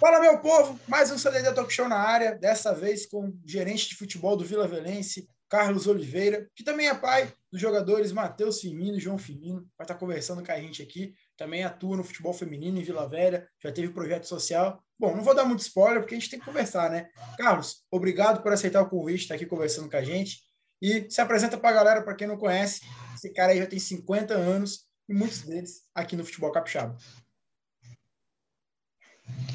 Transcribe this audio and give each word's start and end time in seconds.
Fala, 0.00 0.20
meu 0.20 0.38
povo! 0.38 0.78
Mais 0.86 1.10
um 1.10 1.18
CDD 1.18 1.52
Talk 1.52 1.72
Show 1.72 1.88
na 1.88 1.98
área, 1.98 2.36
dessa 2.36 2.72
vez 2.72 3.04
com 3.04 3.30
o 3.30 3.40
gerente 3.44 3.88
de 3.88 3.96
futebol 3.96 4.36
do 4.36 4.44
Vila 4.44 4.68
Velense, 4.68 5.28
Carlos 5.48 5.88
Oliveira, 5.88 6.48
que 6.54 6.62
também 6.62 6.86
é 6.86 6.94
pai 6.94 7.32
dos 7.50 7.60
jogadores 7.60 8.12
Matheus 8.12 8.60
Firmino 8.60 8.96
e 8.96 9.00
João 9.00 9.18
Firmino, 9.18 9.68
vai 9.76 9.84
estar 9.84 9.96
conversando 9.96 10.44
com 10.44 10.52
a 10.52 10.60
gente 10.60 10.80
aqui. 10.80 11.14
Também 11.36 11.64
atua 11.64 11.96
no 11.96 12.04
futebol 12.04 12.32
feminino 12.32 12.78
em 12.78 12.82
Vila 12.84 13.08
Velha, 13.08 13.48
já 13.60 13.72
teve 13.72 13.92
projeto 13.92 14.28
social. 14.28 14.80
Bom, 14.96 15.16
não 15.16 15.24
vou 15.24 15.34
dar 15.34 15.44
muito 15.44 15.60
spoiler, 15.60 16.00
porque 16.00 16.14
a 16.14 16.18
gente 16.18 16.30
tem 16.30 16.38
que 16.38 16.44
conversar, 16.44 16.90
né? 16.90 17.08
Carlos, 17.36 17.84
obrigado 17.90 18.40
por 18.40 18.52
aceitar 18.52 18.82
o 18.82 18.88
convite, 18.88 19.22
estar 19.22 19.34
aqui 19.34 19.46
conversando 19.46 19.90
com 19.90 19.96
a 19.96 20.04
gente. 20.04 20.42
E 20.80 21.10
se 21.10 21.20
apresenta 21.20 21.58
para 21.58 21.70
a 21.70 21.72
galera, 21.72 22.02
para 22.02 22.14
quem 22.14 22.28
não 22.28 22.38
conhece, 22.38 22.82
esse 23.16 23.32
cara 23.32 23.50
aí 23.50 23.58
já 23.58 23.66
tem 23.66 23.80
50 23.80 24.32
anos, 24.32 24.86
e 25.08 25.14
muitos 25.14 25.42
deles 25.42 25.82
aqui 25.92 26.14
no 26.14 26.24
futebol 26.24 26.52
capixaba. 26.52 26.96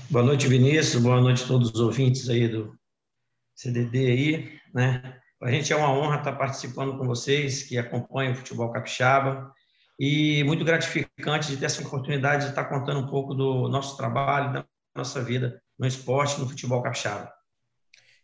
Boa 0.09 0.23
noite, 0.23 0.47
Vinícius. 0.47 1.01
Boa 1.01 1.19
noite 1.19 1.43
a 1.43 1.47
todos 1.47 1.71
os 1.71 1.79
ouvintes 1.79 2.29
aí 2.29 2.47
do 2.47 2.77
CDD 3.55 4.11
aí, 4.11 4.59
né? 4.73 5.19
A 5.41 5.51
gente 5.51 5.73
é 5.73 5.75
uma 5.75 5.91
honra 5.91 6.17
estar 6.17 6.33
participando 6.33 6.97
com 6.97 7.05
vocês 7.05 7.63
que 7.63 7.77
acompanham 7.77 8.33
o 8.33 8.35
futebol 8.35 8.71
capixaba 8.71 9.51
e 9.99 10.43
muito 10.43 10.63
gratificante 10.63 11.47
de 11.47 11.57
ter 11.57 11.65
essa 11.65 11.81
oportunidade 11.81 12.43
de 12.43 12.49
estar 12.51 12.65
contando 12.65 12.99
um 12.99 13.07
pouco 13.07 13.33
do 13.33 13.67
nosso 13.67 13.97
trabalho, 13.97 14.53
da 14.53 14.65
nossa 14.95 15.21
vida 15.21 15.61
no 15.77 15.85
esporte, 15.85 16.39
no 16.39 16.47
futebol 16.47 16.81
capixaba. 16.81 17.33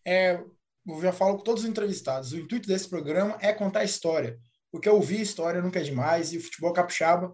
É, 0.06 0.42
eu 0.88 1.02
já 1.02 1.12
falo 1.12 1.38
com 1.38 1.44
todos 1.44 1.64
os 1.64 1.70
entrevistados, 1.70 2.32
o 2.32 2.40
intuito 2.40 2.68
desse 2.68 2.90
programa 2.90 3.38
é 3.42 3.52
contar 3.52 3.84
história, 3.84 4.38
porque 4.72 4.90
ouvir 4.90 5.22
história 5.22 5.62
nunca 5.62 5.80
é 5.80 5.84
demais 5.84 6.32
e 6.32 6.38
o 6.38 6.42
futebol 6.42 6.72
capixaba 6.72 7.34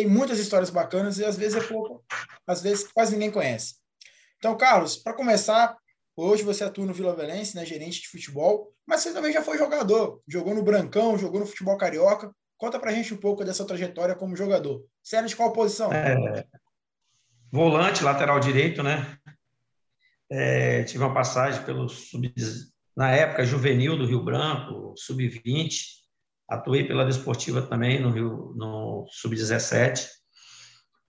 tem 0.00 0.06
muitas 0.06 0.38
histórias 0.38 0.70
bacanas 0.70 1.18
e 1.18 1.24
às 1.26 1.36
vezes 1.36 1.62
é 1.62 1.66
pouco, 1.66 2.02
às 2.46 2.62
vezes 2.62 2.88
quase 2.90 3.12
ninguém 3.12 3.30
conhece. 3.30 3.74
Então, 4.38 4.56
Carlos, 4.56 4.96
para 4.96 5.12
começar, 5.12 5.76
hoje 6.16 6.42
você 6.42 6.64
atua 6.64 6.86
no 6.86 6.94
Vila 6.94 7.14
Velense, 7.14 7.54
né, 7.54 7.66
gerente 7.66 8.00
de 8.00 8.08
futebol, 8.08 8.72
mas 8.86 9.02
você 9.02 9.12
também 9.12 9.30
já 9.30 9.42
foi 9.42 9.58
jogador, 9.58 10.22
jogou 10.26 10.54
no 10.54 10.62
Brancão, 10.62 11.18
jogou 11.18 11.40
no 11.40 11.46
futebol 11.46 11.76
carioca. 11.76 12.34
Conta 12.56 12.78
para 12.78 12.90
a 12.90 12.94
gente 12.94 13.12
um 13.12 13.18
pouco 13.18 13.44
dessa 13.44 13.64
trajetória 13.66 14.14
como 14.14 14.36
jogador. 14.36 14.82
Você 15.02 15.16
era 15.16 15.26
de 15.26 15.36
qual 15.36 15.52
posição? 15.52 15.92
É, 15.92 16.44
volante, 17.52 18.02
lateral 18.02 18.40
direito, 18.40 18.82
né? 18.82 19.18
É, 20.30 20.82
tive 20.84 21.04
uma 21.04 21.12
passagem 21.12 21.62
pelo 21.64 21.90
sub, 21.90 22.32
na 22.96 23.10
época 23.10 23.44
juvenil 23.44 23.98
do 23.98 24.06
Rio 24.06 24.24
Branco, 24.24 24.94
sub-20, 24.96 25.99
Atuei 26.50 26.84
pela 26.84 27.04
Desportiva 27.04 27.62
também 27.62 28.00
no 28.00 28.10
Rio, 28.10 28.52
no 28.56 29.06
Sub-17. 29.08 30.04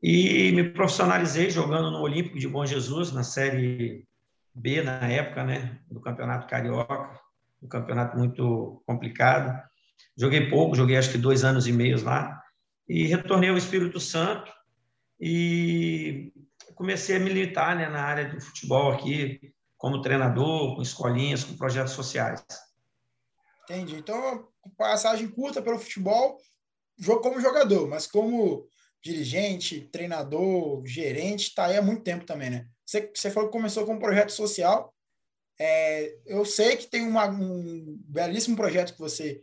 E 0.03 0.51
me 0.51 0.69
profissionalizei 0.69 1.49
jogando 1.49 1.89
no 1.89 2.01
Olímpico 2.01 2.37
de 2.37 2.47
Bom 2.47 2.63
Jesus, 2.63 3.11
na 3.11 3.23
Série 3.23 4.07
B 4.53 4.83
na 4.83 5.07
época, 5.07 5.43
né, 5.43 5.79
do 5.89 5.99
Campeonato 5.99 6.47
Carioca, 6.47 7.19
um 7.61 7.67
campeonato 7.67 8.17
muito 8.17 8.83
complicado. 8.85 9.59
Joguei 10.15 10.47
pouco, 10.47 10.75
joguei 10.75 10.97
acho 10.97 11.11
que 11.11 11.17
dois 11.17 11.43
anos 11.43 11.67
e 11.67 11.71
meio 11.71 12.03
lá. 12.03 12.39
E 12.87 13.07
retornei 13.07 13.49
ao 13.49 13.57
Espírito 13.57 13.99
Santo 13.99 14.51
e 15.19 16.31
comecei 16.75 17.15
a 17.15 17.19
militar 17.19 17.75
né, 17.75 17.89
na 17.89 18.01
área 18.01 18.29
do 18.29 18.39
futebol 18.41 18.91
aqui, 18.91 19.53
como 19.77 20.01
treinador, 20.01 20.75
com 20.75 20.81
escolinhas, 20.83 21.43
com 21.43 21.57
projetos 21.57 21.93
sociais. 21.93 22.43
Entendi. 23.63 23.95
Então, 23.95 24.50
passagem 24.77 25.27
curta 25.27 25.61
pelo 25.61 25.79
futebol, 25.79 26.37
como 27.21 27.41
jogador, 27.41 27.87
mas 27.87 28.07
como 28.07 28.67
dirigente, 29.03 29.81
treinador, 29.91 30.85
gerente, 30.85 31.47
está 31.47 31.65
aí 31.65 31.77
há 31.77 31.81
muito 31.81 32.03
tempo 32.03 32.25
também, 32.25 32.49
né? 32.49 32.67
Você, 32.85 33.11
você 33.13 33.31
falou 33.31 33.49
que 33.49 33.57
começou 33.57 33.85
com 33.85 33.93
um 33.93 33.99
projeto 33.99 34.31
social. 34.31 34.93
É, 35.59 36.15
eu 36.25 36.45
sei 36.45 36.75
que 36.75 36.87
tem 36.87 37.07
uma, 37.07 37.27
um 37.27 37.97
belíssimo 38.05 38.55
projeto 38.55 38.93
que 38.93 38.99
você 38.99 39.41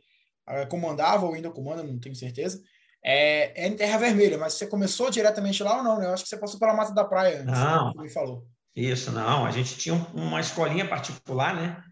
uh, 0.48 0.68
comandava 0.68 1.26
ou 1.26 1.34
ainda 1.34 1.50
comanda, 1.50 1.82
não 1.82 1.98
tenho 1.98 2.14
certeza. 2.14 2.62
É, 3.04 3.64
é 3.64 3.68
em 3.68 3.76
Terra 3.76 3.98
Vermelha, 3.98 4.38
mas 4.38 4.54
você 4.54 4.66
começou 4.66 5.10
diretamente 5.10 5.62
lá 5.62 5.78
ou 5.78 5.82
não? 5.82 5.98
Né? 5.98 6.06
Eu 6.06 6.12
acho 6.12 6.24
que 6.24 6.28
você 6.28 6.36
passou 6.36 6.58
pela 6.58 6.74
Mata 6.74 6.92
da 6.92 7.04
Praia 7.04 7.40
antes, 7.40 7.58
não, 7.58 7.94
me 7.94 8.10
falou. 8.10 8.46
Isso, 8.74 9.10
não. 9.10 9.44
A 9.44 9.50
gente 9.50 9.76
tinha 9.76 9.94
uma 10.14 10.40
escolinha 10.40 10.86
particular, 10.86 11.54
né? 11.54 11.82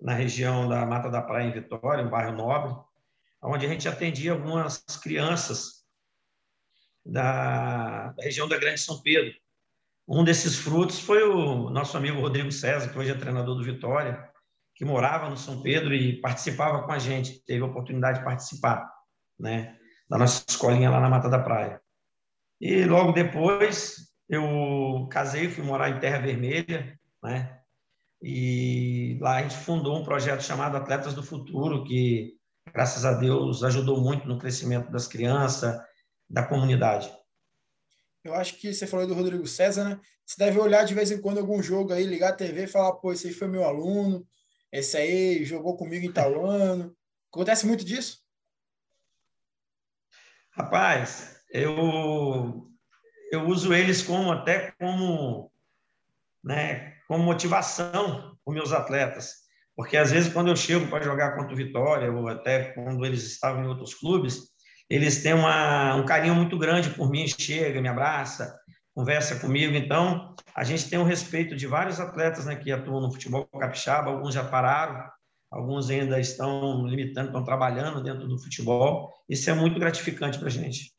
Na 0.00 0.14
região 0.14 0.68
da 0.68 0.86
Mata 0.86 1.10
da 1.10 1.22
Praia, 1.22 1.48
em 1.48 1.52
Vitória, 1.52 2.04
um 2.04 2.10
bairro 2.10 2.36
nobre, 2.36 2.74
onde 3.42 3.66
a 3.66 3.68
gente 3.68 3.88
atendia 3.88 4.32
algumas 4.32 4.84
crianças 5.02 5.84
da, 7.04 8.14
região 8.18 8.48
da 8.48 8.58
Grande 8.58 8.80
São 8.80 9.00
Pedro. 9.00 9.34
Um 10.06 10.24
desses 10.24 10.56
frutos 10.56 11.00
foi 11.00 11.22
o 11.22 11.70
nosso 11.70 11.96
amigo 11.96 12.20
Rodrigo 12.20 12.50
César, 12.50 12.90
que 12.90 12.98
hoje 12.98 13.10
é 13.10 13.14
treinador 13.14 13.54
do 13.54 13.64
Vitória, 13.64 14.28
que 14.74 14.84
morava 14.84 15.28
no 15.28 15.36
São 15.36 15.60
Pedro 15.60 15.94
e 15.94 16.20
participava 16.20 16.82
com 16.84 16.92
a 16.92 16.98
gente, 16.98 17.44
teve 17.44 17.62
a 17.62 17.66
oportunidade 17.66 18.20
de 18.20 18.24
participar, 18.24 18.88
né, 19.38 19.76
da 20.08 20.16
nossa 20.16 20.44
escolinha 20.48 20.90
lá 20.90 21.00
na 21.00 21.10
Mata 21.10 21.28
da 21.28 21.38
Praia. 21.38 21.80
E 22.60 22.84
logo 22.84 23.12
depois 23.12 24.08
eu 24.28 25.08
casei, 25.10 25.48
fui 25.48 25.64
morar 25.64 25.90
em 25.90 26.00
Terra 26.00 26.18
Vermelha, 26.18 26.98
né, 27.22 27.57
e 28.20 29.18
lá 29.20 29.36
a 29.36 29.42
gente 29.42 29.56
fundou 29.56 29.96
um 29.96 30.04
projeto 30.04 30.42
chamado 30.42 30.76
Atletas 30.76 31.14
do 31.14 31.22
Futuro, 31.22 31.84
que, 31.84 32.36
graças 32.72 33.04
a 33.04 33.14
Deus, 33.14 33.62
ajudou 33.62 34.00
muito 34.00 34.26
no 34.26 34.38
crescimento 34.38 34.90
das 34.90 35.06
crianças, 35.06 35.80
da 36.28 36.42
comunidade. 36.42 37.12
Eu 38.24 38.34
acho 38.34 38.56
que 38.56 38.74
você 38.74 38.86
falou 38.86 39.06
do 39.06 39.14
Rodrigo 39.14 39.46
César, 39.46 39.84
né? 39.84 40.00
Você 40.26 40.36
deve 40.36 40.58
olhar 40.58 40.84
de 40.84 40.94
vez 40.94 41.10
em 41.10 41.20
quando 41.20 41.38
algum 41.38 41.62
jogo 41.62 41.92
aí, 41.92 42.04
ligar 42.04 42.30
a 42.30 42.36
TV 42.36 42.64
e 42.64 42.66
falar, 42.66 42.92
pô, 42.94 43.12
esse 43.12 43.28
aí 43.28 43.32
foi 43.32 43.48
meu 43.48 43.64
aluno, 43.64 44.26
esse 44.70 44.96
aí 44.96 45.44
jogou 45.44 45.76
comigo 45.76 46.04
em 46.04 46.12
tal 46.12 46.44
ano. 46.44 46.94
Acontece 47.32 47.66
muito 47.66 47.84
disso? 47.84 48.22
Rapaz, 50.50 51.40
eu, 51.50 52.68
eu 53.30 53.46
uso 53.46 53.72
eles 53.72 54.02
como 54.02 54.32
até 54.32 54.72
como 54.72 55.50
né, 56.42 56.87
como 57.08 57.24
motivação 57.24 58.36
para 58.44 58.52
os 58.52 58.54
meus 58.54 58.72
atletas. 58.72 59.48
Porque 59.74 59.96
às 59.96 60.10
vezes, 60.10 60.32
quando 60.32 60.48
eu 60.48 60.56
chego 60.56 60.88
para 60.88 61.02
jogar 61.02 61.34
contra 61.34 61.54
o 61.54 61.56
Vitória, 61.56 62.12
ou 62.12 62.28
até 62.28 62.72
quando 62.74 63.04
eles 63.06 63.24
estavam 63.24 63.64
em 63.64 63.66
outros 63.66 63.94
clubes, 63.94 64.48
eles 64.90 65.22
têm 65.22 65.32
uma, 65.32 65.94
um 65.94 66.04
carinho 66.04 66.34
muito 66.34 66.58
grande 66.58 66.90
por 66.90 67.10
mim, 67.10 67.26
chega, 67.26 67.80
me 67.80 67.88
abraça, 67.88 68.58
conversa 68.94 69.38
comigo. 69.38 69.74
Então, 69.74 70.34
a 70.54 70.64
gente 70.64 70.88
tem 70.90 70.98
um 70.98 71.04
respeito 71.04 71.56
de 71.56 71.66
vários 71.66 72.00
atletas 72.00 72.44
né, 72.44 72.56
que 72.56 72.70
atuam 72.70 73.00
no 73.00 73.12
futebol 73.12 73.46
capixaba, 73.46 74.10
alguns 74.10 74.34
já 74.34 74.44
pararam, 74.44 75.08
alguns 75.50 75.88
ainda 75.88 76.20
estão 76.20 76.86
limitando, 76.86 77.28
estão 77.28 77.44
trabalhando 77.44 78.02
dentro 78.02 78.26
do 78.26 78.38
futebol. 78.38 79.12
Isso 79.28 79.48
é 79.48 79.54
muito 79.54 79.78
gratificante 79.78 80.38
para 80.38 80.48
a 80.48 80.50
gente. 80.50 80.92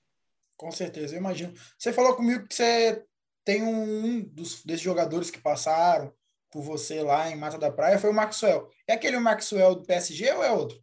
Com 0.55 0.71
certeza, 0.71 1.15
eu 1.15 1.19
imagino. 1.19 1.53
Você 1.77 1.91
falou 1.91 2.15
comigo 2.15 2.47
que 2.47 2.55
você 2.55 3.03
tem 3.43 3.63
um 3.63 4.21
dos, 4.21 4.63
desses 4.63 4.81
jogadores 4.81 5.31
que 5.31 5.41
passaram 5.41 6.13
por 6.51 6.61
você 6.63 7.01
lá 7.01 7.29
em 7.29 7.35
Mata 7.35 7.57
da 7.57 7.71
Praia, 7.71 7.99
foi 7.99 8.09
o 8.09 8.13
Maxwell. 8.13 8.69
É 8.87 8.93
aquele 8.93 9.19
Maxwell 9.19 9.75
do 9.75 9.85
PSG 9.85 10.31
ou 10.33 10.43
é 10.43 10.51
outro? 10.51 10.81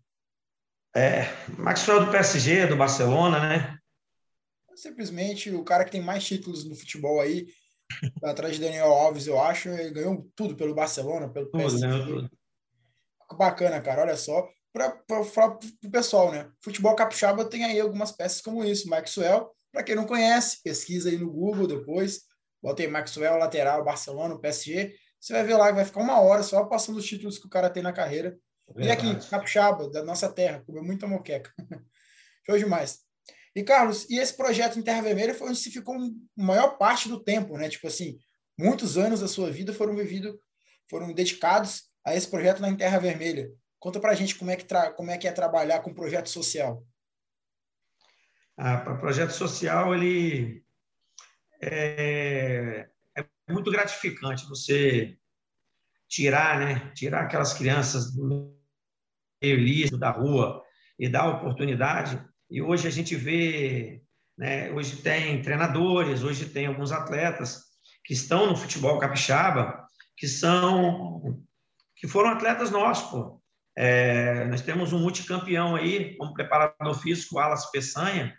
É, 0.95 1.25
Maxwell 1.59 2.05
do 2.07 2.11
PSG, 2.11 2.67
do 2.67 2.77
Barcelona, 2.77 3.41
né? 3.41 3.79
Simplesmente 4.75 5.51
o 5.51 5.65
cara 5.65 5.85
que 5.85 5.91
tem 5.91 6.01
mais 6.01 6.25
títulos 6.25 6.65
no 6.65 6.75
futebol 6.75 7.21
aí, 7.21 7.47
atrás 8.23 8.55
de 8.55 8.63
Daniel 8.63 8.93
Alves, 8.93 9.27
eu 9.27 9.41
acho, 9.41 9.69
ele 9.69 9.91
ganhou 9.91 10.31
tudo 10.35 10.57
pelo 10.57 10.75
Barcelona, 10.75 11.29
pelo 11.29 11.51
PSG. 11.51 11.87
Tudo. 11.89 12.31
Bacana, 13.37 13.81
cara, 13.81 14.03
olha 14.03 14.17
só. 14.17 14.49
Para 14.73 14.95
o 15.09 15.91
pessoal, 15.91 16.31
né? 16.31 16.51
Futebol 16.61 16.95
capixaba 16.95 17.47
tem 17.47 17.65
aí 17.65 17.81
algumas 17.81 18.13
peças 18.13 18.43
como 18.43 18.63
isso. 18.63 18.89
Maxwell, 18.89 19.51
para 19.73 19.83
quem 19.83 19.95
não 19.95 20.07
conhece, 20.07 20.63
pesquisa 20.63 21.09
aí 21.09 21.17
no 21.17 21.31
Google 21.31 21.67
depois. 21.67 22.23
Botei 22.67 22.89
Maxwell, 22.89 23.39
lateral, 23.39 23.85
Barcelona, 23.85 24.37
PSG. 24.41 24.93
Você 25.21 25.33
vai 25.33 25.45
ver 25.45 25.57
lá 25.57 25.69
que 25.69 25.75
vai 25.75 25.85
ficar 25.85 26.01
uma 26.01 26.21
hora 26.21 26.43
só 26.43 26.65
passando 26.65 26.97
os 26.97 27.07
títulos 27.07 27.39
que 27.39 27.47
o 27.47 27.49
cara 27.49 27.71
tem 27.71 27.81
na 27.81 27.93
carreira. 27.93 28.37
É 28.77 28.87
e 28.87 28.91
aqui, 28.91 29.15
Capixaba, 29.31 29.89
da 29.89 30.03
nossa 30.03 30.29
terra, 30.33 30.65
comeu 30.67 30.83
muita 30.83 31.07
moqueca. 31.07 31.53
Show 32.45 32.59
demais. 32.59 32.99
E, 33.55 33.63
Carlos, 33.63 34.11
e 34.11 34.19
esse 34.19 34.37
projeto 34.37 34.81
em 34.81 34.83
Terra 34.83 35.01
Vermelha 35.01 35.33
foi 35.33 35.49
onde 35.49 35.61
se 35.61 35.71
ficou 35.71 35.95
a 35.95 36.09
maior 36.37 36.77
parte 36.77 37.09
do 37.09 37.23
tempo, 37.23 37.57
né? 37.57 37.69
Tipo 37.69 37.87
assim, 37.87 38.19
muitos 38.59 38.99
anos 38.99 39.21
da 39.21 39.29
sua 39.29 39.49
vida 39.49 39.73
foram 39.73 39.95
vividos, 39.95 40.35
foram 40.91 41.13
dedicados 41.13 41.85
a 42.05 42.17
esse 42.17 42.29
projeto 42.29 42.61
na 42.61 42.77
Terra 42.77 42.99
Vermelha. 42.99 43.49
Conta 43.79 44.01
pra 44.01 44.17
gente 44.17 44.35
como 44.35 44.51
é 44.51 44.57
que, 44.57 44.65
tra 44.65 44.91
como 44.91 45.13
é, 45.13 45.17
que 45.17 45.29
é 45.29 45.33
trabalhar 45.33 45.83
com 45.83 45.95
projeto 45.95 46.29
social. 46.29 46.85
Ah, 48.57 48.79
para 48.79 48.97
projeto 48.97 49.31
social, 49.31 49.95
ele 49.95 50.66
é, 51.67 52.89
é 53.17 53.27
muito 53.49 53.71
gratificante 53.71 54.49
você 54.49 55.17
tirar, 56.09 56.59
né, 56.59 56.91
tirar 56.95 57.23
aquelas 57.23 57.55
crianças 57.55 58.13
do 58.15 58.57
meio 59.43 59.57
liso, 59.57 59.99
da 59.99 60.11
rua 60.11 60.63
e 60.99 61.09
dar 61.09 61.29
oportunidade. 61.29 62.23
E 62.51 62.63
hoje 62.63 62.87
a 62.87 62.91
gente 62.91 63.17
vê, 63.17 64.03
né, 64.37 64.71
hoje 64.73 64.97
tem 64.97 65.43
treinadores, 65.43 66.23
hoje 66.23 66.49
tem 66.49 66.67
alguns 66.67 66.93
atletas 66.93 67.65
que 68.05 68.15
estão 68.15 68.47
no 68.47 68.57
futebol 68.57 68.99
capixaba, 68.99 69.87
que 70.17 70.29
são 70.29 71.45
que 71.97 72.07
foram 72.07 72.31
atletas 72.31 72.71
nossos, 72.71 73.11
pô. 73.11 73.43
É, 73.75 74.45
nós 74.47 74.61
temos 74.63 74.93
um 74.93 74.99
multicampeão 74.99 75.75
aí, 75.75 76.17
como 76.17 76.35
preparador 76.35 76.95
físico, 77.01 77.39
Alas 77.39 77.71
Peçanha, 77.71 78.35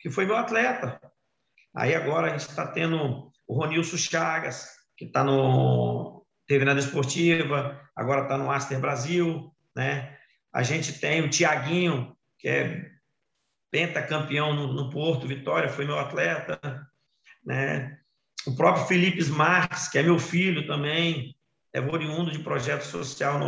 que 0.00 0.10
foi 0.10 0.26
meu 0.26 0.36
atleta. 0.36 1.00
Aí 1.74 1.94
agora 1.94 2.28
a 2.28 2.30
gente 2.30 2.48
está 2.48 2.66
tendo 2.66 3.32
o 3.46 3.54
Ronilson 3.54 3.96
Chagas, 3.96 4.68
que 4.96 5.06
está 5.06 5.24
no 5.24 6.24
teve 6.46 6.64
na 6.64 6.74
Desportiva, 6.74 7.80
agora 7.96 8.22
está 8.22 8.36
no 8.36 8.46
Master 8.46 8.78
Brasil, 8.78 9.54
né? 9.74 10.16
A 10.52 10.62
gente 10.62 10.98
tem 11.00 11.22
o 11.22 11.30
Tiaguinho, 11.30 12.14
que 12.38 12.48
é 12.48 12.90
pentacampeão 13.70 14.52
no, 14.52 14.72
no 14.72 14.90
Porto, 14.90 15.26
Vitória, 15.26 15.68
foi 15.68 15.86
meu 15.86 15.98
atleta, 15.98 16.60
né? 17.44 17.98
O 18.46 18.54
próprio 18.54 18.84
Felipe 18.86 19.24
Marques, 19.30 19.88
que 19.88 19.98
é 19.98 20.02
meu 20.02 20.18
filho 20.18 20.66
também, 20.66 21.34
é 21.72 21.80
oriundo 21.80 22.30
de 22.30 22.40
projeto 22.40 22.82
social 22.82 23.38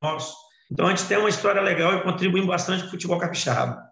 nosso. 0.00 0.36
Então, 0.70 0.86
a 0.86 0.90
gente 0.90 1.08
tem 1.08 1.18
uma 1.18 1.28
história 1.28 1.60
legal 1.60 1.94
e 1.94 2.02
contribuímos 2.02 2.48
bastante 2.48 2.82
com 2.82 2.88
o 2.88 2.90
futebol 2.90 3.18
capixaba. 3.18 3.82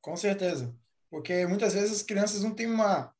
Com 0.00 0.16
certeza. 0.16 0.74
Porque 1.10 1.46
muitas 1.46 1.74
vezes 1.74 1.92
as 1.92 2.02
crianças 2.02 2.42
não 2.42 2.54
têm 2.54 2.66
uma 2.66 3.12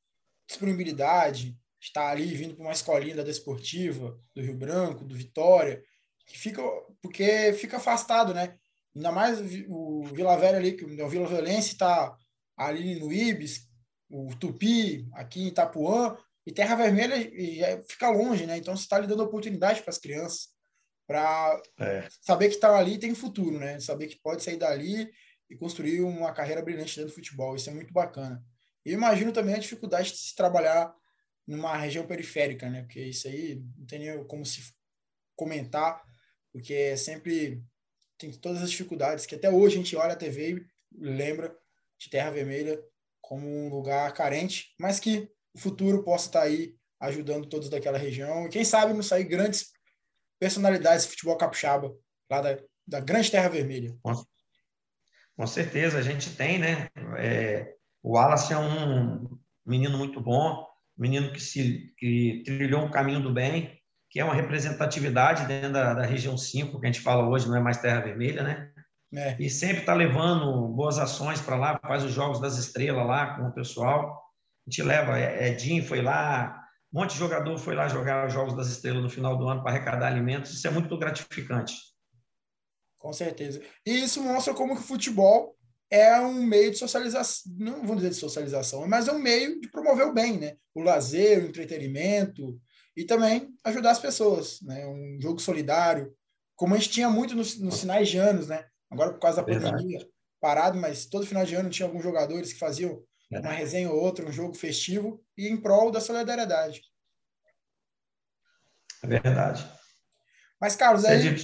disponibilidade 0.46 1.52
de 1.80 1.86
estar 1.86 2.10
ali 2.10 2.34
vindo 2.34 2.54
para 2.54 2.64
uma 2.64 2.72
escolinha 2.72 3.16
da 3.16 3.22
Desportiva, 3.22 4.18
do 4.34 4.42
Rio 4.42 4.54
Branco, 4.54 5.04
do 5.04 5.14
Vitória, 5.14 5.82
que 6.26 6.38
fica, 6.38 6.62
porque 7.00 7.52
fica 7.54 7.76
afastado, 7.76 8.34
né? 8.34 8.58
Ainda 8.94 9.12
mais 9.12 9.38
o 9.68 10.02
Vila 10.04 10.36
Velha 10.36 10.58
ali, 10.58 10.72
que 10.72 10.84
o 10.84 11.08
Vila 11.08 11.28
Violense 11.28 11.72
está 11.72 12.16
ali 12.56 12.98
no 12.98 13.12
Ibis, 13.12 13.68
o 14.10 14.34
Tupi, 14.36 15.08
aqui 15.12 15.42
em 15.42 15.48
Itapuã, 15.48 16.16
e 16.46 16.52
Terra 16.52 16.76
Vermelha 16.76 17.14
fica 17.88 18.10
longe, 18.10 18.46
né? 18.46 18.56
Então 18.56 18.74
você 18.76 18.82
está 18.82 18.98
lhe 18.98 19.06
dando 19.06 19.22
oportunidade 19.22 19.82
para 19.82 19.90
as 19.90 19.98
crianças 19.98 20.48
para 21.06 21.60
é. 21.78 22.06
saber 22.20 22.48
que 22.48 22.54
estão 22.54 22.74
ali 22.74 22.94
e 22.94 22.98
tem 22.98 23.14
futuro, 23.14 23.58
né? 23.58 23.78
Saber 23.80 24.08
que 24.08 24.20
pode 24.20 24.42
sair 24.42 24.56
dali 24.56 25.10
e 25.50 25.56
construir 25.56 26.00
uma 26.00 26.32
carreira 26.32 26.62
brilhante 26.62 26.96
dentro 26.96 27.10
do 27.10 27.14
futebol. 27.14 27.56
Isso 27.56 27.70
é 27.70 27.74
muito 27.74 27.92
bacana. 27.92 28.44
E 28.84 28.92
imagino 28.92 29.32
também 29.32 29.54
a 29.54 29.58
dificuldade 29.58 30.12
de 30.12 30.18
se 30.18 30.34
trabalhar 30.34 30.94
numa 31.46 31.76
região 31.76 32.06
periférica, 32.06 32.68
né? 32.68 32.82
Porque 32.82 33.00
isso 33.00 33.26
aí 33.26 33.62
não 33.76 33.86
tem 33.86 33.98
nem 33.98 34.24
como 34.24 34.44
se 34.44 34.72
comentar, 35.34 36.02
porque 36.52 36.74
é 36.74 36.96
sempre 36.96 37.62
tem 38.18 38.30
todas 38.32 38.62
as 38.62 38.70
dificuldades 38.70 39.24
que 39.24 39.36
até 39.36 39.48
hoje 39.48 39.76
a 39.76 39.78
gente 39.78 39.96
olha 39.96 40.12
a 40.12 40.16
TV 40.16 40.56
e 40.56 40.66
lembra 40.98 41.56
de 41.98 42.10
Terra 42.10 42.30
Vermelha 42.30 42.82
como 43.20 43.46
um 43.46 43.68
lugar 43.68 44.12
carente, 44.12 44.74
mas 44.78 44.98
que 44.98 45.30
o 45.54 45.58
futuro 45.58 46.02
possa 46.02 46.26
estar 46.26 46.42
aí 46.42 46.74
ajudando 47.00 47.48
todos 47.48 47.68
daquela 47.68 47.96
região 47.96 48.46
e 48.46 48.48
quem 48.48 48.64
sabe 48.64 48.92
não 48.92 49.02
sair 49.02 49.24
grandes 49.24 49.70
personalidades 50.38 51.04
de 51.04 51.10
futebol 51.10 51.36
capixaba, 51.36 51.96
lá 52.30 52.40
da, 52.40 52.58
da 52.86 53.00
grande 53.00 53.30
Terra 53.30 53.48
Vermelha. 53.48 53.96
Com, 54.02 54.14
com 55.38 55.46
certeza, 55.46 55.98
a 55.98 56.02
gente 56.02 56.34
tem, 56.34 56.58
né? 56.58 56.88
É, 57.16 57.72
o 58.02 58.16
Wallace 58.16 58.52
é 58.52 58.58
um 58.58 59.38
menino 59.64 59.96
muito 59.96 60.20
bom, 60.20 60.66
menino 60.98 61.30
que, 61.30 61.38
se, 61.38 61.94
que 61.96 62.42
trilhou 62.44 62.82
um 62.82 62.90
caminho 62.90 63.20
do 63.20 63.32
bem, 63.32 63.80
que 64.10 64.18
é 64.18 64.24
uma 64.24 64.34
representatividade 64.34 65.46
dentro 65.46 65.72
da, 65.72 65.94
da 65.94 66.04
região 66.04 66.36
5, 66.36 66.80
que 66.80 66.86
a 66.86 66.90
gente 66.90 67.02
fala 67.02 67.28
hoje, 67.28 67.46
não 67.46 67.56
é 67.56 67.60
mais 67.60 67.76
Terra 67.76 68.00
Vermelha, 68.00 68.42
né? 68.42 68.72
É. 69.14 69.36
E 69.38 69.48
sempre 69.48 69.78
está 69.78 69.94
levando 69.94 70.66
boas 70.74 70.98
ações 70.98 71.40
para 71.40 71.54
lá, 71.54 71.78
faz 71.78 72.02
os 72.02 72.12
Jogos 72.12 72.40
das 72.40 72.58
Estrelas 72.58 73.06
lá 73.06 73.36
com 73.36 73.46
o 73.46 73.52
pessoal. 73.52 74.20
A 74.66 74.70
gente 74.70 74.82
leva, 74.82 75.16
é, 75.16 75.50
Edinho 75.50 75.86
foi 75.86 76.02
lá, 76.02 76.64
um 76.92 76.98
monte 76.98 77.12
de 77.12 77.18
jogador 77.18 77.56
foi 77.58 77.76
lá 77.76 77.86
jogar 77.86 78.26
os 78.26 78.32
Jogos 78.32 78.56
das 78.56 78.66
Estrelas 78.66 79.04
no 79.04 79.08
final 79.08 79.36
do 79.36 79.46
ano 79.46 79.62
para 79.62 79.70
arrecadar 79.70 80.08
alimentos. 80.08 80.52
Isso 80.52 80.66
é 80.66 80.70
muito 80.70 80.98
gratificante. 80.98 81.74
Com 82.98 83.12
certeza. 83.12 83.62
E 83.86 83.92
isso 83.92 84.22
mostra 84.22 84.52
como 84.52 84.74
que 84.74 84.82
o 84.82 84.84
futebol 84.84 85.56
é 85.90 86.20
um 86.20 86.42
meio 86.42 86.70
de 86.70 86.76
socialização, 86.76 87.52
não 87.56 87.86
vou 87.86 87.96
dizer 87.96 88.10
de 88.10 88.16
socialização, 88.16 88.86
mas 88.86 89.08
é 89.08 89.12
um 89.12 89.18
meio 89.18 89.60
de 89.60 89.70
promover 89.70 90.06
o 90.06 90.12
bem, 90.12 90.38
né? 90.38 90.56
O 90.74 90.82
lazer, 90.82 91.42
o 91.42 91.46
entretenimento 91.46 92.60
e 92.96 93.04
também 93.04 93.48
ajudar 93.64 93.92
as 93.92 94.00
pessoas, 94.00 94.60
né? 94.62 94.86
Um 94.86 95.18
jogo 95.20 95.40
solidário, 95.40 96.12
como 96.56 96.74
a 96.74 96.78
gente 96.78 96.90
tinha 96.90 97.08
muito 97.08 97.34
nos, 97.34 97.58
nos 97.58 97.80
finais 97.80 98.08
de 98.08 98.18
anos, 98.18 98.48
né? 98.48 98.66
Agora 98.90 99.12
por 99.12 99.20
causa 99.20 99.42
da 99.42 99.44
pandemia, 99.44 100.06
parado, 100.40 100.78
mas 100.78 101.06
todo 101.06 101.26
final 101.26 101.44
de 101.44 101.54
ano 101.54 101.70
tinha 101.70 101.86
alguns 101.86 102.02
jogadores 102.02 102.52
que 102.52 102.58
faziam 102.58 103.02
é. 103.32 103.38
uma 103.38 103.52
resenha 103.52 103.90
ou 103.90 103.98
outra, 103.98 104.26
um 104.26 104.32
jogo 104.32 104.54
festivo, 104.54 105.22
e 105.36 105.48
em 105.48 105.56
prol 105.56 105.90
da 105.90 106.00
solidariedade. 106.00 106.82
É 109.02 109.06
verdade. 109.06 109.66
Mas, 110.60 110.74
Carlos, 110.74 111.04
é 111.04 111.12
aí... 111.12 111.36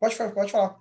pode, 0.00 0.16
pode 0.34 0.50
falar. 0.50 0.76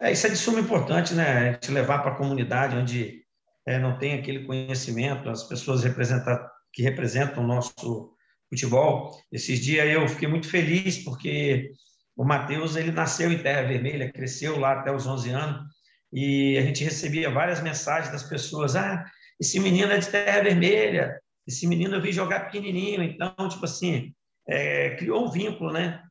É, 0.00 0.12
isso 0.12 0.26
é 0.26 0.30
de 0.30 0.36
suma 0.36 0.60
importância, 0.60 1.16
né? 1.16 1.52
Gente 1.54 1.72
levar 1.72 2.00
para 2.00 2.12
a 2.12 2.16
comunidade 2.16 2.76
onde 2.76 3.24
é, 3.66 3.78
não 3.78 3.98
tem 3.98 4.14
aquele 4.14 4.44
conhecimento, 4.44 5.28
as 5.30 5.44
pessoas 5.44 5.82
representar, 5.82 6.50
que 6.72 6.82
representam 6.82 7.42
o 7.42 7.46
nosso 7.46 8.12
futebol. 8.48 9.18
Esses 9.32 9.60
dias 9.60 9.88
eu 9.88 10.06
fiquei 10.08 10.28
muito 10.28 10.48
feliz 10.48 10.98
porque 10.98 11.72
o 12.16 12.24
Matheus 12.24 12.76
ele 12.76 12.92
nasceu 12.92 13.32
em 13.32 13.42
Terra 13.42 13.62
Vermelha, 13.66 14.12
cresceu 14.12 14.58
lá 14.58 14.72
até 14.72 14.92
os 14.92 15.06
11 15.06 15.30
anos 15.30 15.78
e 16.12 16.56
a 16.58 16.62
gente 16.62 16.84
recebia 16.84 17.30
várias 17.30 17.60
mensagens 17.60 18.10
das 18.10 18.22
pessoas: 18.22 18.76
ah, 18.76 19.04
esse 19.38 19.60
menino 19.60 19.92
é 19.92 19.98
de 19.98 20.08
terra 20.08 20.42
vermelha, 20.42 21.20
esse 21.46 21.66
menino 21.66 21.96
eu 21.96 22.02
vi 22.02 22.12
jogar 22.12 22.46
pequenininho, 22.46 23.02
então, 23.02 23.32
tipo 23.48 23.64
assim, 23.64 24.14
é, 24.46 24.96
criou 24.96 25.26
um 25.26 25.30
vínculo, 25.30 25.72
né? 25.72 26.02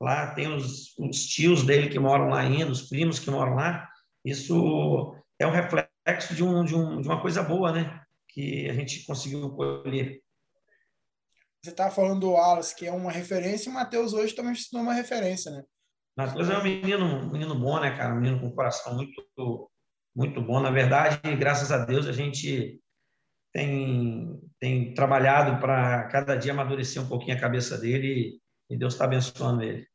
Lá 0.00 0.34
tem 0.34 0.52
os, 0.52 0.96
os, 0.98 1.26
tios 1.26 1.62
dele 1.62 1.90
que 1.90 1.98
moram 1.98 2.28
lá 2.28 2.40
ainda, 2.40 2.70
os 2.70 2.88
primos 2.88 3.18
que 3.18 3.30
moram 3.30 3.54
lá. 3.54 3.88
Isso 4.24 5.14
é 5.38 5.46
um 5.46 5.50
reflexo 5.50 6.34
de, 6.34 6.42
um, 6.42 6.64
de, 6.64 6.74
um, 6.74 7.00
de 7.00 7.08
uma 7.08 7.20
coisa 7.20 7.42
boa, 7.42 7.72
né? 7.72 8.02
Que 8.28 8.68
a 8.70 8.72
gente 8.72 9.04
conseguiu 9.04 9.50
colher. 9.50 10.22
Você 11.62 11.70
estava 11.70 11.94
falando 11.94 12.20
do 12.20 12.30
Wallace, 12.30 12.74
que 12.74 12.86
é 12.86 12.92
uma 12.92 13.12
referência, 13.12 13.68
e 13.68 13.72
o 13.72 13.74
Matheus 13.74 14.14
hoje 14.14 14.34
também 14.34 14.54
se 14.54 14.70
tornou 14.70 14.86
uma 14.86 14.94
referência, 14.94 15.50
né? 15.50 15.62
Matheus 16.16 16.48
é 16.48 16.56
um 16.56 16.62
menino, 16.62 17.04
um 17.04 17.30
menino 17.30 17.54
bom, 17.54 17.78
né, 17.78 17.94
cara? 17.96 18.14
Um 18.14 18.20
menino 18.20 18.40
com 18.40 18.46
um 18.46 18.54
coração 18.54 18.94
muito 18.94 19.70
muito 20.14 20.40
bom. 20.42 20.60
Na 20.60 20.70
verdade, 20.70 21.18
graças 21.36 21.70
a 21.70 21.84
Deus, 21.84 22.06
a 22.06 22.12
gente 22.12 22.80
tem, 23.52 24.40
tem 24.58 24.94
trabalhado 24.94 25.60
para 25.60 26.04
cada 26.08 26.36
dia 26.36 26.52
amadurecer 26.52 27.02
um 27.02 27.08
pouquinho 27.08 27.36
a 27.36 27.40
cabeça 27.40 27.78
dele 27.78 28.40
e, 28.68 28.76
Deus 28.76 28.94
está 28.94 29.04
abençoando 29.04 29.62
ele. 29.62 29.86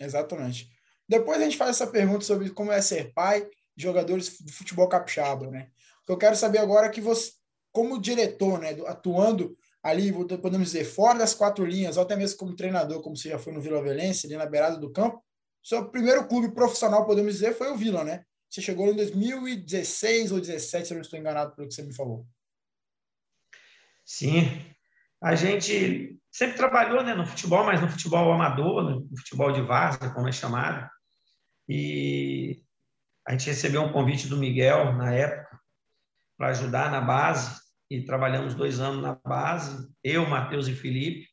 Exatamente. 0.00 0.70
Depois 1.08 1.40
a 1.40 1.44
gente 1.44 1.56
faz 1.56 1.70
essa 1.70 1.86
pergunta 1.86 2.24
sobre 2.24 2.50
como 2.50 2.72
é 2.72 2.80
ser 2.80 3.12
pai 3.12 3.46
de 3.76 3.82
jogadores 3.82 4.38
de 4.38 4.52
futebol 4.52 4.88
capixaba, 4.88 5.50
né? 5.50 5.70
Eu 6.08 6.16
quero 6.16 6.36
saber 6.36 6.58
agora 6.58 6.86
é 6.86 6.90
que 6.90 7.00
você, 7.00 7.32
como 7.70 8.00
diretor, 8.00 8.58
né, 8.58 8.70
atuando 8.86 9.56
ali, 9.82 10.12
podemos 10.12 10.68
dizer, 10.68 10.84
fora 10.84 11.18
das 11.18 11.34
quatro 11.34 11.64
linhas, 11.64 11.96
ou 11.96 12.02
até 12.02 12.14
mesmo 12.16 12.38
como 12.38 12.54
treinador, 12.54 13.00
como 13.02 13.16
você 13.16 13.30
já 13.30 13.38
foi 13.38 13.52
no 13.52 13.60
Vila 13.60 13.82
Velense, 13.82 14.26
ali 14.26 14.36
na 14.36 14.46
beirada 14.46 14.76
do 14.78 14.92
campo, 14.92 15.22
seu 15.62 15.88
primeiro 15.90 16.26
clube 16.28 16.54
profissional, 16.54 17.06
podemos 17.06 17.34
dizer, 17.34 17.54
foi 17.54 17.70
o 17.70 17.76
Vila, 17.76 18.04
né? 18.04 18.24
Você 18.48 18.60
chegou 18.60 18.88
em 18.88 18.96
2016 18.96 20.32
ou 20.32 20.38
2017, 20.38 20.86
se 20.86 20.92
eu 20.92 20.96
não 20.96 21.02
estou 21.02 21.18
enganado 21.18 21.54
pelo 21.54 21.66
que 21.66 21.74
você 21.74 21.82
me 21.82 21.94
falou. 21.94 22.26
Sim. 24.04 24.42
A 25.20 25.34
gente 25.34 26.18
sempre 26.32 26.56
trabalhou 26.56 27.04
né, 27.04 27.14
no 27.14 27.26
futebol, 27.26 27.64
mas 27.64 27.80
no 27.80 27.88
futebol 27.88 28.32
amador, 28.32 28.82
no 28.82 29.16
futebol 29.18 29.52
de 29.52 29.60
várzea, 29.60 30.10
como 30.10 30.28
é 30.28 30.32
chamado. 30.32 30.88
E 31.68 32.62
a 33.26 33.32
gente 33.32 33.46
recebeu 33.46 33.82
um 33.82 33.92
convite 33.92 34.26
do 34.26 34.36
Miguel, 34.36 34.92
na 34.94 35.12
época, 35.12 35.60
para 36.36 36.48
ajudar 36.48 36.90
na 36.90 37.00
base. 37.00 37.60
E 37.90 38.04
trabalhamos 38.04 38.54
dois 38.54 38.80
anos 38.80 39.02
na 39.02 39.14
base, 39.14 39.86
eu, 40.02 40.26
Matheus 40.26 40.66
e 40.66 40.74
Felipe. 40.74 41.28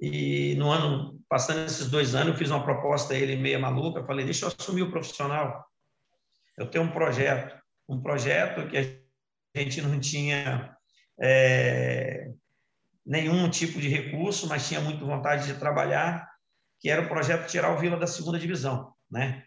E 0.00 0.56
no 0.56 0.70
ano, 0.70 1.20
passando 1.28 1.64
esses 1.64 1.88
dois 1.88 2.14
anos, 2.14 2.32
eu 2.32 2.34
fiz 2.34 2.50
uma 2.50 2.64
proposta 2.64 3.14
a 3.14 3.16
ele 3.16 3.36
meia 3.36 3.58
maluca. 3.58 4.04
Falei, 4.04 4.24
deixa 4.24 4.46
eu 4.46 4.48
assumir 4.48 4.82
o 4.82 4.90
profissional 4.90 5.64
eu 6.60 6.66
tenho 6.66 6.84
um 6.84 6.92
projeto, 6.92 7.58
um 7.88 8.02
projeto 8.02 8.68
que 8.68 8.76
a 8.76 9.58
gente 9.58 9.80
não 9.80 9.98
tinha 9.98 10.76
é, 11.18 12.30
nenhum 13.04 13.48
tipo 13.50 13.80
de 13.80 13.88
recurso, 13.88 14.48
mas 14.48 14.68
tinha 14.68 14.80
muito 14.80 15.06
vontade 15.06 15.46
de 15.46 15.58
trabalhar, 15.58 16.28
que 16.80 16.88
era 16.88 17.02
o 17.02 17.08
projeto 17.08 17.48
tirar 17.48 17.74
o 17.74 17.78
Vila 17.78 17.96
da 17.96 18.06
segunda 18.06 18.38
divisão, 18.38 18.92
né? 19.10 19.44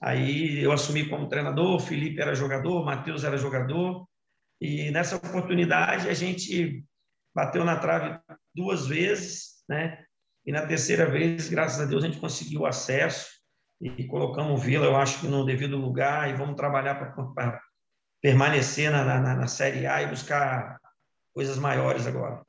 Aí 0.00 0.60
eu 0.60 0.72
assumi 0.72 1.08
como 1.08 1.28
treinador, 1.28 1.78
Felipe 1.80 2.20
era 2.20 2.34
jogador, 2.34 2.84
Matheus 2.84 3.22
era 3.22 3.36
jogador, 3.36 4.06
e 4.60 4.90
nessa 4.90 5.16
oportunidade 5.16 6.08
a 6.08 6.14
gente 6.14 6.84
bateu 7.34 7.64
na 7.64 7.76
trave 7.76 8.18
duas 8.54 8.86
vezes, 8.86 9.62
né? 9.68 10.04
E 10.44 10.50
na 10.50 10.66
terceira 10.66 11.06
vez, 11.06 11.48
graças 11.48 11.80
a 11.80 11.84
Deus, 11.84 12.02
a 12.02 12.08
gente 12.08 12.20
conseguiu 12.20 12.66
acesso 12.66 13.30
e 13.80 14.04
colocamos 14.06 14.52
o 14.52 14.62
Vila, 14.62 14.86
eu 14.86 14.96
acho 14.96 15.20
que 15.20 15.26
no 15.26 15.44
devido 15.44 15.76
lugar, 15.76 16.30
e 16.30 16.34
vamos 16.34 16.56
trabalhar 16.56 16.94
para 16.96 17.60
permanecer 18.20 18.90
na, 18.90 19.04
na, 19.04 19.34
na, 19.34 19.46
Série 19.48 19.86
A 19.86 20.02
e 20.02 20.06
buscar 20.06 20.78
coisas 21.34 21.58
maiores 21.58 22.06
agora. 22.06 22.44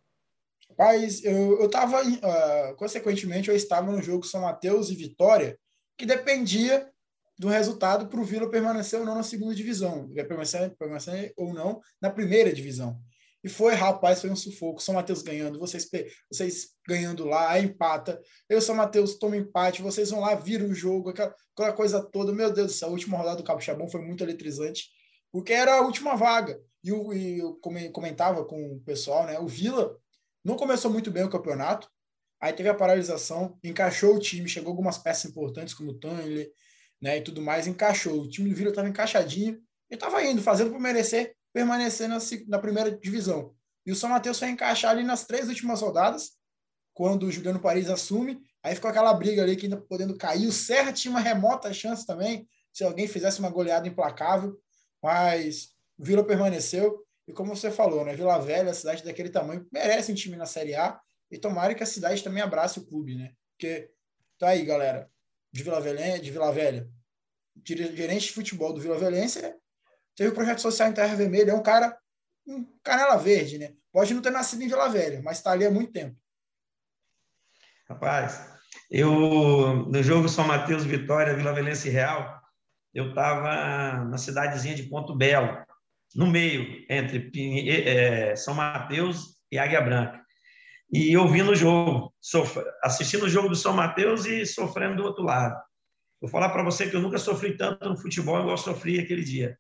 Mas 0.77 1.23
eu, 1.23 1.61
eu 1.61 1.69
tava, 1.69 2.01
uh, 2.01 2.75
consequentemente, 2.75 3.49
eu 3.49 3.55
estava 3.55 3.91
no 3.91 4.01
jogo 4.01 4.25
São 4.25 4.41
Mateus 4.41 4.89
e 4.89 4.95
Vitória, 4.95 5.57
que 5.97 6.05
dependia 6.05 6.89
do 7.37 7.47
resultado 7.47 8.07
para 8.07 8.19
o 8.19 8.23
Vila 8.23 8.49
permanecer 8.49 8.99
ou 8.99 9.05
não 9.05 9.15
na 9.15 9.23
segunda 9.23 9.55
divisão, 9.55 10.07
permanecer, 10.09 10.75
permanecer 10.77 11.33
ou 11.35 11.53
não 11.53 11.81
na 12.01 12.09
primeira 12.09 12.53
divisão. 12.53 12.99
E 13.43 13.49
foi, 13.49 13.73
rapaz, 13.73 14.21
foi 14.21 14.29
um 14.29 14.35
sufoco. 14.35 14.81
São 14.81 14.95
Mateus 14.95 15.21
ganhando, 15.21 15.59
vocês, 15.59 15.89
vocês 16.31 16.69
ganhando 16.87 17.25
lá, 17.25 17.51
aí 17.51 17.65
empata. 17.65 18.21
Eu, 18.47 18.61
São 18.61 18.73
Mateus, 18.73 19.15
toma 19.15 19.35
empate, 19.35 19.81
vocês 19.81 20.11
vão 20.11 20.21
lá, 20.21 20.33
viram 20.33 20.67
o 20.67 20.73
jogo, 20.73 21.09
aquela, 21.09 21.35
aquela 21.53 21.73
coisa 21.73 22.01
toda. 22.01 22.31
Meu 22.31 22.53
Deus 22.53 22.67
do 22.67 22.73
céu, 22.73 22.87
a 22.87 22.91
última 22.91 23.17
rodada 23.17 23.37
do 23.37 23.43
Cabo 23.43 23.59
Chabão 23.59 23.89
foi 23.89 24.01
muito 24.01 24.23
eletrizante, 24.23 24.89
porque 25.29 25.51
era 25.51 25.75
a 25.75 25.81
última 25.81 26.15
vaga. 26.15 26.57
E 26.81 26.89
eu, 26.89 27.11
eu 27.13 27.59
comentava 27.91 28.45
com 28.45 28.75
o 28.75 28.79
pessoal, 28.81 29.25
né? 29.25 29.37
O 29.39 29.47
Vila 29.47 29.97
não 30.43 30.55
começou 30.55 30.91
muito 30.91 31.09
bem 31.09 31.23
o 31.23 31.29
campeonato, 31.29 31.89
aí 32.41 32.51
teve 32.53 32.69
a 32.69 32.73
paralisação, 32.73 33.57
encaixou 33.63 34.15
o 34.15 34.19
time, 34.19 34.49
chegou 34.49 34.71
algumas 34.71 34.97
peças 34.97 35.29
importantes, 35.31 35.73
como 35.73 35.91
o 35.91 35.99
Tanley, 35.99 36.51
né? 37.01 37.17
E 37.17 37.21
tudo 37.21 37.41
mais, 37.41 37.67
encaixou. 37.67 38.21
O 38.21 38.29
time 38.29 38.49
do 38.49 38.55
Vila 38.55 38.69
estava 38.69 38.87
encaixadinho 38.87 39.61
e 39.89 39.95
estava 39.95 40.23
indo, 40.23 40.41
fazendo 40.41 40.71
por 40.71 40.79
merecer 40.79 41.35
permanecer 41.53 42.09
na, 42.09 42.17
na 42.47 42.59
primeira 42.59 42.91
divisão. 42.91 43.53
E 43.85 43.91
o 43.91 43.95
São 43.95 44.09
Mateus 44.09 44.39
foi 44.39 44.49
encaixar 44.49 44.91
ali 44.91 45.03
nas 45.03 45.25
três 45.25 45.47
últimas 45.47 45.81
rodadas, 45.81 46.31
quando 46.93 47.27
o 47.27 47.31
Juliano 47.31 47.59
Paris 47.59 47.89
assume. 47.89 48.41
Aí 48.63 48.75
ficou 48.75 48.89
aquela 48.89 49.13
briga 49.13 49.43
ali 49.43 49.55
que 49.55 49.67
ainda 49.67 49.77
podendo 49.77 50.17
cair. 50.17 50.47
O 50.47 50.51
Serra 50.51 50.91
tinha 50.91 51.11
uma 51.11 51.19
remota 51.19 51.71
chance 51.71 52.05
também, 52.05 52.47
se 52.73 52.83
alguém 52.83 53.07
fizesse 53.07 53.39
uma 53.39 53.49
goleada 53.49 53.87
implacável, 53.87 54.57
mas 55.01 55.69
o 55.97 56.03
Vila 56.03 56.25
permaneceu. 56.25 57.03
E 57.27 57.33
como 57.33 57.55
você 57.55 57.71
falou, 57.71 58.03
né? 58.03 58.15
Vila 58.15 58.39
Velha, 58.39 58.73
cidade 58.73 59.03
daquele 59.03 59.29
tamanho, 59.29 59.65
merece 59.71 60.11
um 60.11 60.15
time 60.15 60.35
na 60.35 60.45
Série 60.45 60.75
A. 60.75 60.99
E 61.31 61.37
tomara 61.37 61.73
que 61.73 61.83
a 61.83 61.85
cidade 61.85 62.23
também 62.23 62.43
abrace 62.43 62.79
o 62.79 62.85
clube, 62.85 63.15
né? 63.15 63.33
Porque 63.51 63.89
tá 64.37 64.49
aí, 64.49 64.65
galera, 64.65 65.09
de 65.51 65.63
Vila 65.63 65.79
Velha, 65.79 66.19
de 66.19 66.31
Vila 66.31 66.51
Velha, 66.51 66.89
gerente 67.65 68.27
de 68.27 68.33
futebol 68.33 68.73
do 68.73 68.81
Vila 68.81 68.97
Velhense 68.97 69.41
teve 70.15 70.29
o 70.29 70.33
projeto 70.33 70.61
social 70.61 70.89
em 70.89 70.93
Terra 70.93 71.15
Vermelha, 71.15 71.51
é 71.51 71.55
um 71.55 71.63
cara, 71.63 71.97
um 72.45 72.65
canela 72.83 73.17
verde, 73.17 73.57
né? 73.57 73.73
Pode 73.91 74.13
não 74.13 74.21
ter 74.21 74.31
nascido 74.31 74.63
em 74.63 74.67
Vila 74.67 74.89
Velha, 74.89 75.21
mas 75.23 75.37
está 75.37 75.51
ali 75.51 75.65
há 75.65 75.71
muito 75.71 75.91
tempo. 75.91 76.15
Rapaz, 77.87 78.49
eu, 78.89 79.11
no 79.87 80.01
jogo 80.01 80.29
São 80.29 80.45
Mateus 80.47 80.83
Vitória, 80.83 81.35
Vila 81.35 81.53
Velense 81.53 81.89
Real, 81.89 82.41
eu 82.93 83.09
estava 83.09 84.05
na 84.05 84.17
cidadezinha 84.17 84.75
de 84.75 84.83
Ponto 84.83 85.15
Belo, 85.15 85.63
no 86.15 86.27
meio, 86.27 86.85
entre 86.89 87.31
é, 87.69 88.35
São 88.35 88.53
Mateus 88.53 89.37
e 89.51 89.57
Águia 89.57 89.81
Branca. 89.81 90.21
E 90.91 91.15
ouvindo 91.17 91.51
o 91.51 91.55
jogo, 91.55 92.13
assistindo 92.83 93.23
o 93.23 93.29
jogo 93.29 93.49
do 93.49 93.55
São 93.55 93.73
Mateus 93.73 94.25
e 94.25 94.45
sofrendo 94.45 94.97
do 94.97 95.03
outro 95.03 95.23
lado. 95.23 95.59
Vou 96.21 96.29
falar 96.29 96.49
para 96.49 96.63
você 96.63 96.89
que 96.89 96.95
eu 96.95 97.01
nunca 97.01 97.17
sofri 97.17 97.57
tanto 97.57 97.89
no 97.89 97.97
futebol 97.97 98.39
igual 98.39 98.57
sofri 98.57 98.99
aquele 98.99 99.23
dia 99.23 99.57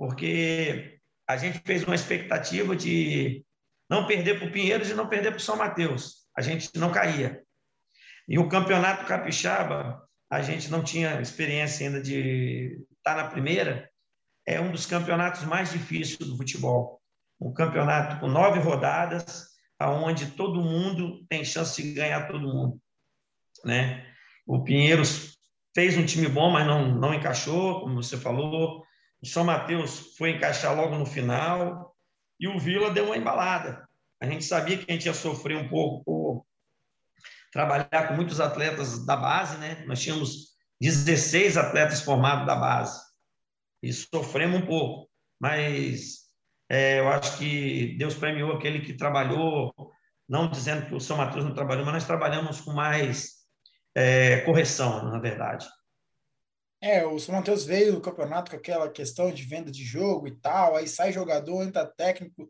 porque 0.00 0.98
a 1.28 1.36
gente 1.36 1.58
fez 1.58 1.84
uma 1.84 1.94
expectativa 1.94 2.74
de 2.74 3.44
não 3.86 4.06
perder 4.06 4.38
para 4.38 4.48
o 4.48 4.50
Pinheiros 4.50 4.88
e 4.88 4.94
não 4.94 5.06
perder 5.06 5.28
para 5.28 5.36
o 5.36 5.42
São 5.42 5.56
Mateus. 5.56 6.26
A 6.34 6.40
gente 6.40 6.70
não 6.78 6.90
caía. 6.90 7.42
E 8.26 8.38
o 8.38 8.48
campeonato 8.48 9.04
capixaba, 9.04 10.02
a 10.30 10.40
gente 10.40 10.70
não 10.70 10.82
tinha 10.82 11.20
experiência 11.20 11.86
ainda 11.86 12.00
de 12.00 12.82
estar 12.96 13.14
na 13.14 13.28
primeira. 13.28 13.89
É 14.46 14.60
um 14.60 14.72
dos 14.72 14.86
campeonatos 14.86 15.44
mais 15.44 15.72
difíceis 15.72 16.18
do 16.18 16.36
futebol. 16.36 17.00
Um 17.40 17.52
campeonato 17.52 18.20
com 18.20 18.28
nove 18.28 18.58
rodadas, 18.58 19.48
aonde 19.78 20.32
todo 20.32 20.62
mundo 20.62 21.24
tem 21.28 21.44
chance 21.44 21.82
de 21.82 21.94
ganhar 21.94 22.26
todo 22.26 22.40
mundo, 22.40 22.78
né? 23.64 24.06
O 24.46 24.62
Pinheiros 24.62 25.38
fez 25.74 25.96
um 25.96 26.04
time 26.04 26.28
bom, 26.28 26.50
mas 26.50 26.66
não 26.66 26.94
não 26.94 27.14
encaixou, 27.14 27.80
como 27.80 28.02
você 28.02 28.18
falou. 28.18 28.84
O 29.22 29.26
São 29.26 29.44
Mateus 29.44 30.14
foi 30.16 30.30
encaixar 30.30 30.74
logo 30.76 30.96
no 30.96 31.06
final 31.06 31.94
e 32.38 32.48
o 32.48 32.58
Vila 32.58 32.90
deu 32.90 33.06
uma 33.06 33.16
embalada. 33.16 33.88
A 34.20 34.26
gente 34.26 34.44
sabia 34.44 34.76
que 34.76 34.90
a 34.90 34.94
gente 34.94 35.06
ia 35.06 35.14
sofrer 35.14 35.56
um 35.56 35.68
pouco 35.68 36.04
por 36.04 36.46
trabalhar 37.52 38.08
com 38.08 38.14
muitos 38.14 38.40
atletas 38.40 39.04
da 39.06 39.16
base, 39.16 39.56
né? 39.58 39.84
Nós 39.86 40.00
tínhamos 40.00 40.50
16 40.80 41.56
atletas 41.56 42.02
formados 42.02 42.46
da 42.46 42.56
base 42.56 43.09
e 43.82 43.92
sofremos 43.92 44.60
um 44.60 44.66
pouco, 44.66 45.10
mas 45.40 46.20
é, 46.68 47.00
eu 47.00 47.08
acho 47.08 47.38
que 47.38 47.96
Deus 47.98 48.14
premiou 48.14 48.52
aquele 48.52 48.80
que 48.80 48.94
trabalhou, 48.94 49.74
não 50.28 50.48
dizendo 50.48 50.86
que 50.86 50.94
o 50.94 51.00
São 51.00 51.16
Mateus 51.16 51.44
não 51.44 51.54
trabalhou, 51.54 51.84
mas 51.84 51.94
nós 51.94 52.06
trabalhamos 52.06 52.60
com 52.60 52.72
mais 52.72 53.40
é, 53.94 54.40
correção, 54.42 55.04
na 55.10 55.18
verdade. 55.18 55.66
É, 56.82 57.04
o 57.04 57.18
São 57.18 57.34
Mateus 57.34 57.64
veio 57.64 57.92
no 57.92 58.00
campeonato 58.00 58.50
com 58.50 58.56
aquela 58.56 58.88
questão 58.88 59.30
de 59.30 59.42
venda 59.42 59.70
de 59.70 59.84
jogo 59.84 60.28
e 60.28 60.36
tal, 60.36 60.76
aí 60.76 60.88
sai 60.88 61.12
jogador, 61.12 61.62
entra 61.62 61.84
técnico, 61.84 62.48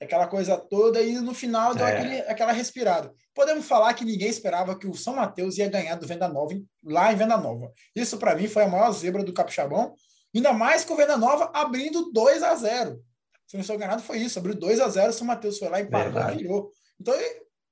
aquela 0.00 0.26
coisa 0.26 0.56
toda, 0.56 1.02
e 1.02 1.18
no 1.20 1.34
final 1.34 1.74
deu 1.74 1.86
é. 1.86 1.96
aquele, 1.96 2.20
aquela 2.22 2.52
respirada. 2.52 3.12
Podemos 3.34 3.66
falar 3.66 3.92
que 3.92 4.04
ninguém 4.04 4.28
esperava 4.28 4.78
que 4.78 4.86
o 4.86 4.94
São 4.94 5.16
Mateus 5.16 5.58
ia 5.58 5.68
ganhar 5.68 5.96
do 5.96 6.06
Venda 6.06 6.28
Nova 6.28 6.54
lá 6.84 7.12
em 7.12 7.16
Venda 7.16 7.36
Nova. 7.36 7.70
Isso, 7.94 8.16
para 8.18 8.34
mim, 8.34 8.48
foi 8.48 8.62
a 8.62 8.68
maior 8.68 8.90
zebra 8.92 9.22
do 9.22 9.32
Capixabão, 9.32 9.94
ainda 10.36 10.52
mais 10.52 10.84
com 10.84 10.94
o 10.94 10.96
Venda 10.96 11.16
Nova 11.16 11.50
abrindo 11.54 12.10
2 12.12 12.42
a 12.42 12.54
0 12.54 13.02
Se 13.46 13.56
não 13.56 13.60
estou 13.60 13.76
enganado, 13.76 14.02
foi 14.02 14.18
isso, 14.18 14.38
abriu 14.38 14.54
2 14.54 14.80
a 14.80 14.88
0 14.88 15.10
o 15.10 15.12
São 15.12 15.26
Mateus 15.26 15.58
foi 15.58 15.68
lá, 15.68 15.80
empatou, 15.80 16.36
virou. 16.36 16.72
Então, 17.00 17.14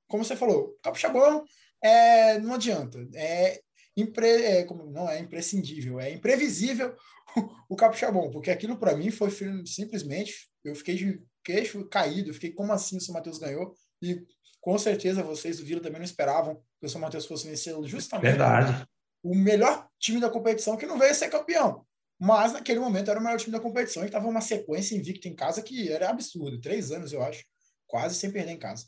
como 0.07 0.23
você 0.23 0.35
falou, 0.35 0.77
Capixabão 0.81 1.43
é, 1.83 2.39
não 2.39 2.55
adianta. 2.55 3.07
É, 3.13 3.59
impre, 3.95 4.27
é, 4.27 4.63
como, 4.63 4.85
não 4.91 5.09
é 5.09 5.19
imprescindível, 5.19 5.99
é 5.99 6.11
imprevisível 6.11 6.95
o 7.69 7.75
Capixabão, 7.75 8.29
porque 8.29 8.51
aquilo 8.51 8.77
para 8.77 8.95
mim 8.95 9.11
foi 9.11 9.29
simplesmente, 9.65 10.49
eu 10.63 10.75
fiquei 10.75 10.95
de 10.95 11.21
queixo 11.43 11.87
caído, 11.87 12.33
fiquei 12.33 12.51
como 12.51 12.73
assim 12.73 12.97
o 12.97 13.01
São 13.01 13.13
Mateus 13.13 13.37
ganhou 13.37 13.75
e 14.01 14.25
com 14.59 14.77
certeza 14.79 15.21
vocês 15.21 15.59
do 15.59 15.65
Vila 15.65 15.81
também 15.81 15.99
não 15.99 16.05
esperavam 16.05 16.55
que 16.79 16.87
o 16.87 16.89
São 16.89 16.99
Mateus 16.99 17.25
fosse 17.25 17.47
vencer 17.47 17.75
justamente 17.83 18.31
Verdade. 18.31 18.85
o 19.23 19.35
melhor 19.35 19.87
time 19.99 20.19
da 20.19 20.29
competição 20.29 20.75
que 20.75 20.87
não 20.87 20.97
veio 20.97 21.13
ser 21.13 21.29
campeão. 21.29 21.85
Mas 22.19 22.53
naquele 22.53 22.79
momento 22.79 23.11
era 23.11 23.19
o 23.19 23.23
melhor 23.23 23.37
time 23.37 23.51
da 23.51 23.59
competição 23.59 24.03
e 24.03 24.05
estava 24.05 24.27
uma 24.27 24.41
sequência 24.41 24.95
invicta 24.95 25.27
em 25.27 25.35
casa 25.35 25.61
que 25.61 25.91
era 25.91 26.09
absurdo. 26.09 26.61
Três 26.61 26.91
anos, 26.91 27.11
eu 27.11 27.21
acho, 27.21 27.43
quase 27.85 28.15
sem 28.15 28.31
perder 28.31 28.51
em 28.51 28.59
casa. 28.59 28.85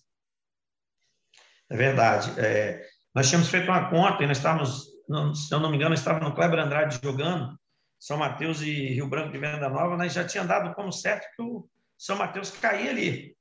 É 1.70 1.76
verdade. 1.76 2.40
É, 2.40 2.88
nós 3.14 3.28
tínhamos 3.28 3.50
feito 3.50 3.68
uma 3.68 3.90
conta 3.90 4.24
e 4.24 4.28
nós 4.28 4.38
estávamos 4.38 4.98
se 5.34 5.54
eu 5.54 5.60
não 5.60 5.70
me 5.70 5.78
engano, 5.78 5.96
estava 5.96 6.20
no 6.20 6.36
Kleber 6.36 6.60
Andrade 6.60 7.00
jogando, 7.02 7.58
São 7.98 8.18
Mateus 8.18 8.62
e 8.62 8.90
Rio 8.90 9.08
Branco 9.08 9.32
de 9.32 9.38
Venda 9.38 9.70
Nova, 9.70 9.96
nós 9.96 10.14
já 10.14 10.26
tinha 10.26 10.44
dado 10.44 10.74
como 10.76 10.92
certo 10.92 11.26
que 11.36 11.42
o 11.42 11.68
São 11.98 12.18
Mateus 12.18 12.52
caía 12.52 12.92
ali. 12.92 13.36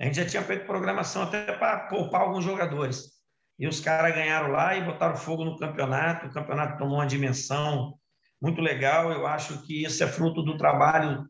A 0.00 0.04
gente 0.04 0.16
já 0.16 0.24
tinha 0.26 0.42
feito 0.42 0.66
programação 0.66 1.22
até 1.22 1.52
para 1.52 1.88
poupar 1.88 2.22
alguns 2.22 2.44
jogadores. 2.44 3.18
E 3.58 3.66
os 3.66 3.80
caras 3.80 4.14
ganharam 4.14 4.50
lá 4.50 4.76
e 4.76 4.84
botaram 4.84 5.16
fogo 5.16 5.44
no 5.44 5.58
campeonato. 5.58 6.26
O 6.26 6.32
campeonato 6.32 6.78
tomou 6.78 6.98
uma 6.98 7.06
dimensão 7.06 7.98
muito 8.40 8.60
legal. 8.60 9.12
Eu 9.12 9.26
acho 9.26 9.62
que 9.62 9.84
isso 9.84 10.02
é 10.02 10.06
fruto 10.06 10.42
do 10.42 10.56
trabalho 10.56 11.28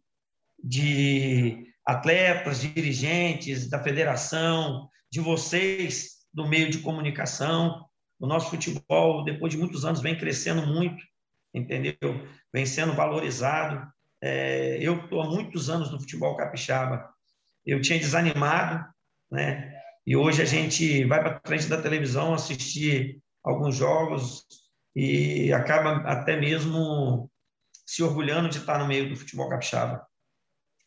de 0.63 1.67
atletas, 1.87 2.61
dirigentes, 2.61 3.69
da 3.69 3.83
federação, 3.83 4.89
de 5.11 5.21
vocês 5.21 6.19
do 6.33 6.47
meio 6.47 6.71
de 6.71 6.79
comunicação. 6.79 7.87
O 8.19 8.27
nosso 8.27 8.51
futebol, 8.51 9.25
depois 9.25 9.53
de 9.53 9.59
muitos 9.59 9.85
anos, 9.85 10.01
vem 10.01 10.19
crescendo 10.19 10.67
muito, 10.67 11.03
entendeu? 11.55 11.97
Vem 12.53 12.67
sendo 12.67 12.93
valorizado. 12.93 13.87
É, 14.21 14.79
eu 14.81 15.05
estou 15.05 15.23
há 15.23 15.27
muitos 15.27 15.71
anos 15.71 15.91
no 15.91 16.01
futebol 16.01 16.37
capixaba. 16.37 17.09
Eu 17.65 17.81
tinha 17.81 17.99
desanimado, 17.99 18.85
né? 19.31 19.75
E 20.07 20.17
hoje 20.17 20.43
a 20.43 20.45
gente 20.45 21.05
vai 21.05 21.21
para 21.21 21.41
frente 21.45 21.67
da 21.67 21.81
televisão 21.81 22.35
assistir 22.35 23.23
alguns 23.45 23.77
jogos 23.77 24.45
e 25.01 25.53
acaba 25.53 25.99
até 26.11 26.37
mesmo 26.37 27.31
se 27.87 28.03
orgulhando 28.03 28.49
de 28.49 28.59
estar 28.59 28.81
no 28.81 28.89
meio 28.89 29.09
do 29.09 29.15
futebol 29.15 29.49
capixaba. 29.49 30.05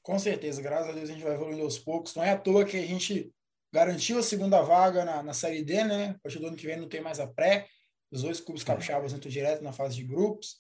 Com 0.04 0.20
certeza, 0.20 0.62
graças 0.62 0.90
a 0.90 0.92
Deus 0.92 1.10
a 1.10 1.14
gente 1.14 1.24
vai 1.24 1.34
evoluindo 1.34 1.64
aos 1.64 1.80
poucos. 1.80 2.14
Não 2.14 2.22
é 2.22 2.32
à 2.32 2.38
toa 2.38 2.66
que 2.66 2.76
a 2.76 2.86
gente 2.86 3.32
garantiu 3.74 4.20
a 4.20 4.24
segunda 4.24 4.62
vaga 4.62 5.06
na, 5.06 5.24
na 5.24 5.34
Série 5.34 5.64
D, 5.64 5.86
né? 5.86 6.10
A 6.10 6.20
partir 6.24 6.40
do 6.40 6.48
ano 6.48 6.58
que 6.58 6.68
vem 6.68 6.76
não 6.76 6.90
tem 6.90 7.00
mais 7.00 7.22
a 7.22 7.28
pré. 7.28 7.68
Os 8.12 8.24
dois 8.24 8.42
clubes 8.42 8.66
capixabas 8.66 9.14
entram 9.14 9.32
direto 9.32 9.64
na 9.64 9.72
fase 9.72 9.96
de 9.96 10.04
grupos. 10.04 10.58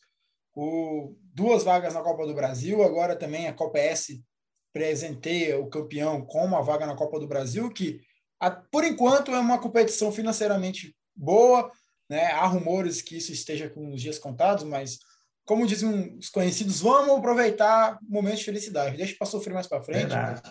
O, 0.55 1.17
duas 1.21 1.65
vagas 1.65 1.93
na 1.93 2.01
Copa 2.01 2.25
do 2.25 2.33
Brasil, 2.33 2.81
agora 2.81 3.17
também 3.17 3.49
a 3.49 3.53
Copa 3.53 3.79
S 3.79 4.23
presenteia 4.71 5.59
o 5.59 5.67
campeão 5.67 6.25
com 6.25 6.45
uma 6.45 6.61
vaga 6.61 6.85
na 6.85 6.95
Copa 6.95 7.19
do 7.19 7.27
Brasil, 7.27 7.69
que 7.69 7.99
a, 8.39 8.49
por 8.49 8.85
enquanto 8.85 9.31
é 9.31 9.39
uma 9.39 9.59
competição 9.59 10.09
financeiramente 10.09 10.95
boa, 11.13 11.69
né? 12.11 12.25
Há 12.25 12.45
rumores 12.45 13.01
que 13.01 13.15
isso 13.15 13.31
esteja 13.31 13.69
com 13.69 13.93
os 13.93 14.01
dias 14.01 14.19
contados, 14.19 14.65
mas 14.65 14.99
como 15.45 15.65
dizem 15.65 16.17
os 16.17 16.27
conhecidos, 16.27 16.81
vamos 16.81 17.17
aproveitar 17.17 17.97
momentos 18.03 18.39
de 18.39 18.45
felicidade, 18.45 18.97
deixa 18.97 19.15
para 19.17 19.25
sofrer 19.25 19.53
mais 19.53 19.65
para 19.65 19.81
frente. 19.81 20.09
Verdade 20.09 20.41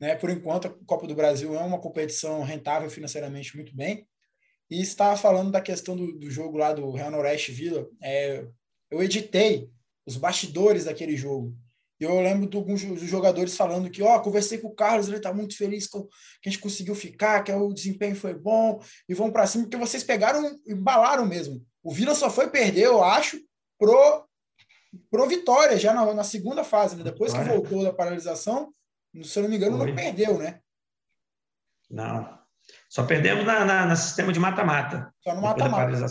Né? 0.00 0.16
Por 0.16 0.28
enquanto, 0.28 0.66
a 0.66 0.74
Copa 0.84 1.06
do 1.06 1.14
Brasil 1.14 1.54
é 1.54 1.60
uma 1.60 1.78
competição 1.78 2.42
rentável 2.42 2.90
financeiramente 2.90 3.54
muito 3.54 3.74
bem. 3.76 4.08
E 4.68 4.80
estava 4.80 5.16
falando 5.16 5.52
da 5.52 5.60
questão 5.60 5.96
do, 5.96 6.18
do 6.18 6.28
jogo 6.28 6.58
lá 6.58 6.72
do 6.72 6.90
Real 6.90 7.12
Noroeste 7.12 7.52
Vila. 7.52 7.88
É, 8.02 8.44
eu 8.90 9.00
editei 9.00 9.70
os 10.04 10.16
bastidores 10.16 10.84
daquele 10.84 11.16
jogo. 11.16 11.56
Eu 12.04 12.20
lembro 12.20 12.48
de 12.48 12.56
alguns 12.56 12.80
jogadores 12.80 13.56
falando 13.56 13.90
que, 13.90 14.02
ó, 14.02 14.16
oh, 14.16 14.20
conversei 14.20 14.58
com 14.58 14.68
o 14.68 14.74
Carlos, 14.74 15.08
ele 15.08 15.16
está 15.16 15.32
muito 15.32 15.56
feliz 15.56 15.86
com 15.86 16.04
que 16.42 16.48
a 16.48 16.50
gente 16.50 16.60
conseguiu 16.60 16.94
ficar, 16.94 17.42
que 17.42 17.52
o 17.52 17.72
desempenho 17.72 18.16
foi 18.16 18.34
bom, 18.34 18.82
e 19.08 19.14
vão 19.14 19.30
para 19.30 19.46
cima, 19.46 19.64
porque 19.64 19.76
vocês 19.76 20.02
pegaram 20.02 20.44
e 20.66 20.72
embalaram 20.72 21.26
mesmo. 21.26 21.64
O 21.82 21.92
Vila 21.92 22.14
só 22.14 22.30
foi 22.30 22.48
perder, 22.48 22.84
eu 22.84 23.02
acho, 23.02 23.38
pro, 23.78 24.26
pro 25.10 25.28
Vitória, 25.28 25.78
já 25.78 25.92
na, 25.92 26.14
na 26.14 26.24
segunda 26.24 26.64
fase, 26.64 26.96
né? 26.96 27.04
Depois 27.04 27.32
que 27.32 27.40
voltou 27.40 27.82
da 27.82 27.92
paralisação, 27.92 28.72
se 29.22 29.38
eu 29.38 29.42
não 29.44 29.50
me 29.50 29.56
engano, 29.56 29.78
foi. 29.78 29.88
não 29.88 29.94
perdeu, 29.94 30.38
né? 30.38 30.60
Não. 31.90 32.38
Só 32.88 33.04
perdemos 33.04 33.44
na, 33.44 33.64
na, 33.64 33.86
na 33.86 33.96
sistema 33.96 34.32
de 34.32 34.40
mata-mata. 34.40 35.12
Só 35.20 35.34
no 35.34 35.42
mata-mata. 35.42 36.06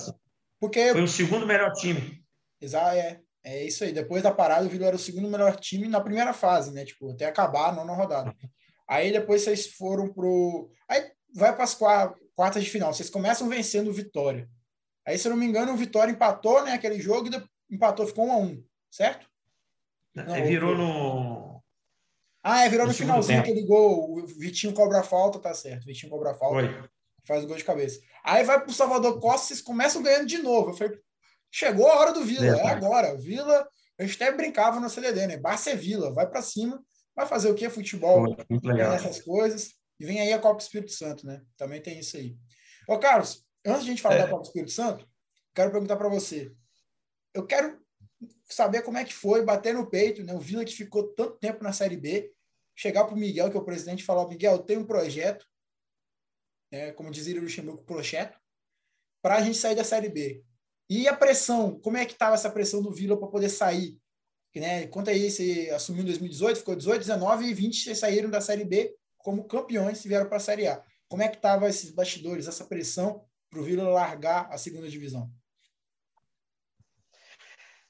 Porque... 0.59 0.91
Foi 0.91 1.03
o 1.03 1.07
segundo 1.07 1.45
melhor 1.45 1.73
time. 1.73 2.23
Exato, 2.61 2.95
é. 2.95 3.22
É 3.43 3.65
isso 3.65 3.83
aí. 3.83 3.91
Depois 3.91 4.23
da 4.23 4.31
parada, 4.31 4.65
o 4.65 4.69
Vila 4.69 4.87
era 4.87 4.95
o 4.95 4.99
segundo 4.99 5.29
melhor 5.29 5.55
time 5.57 5.87
na 5.87 5.99
primeira 5.99 6.33
fase, 6.33 6.71
né? 6.71 6.85
Tipo, 6.85 7.11
até 7.11 7.25
acabar 7.25 7.69
a 7.69 7.71
nona 7.73 7.93
rodada. 7.93 8.33
Aí 8.87 9.11
depois 9.11 9.41
vocês 9.41 9.67
foram 9.67 10.11
pro. 10.11 10.69
Aí 10.87 11.11
vai 11.35 11.53
para 11.53 11.63
as 11.63 11.75
quartas 11.75 12.63
de 12.63 12.69
final. 12.69 12.93
Vocês 12.93 13.09
começam 13.09 13.49
vencendo 13.49 13.89
o 13.89 13.93
Vitória. 13.93 14.49
Aí, 15.05 15.17
se 15.17 15.27
eu 15.27 15.31
não 15.31 15.37
me 15.37 15.45
engano, 15.45 15.73
o 15.73 15.77
Vitória 15.77 16.11
empatou, 16.11 16.63
né? 16.63 16.71
Aquele 16.71 16.99
jogo 17.01 17.27
e 17.27 17.75
empatou, 17.75 18.07
ficou 18.07 18.25
um 18.27 18.31
a 18.31 18.37
um, 18.37 18.63
certo? 18.89 19.27
Não, 20.15 20.45
virou 20.45 20.77
no. 20.77 21.61
Ah, 22.41 22.65
é, 22.65 22.69
virou 22.69 22.85
no, 22.85 22.91
no 22.91 22.97
finalzinho 22.97 23.39
aquele 23.39 23.63
gol. 23.63 24.19
O 24.19 24.27
Vitinho 24.27 24.73
cobra 24.73 24.99
a 24.99 25.03
falta, 25.03 25.39
tá 25.39 25.53
certo. 25.53 25.83
O 25.83 25.85
Vitinho 25.85 26.11
cobra 26.11 26.31
a 26.31 26.33
falta. 26.33 26.55
Foi. 26.55 26.89
Faz 27.25 27.43
o 27.43 27.47
gol 27.47 27.55
de 27.55 27.63
cabeça. 27.63 27.99
Aí 28.23 28.43
vai 28.43 28.61
pro 28.61 28.73
Salvador 28.73 29.19
Costa, 29.19 29.47
vocês 29.47 29.61
começam 29.61 30.03
ganhando 30.03 30.25
de 30.25 30.37
novo. 30.39 30.69
Eu 30.69 30.73
falei, 30.73 30.99
Chegou 31.55 31.87
a 31.87 31.99
hora 31.99 32.11
do 32.11 32.23
Vila, 32.23 32.47
é, 32.47 32.49
é 32.49 32.67
agora. 32.67 33.15
Vila, 33.15 33.69
a 33.99 34.03
gente 34.03 34.15
até 34.15 34.35
brincava 34.35 34.79
no 34.79 34.89
CDD, 34.89 35.27
né? 35.27 35.37
Barça 35.37 35.69
é 35.69 35.75
Vila, 35.75 36.11
vai 36.11 36.27
para 36.27 36.41
cima, 36.41 36.83
vai 37.15 37.27
fazer 37.27 37.47
o 37.47 37.53
quê? 37.53 37.69
Futebol, 37.69 38.35
essas 38.91 39.21
coisas. 39.21 39.75
E 39.99 40.05
vem 40.05 40.19
aí 40.19 40.33
a 40.33 40.39
Copa 40.39 40.63
Espírito 40.63 40.91
Santo, 40.91 41.27
né? 41.27 41.43
Também 41.55 41.79
tem 41.79 41.99
isso 41.99 42.17
aí. 42.17 42.35
Ô, 42.87 42.97
Carlos, 42.97 43.45
antes 43.63 43.83
de 43.83 43.89
a 43.89 43.91
gente 43.91 44.01
falar 44.01 44.15
é. 44.15 44.23
da 44.23 44.29
Copa 44.29 44.47
Espírito 44.47 44.71
Santo, 44.71 45.07
quero 45.53 45.71
perguntar 45.71 45.95
para 45.95 46.09
você. 46.09 46.51
Eu 47.35 47.45
quero 47.45 47.79
saber 48.49 48.81
como 48.81 48.97
é 48.97 49.05
que 49.05 49.13
foi 49.13 49.45
bater 49.45 49.75
no 49.75 49.87
peito, 49.87 50.23
né? 50.23 50.33
O 50.33 50.39
Vila 50.39 50.65
que 50.65 50.73
ficou 50.73 51.13
tanto 51.13 51.37
tempo 51.37 51.63
na 51.63 51.71
Série 51.71 51.97
B, 51.97 52.33
chegar 52.75 53.03
para 53.03 53.13
o 53.13 53.17
Miguel, 53.17 53.51
que 53.51 53.57
é 53.57 53.59
o 53.59 53.63
presidente, 53.65 54.01
e 54.01 54.05
falar: 54.05 54.27
Miguel, 54.27 54.53
eu 54.53 54.63
tenho 54.63 54.79
um 54.79 54.87
projeto, 54.87 55.45
né, 56.71 56.91
como 56.93 57.11
dizia 57.11 57.39
o 57.39 57.43
Luxemburgo, 57.43 57.83
projeto, 57.83 58.39
para 59.21 59.35
a 59.35 59.41
gente 59.41 59.59
sair 59.59 59.75
da 59.75 59.83
Série 59.83 60.09
B. 60.09 60.43
E 60.89 61.07
a 61.07 61.15
pressão, 61.15 61.79
como 61.79 61.97
é 61.97 62.05
que 62.05 62.13
estava 62.13 62.35
essa 62.35 62.49
pressão 62.49 62.81
do 62.81 62.91
Vila 62.91 63.17
para 63.17 63.27
poder 63.27 63.49
sair? 63.49 63.97
Né? 64.55 64.87
Conta 64.87 65.11
aí, 65.11 65.31
você 65.31 65.71
assumiu 65.73 66.03
em 66.03 66.05
2018, 66.05 66.59
ficou 66.59 66.75
18, 66.75 66.99
19 66.99 67.45
e 67.45 67.53
20, 67.53 67.83
vocês 67.83 67.97
saíram 67.97 68.29
da 68.29 68.41
Série 68.41 68.65
B 68.65 68.93
como 69.17 69.47
campeões 69.47 70.03
e 70.03 70.07
vieram 70.07 70.27
para 70.27 70.37
a 70.37 70.41
Série 70.41 70.67
A. 70.67 70.83
Como 71.07 71.23
é 71.23 71.27
que 71.27 71.37
estavam 71.37 71.67
esses 71.67 71.91
bastidores, 71.91 72.47
essa 72.47 72.65
pressão 72.65 73.25
para 73.49 73.59
o 73.59 73.63
Vila 73.63 73.89
largar 73.89 74.47
a 74.51 74.57
segunda 74.57 74.89
divisão? 74.89 75.31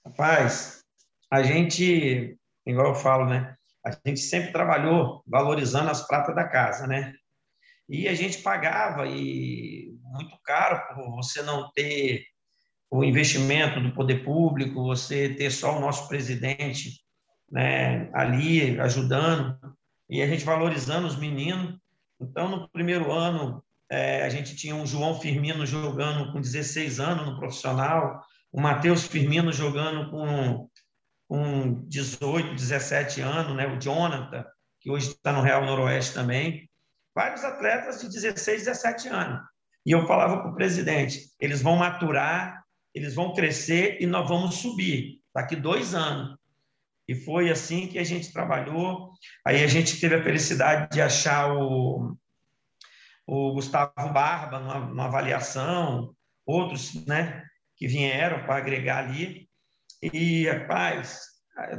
Rapaz, 0.05 0.83
a 1.31 1.41
gente, 1.41 2.37
igual 2.65 2.89
eu 2.89 2.95
falo, 2.95 3.25
né? 3.25 3.55
A 3.85 3.91
gente 4.05 4.19
sempre 4.19 4.51
trabalhou 4.51 5.23
valorizando 5.25 5.89
as 5.89 6.05
pratas 6.05 6.35
da 6.35 6.47
casa, 6.47 6.85
né? 6.87 7.13
E 7.89 8.07
a 8.07 8.13
gente 8.13 8.41
pagava 8.41 9.07
e 9.07 9.97
muito 10.03 10.37
caro 10.43 10.95
por 10.95 11.15
você 11.15 11.41
não 11.41 11.71
ter 11.71 12.25
o 12.93 13.03
investimento 13.03 13.81
do 13.81 13.91
poder 13.91 14.23
público, 14.23 14.83
você 14.83 15.27
ter 15.27 15.49
só 15.49 15.75
o 15.75 15.79
nosso 15.79 16.07
presidente 16.07 17.01
né, 17.51 18.07
ali 18.13 18.79
ajudando 18.79 19.57
e 20.07 20.21
a 20.21 20.27
gente 20.27 20.45
valorizando 20.45 21.07
os 21.07 21.17
meninos. 21.17 21.75
Então, 22.21 22.47
no 22.47 22.69
primeiro 22.69 23.11
ano, 23.11 23.63
é, 23.89 24.23
a 24.23 24.29
gente 24.29 24.55
tinha 24.55 24.75
um 24.75 24.85
João 24.85 25.19
Firmino 25.19 25.65
jogando 25.65 26.31
com 26.31 26.39
16 26.39 26.99
anos 26.99 27.25
no 27.25 27.39
profissional, 27.39 28.21
o 28.51 28.61
Matheus 28.61 29.07
Firmino 29.07 29.51
jogando 29.51 30.11
com, 30.11 30.69
com 31.27 31.83
18, 31.87 32.53
17 32.53 33.21
anos, 33.21 33.55
né, 33.55 33.65
o 33.65 33.79
Jonathan, 33.81 34.45
que 34.79 34.91
hoje 34.91 35.07
está 35.07 35.33
no 35.33 35.41
Real 35.41 35.65
Noroeste 35.65 36.13
também. 36.13 36.69
Vários 37.15 37.43
atletas 37.43 38.01
de 38.01 38.07
16, 38.07 38.65
17 38.65 39.07
anos. 39.07 39.41
E 39.83 39.91
eu 39.91 40.05
falava 40.05 40.43
para 40.43 40.51
o 40.51 40.55
presidente: 40.55 41.21
eles 41.39 41.59
vão 41.59 41.75
maturar 41.75 42.62
eles 42.93 43.15
vão 43.15 43.33
crescer 43.33 43.97
e 43.99 44.05
nós 44.05 44.27
vamos 44.27 44.55
subir 44.55 45.19
daqui 45.33 45.55
dois 45.55 45.93
anos. 45.93 46.37
E 47.07 47.15
foi 47.15 47.49
assim 47.49 47.87
que 47.87 47.99
a 47.99 48.03
gente 48.03 48.31
trabalhou. 48.31 49.11
Aí 49.45 49.63
a 49.63 49.67
gente 49.67 49.99
teve 49.99 50.15
a 50.15 50.23
felicidade 50.23 50.89
de 50.93 51.01
achar 51.01 51.53
o, 51.53 52.15
o 53.25 53.53
Gustavo 53.53 53.91
Barba 54.13 54.59
numa, 54.59 54.79
numa 54.79 55.05
avaliação, 55.05 56.15
outros 56.45 57.05
né, 57.05 57.45
que 57.75 57.87
vieram 57.87 58.43
para 58.45 58.57
agregar 58.57 58.99
ali. 58.99 59.49
E, 60.01 60.47
rapaz, 60.47 61.21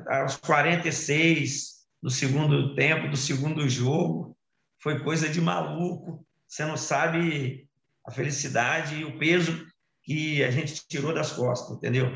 aos 0.08 0.36
46 0.36 1.84
do 2.02 2.10
segundo 2.10 2.74
tempo, 2.74 3.08
do 3.08 3.16
segundo 3.16 3.68
jogo, 3.68 4.36
foi 4.78 5.02
coisa 5.02 5.28
de 5.28 5.40
maluco. 5.40 6.26
Você 6.46 6.64
não 6.64 6.76
sabe 6.76 7.66
a 8.06 8.10
felicidade 8.10 8.96
e 8.96 9.04
o 9.04 9.18
peso 9.18 9.66
que 10.04 10.44
a 10.44 10.50
gente 10.50 10.86
tirou 10.86 11.14
das 11.14 11.32
costas, 11.32 11.76
entendeu? 11.76 12.06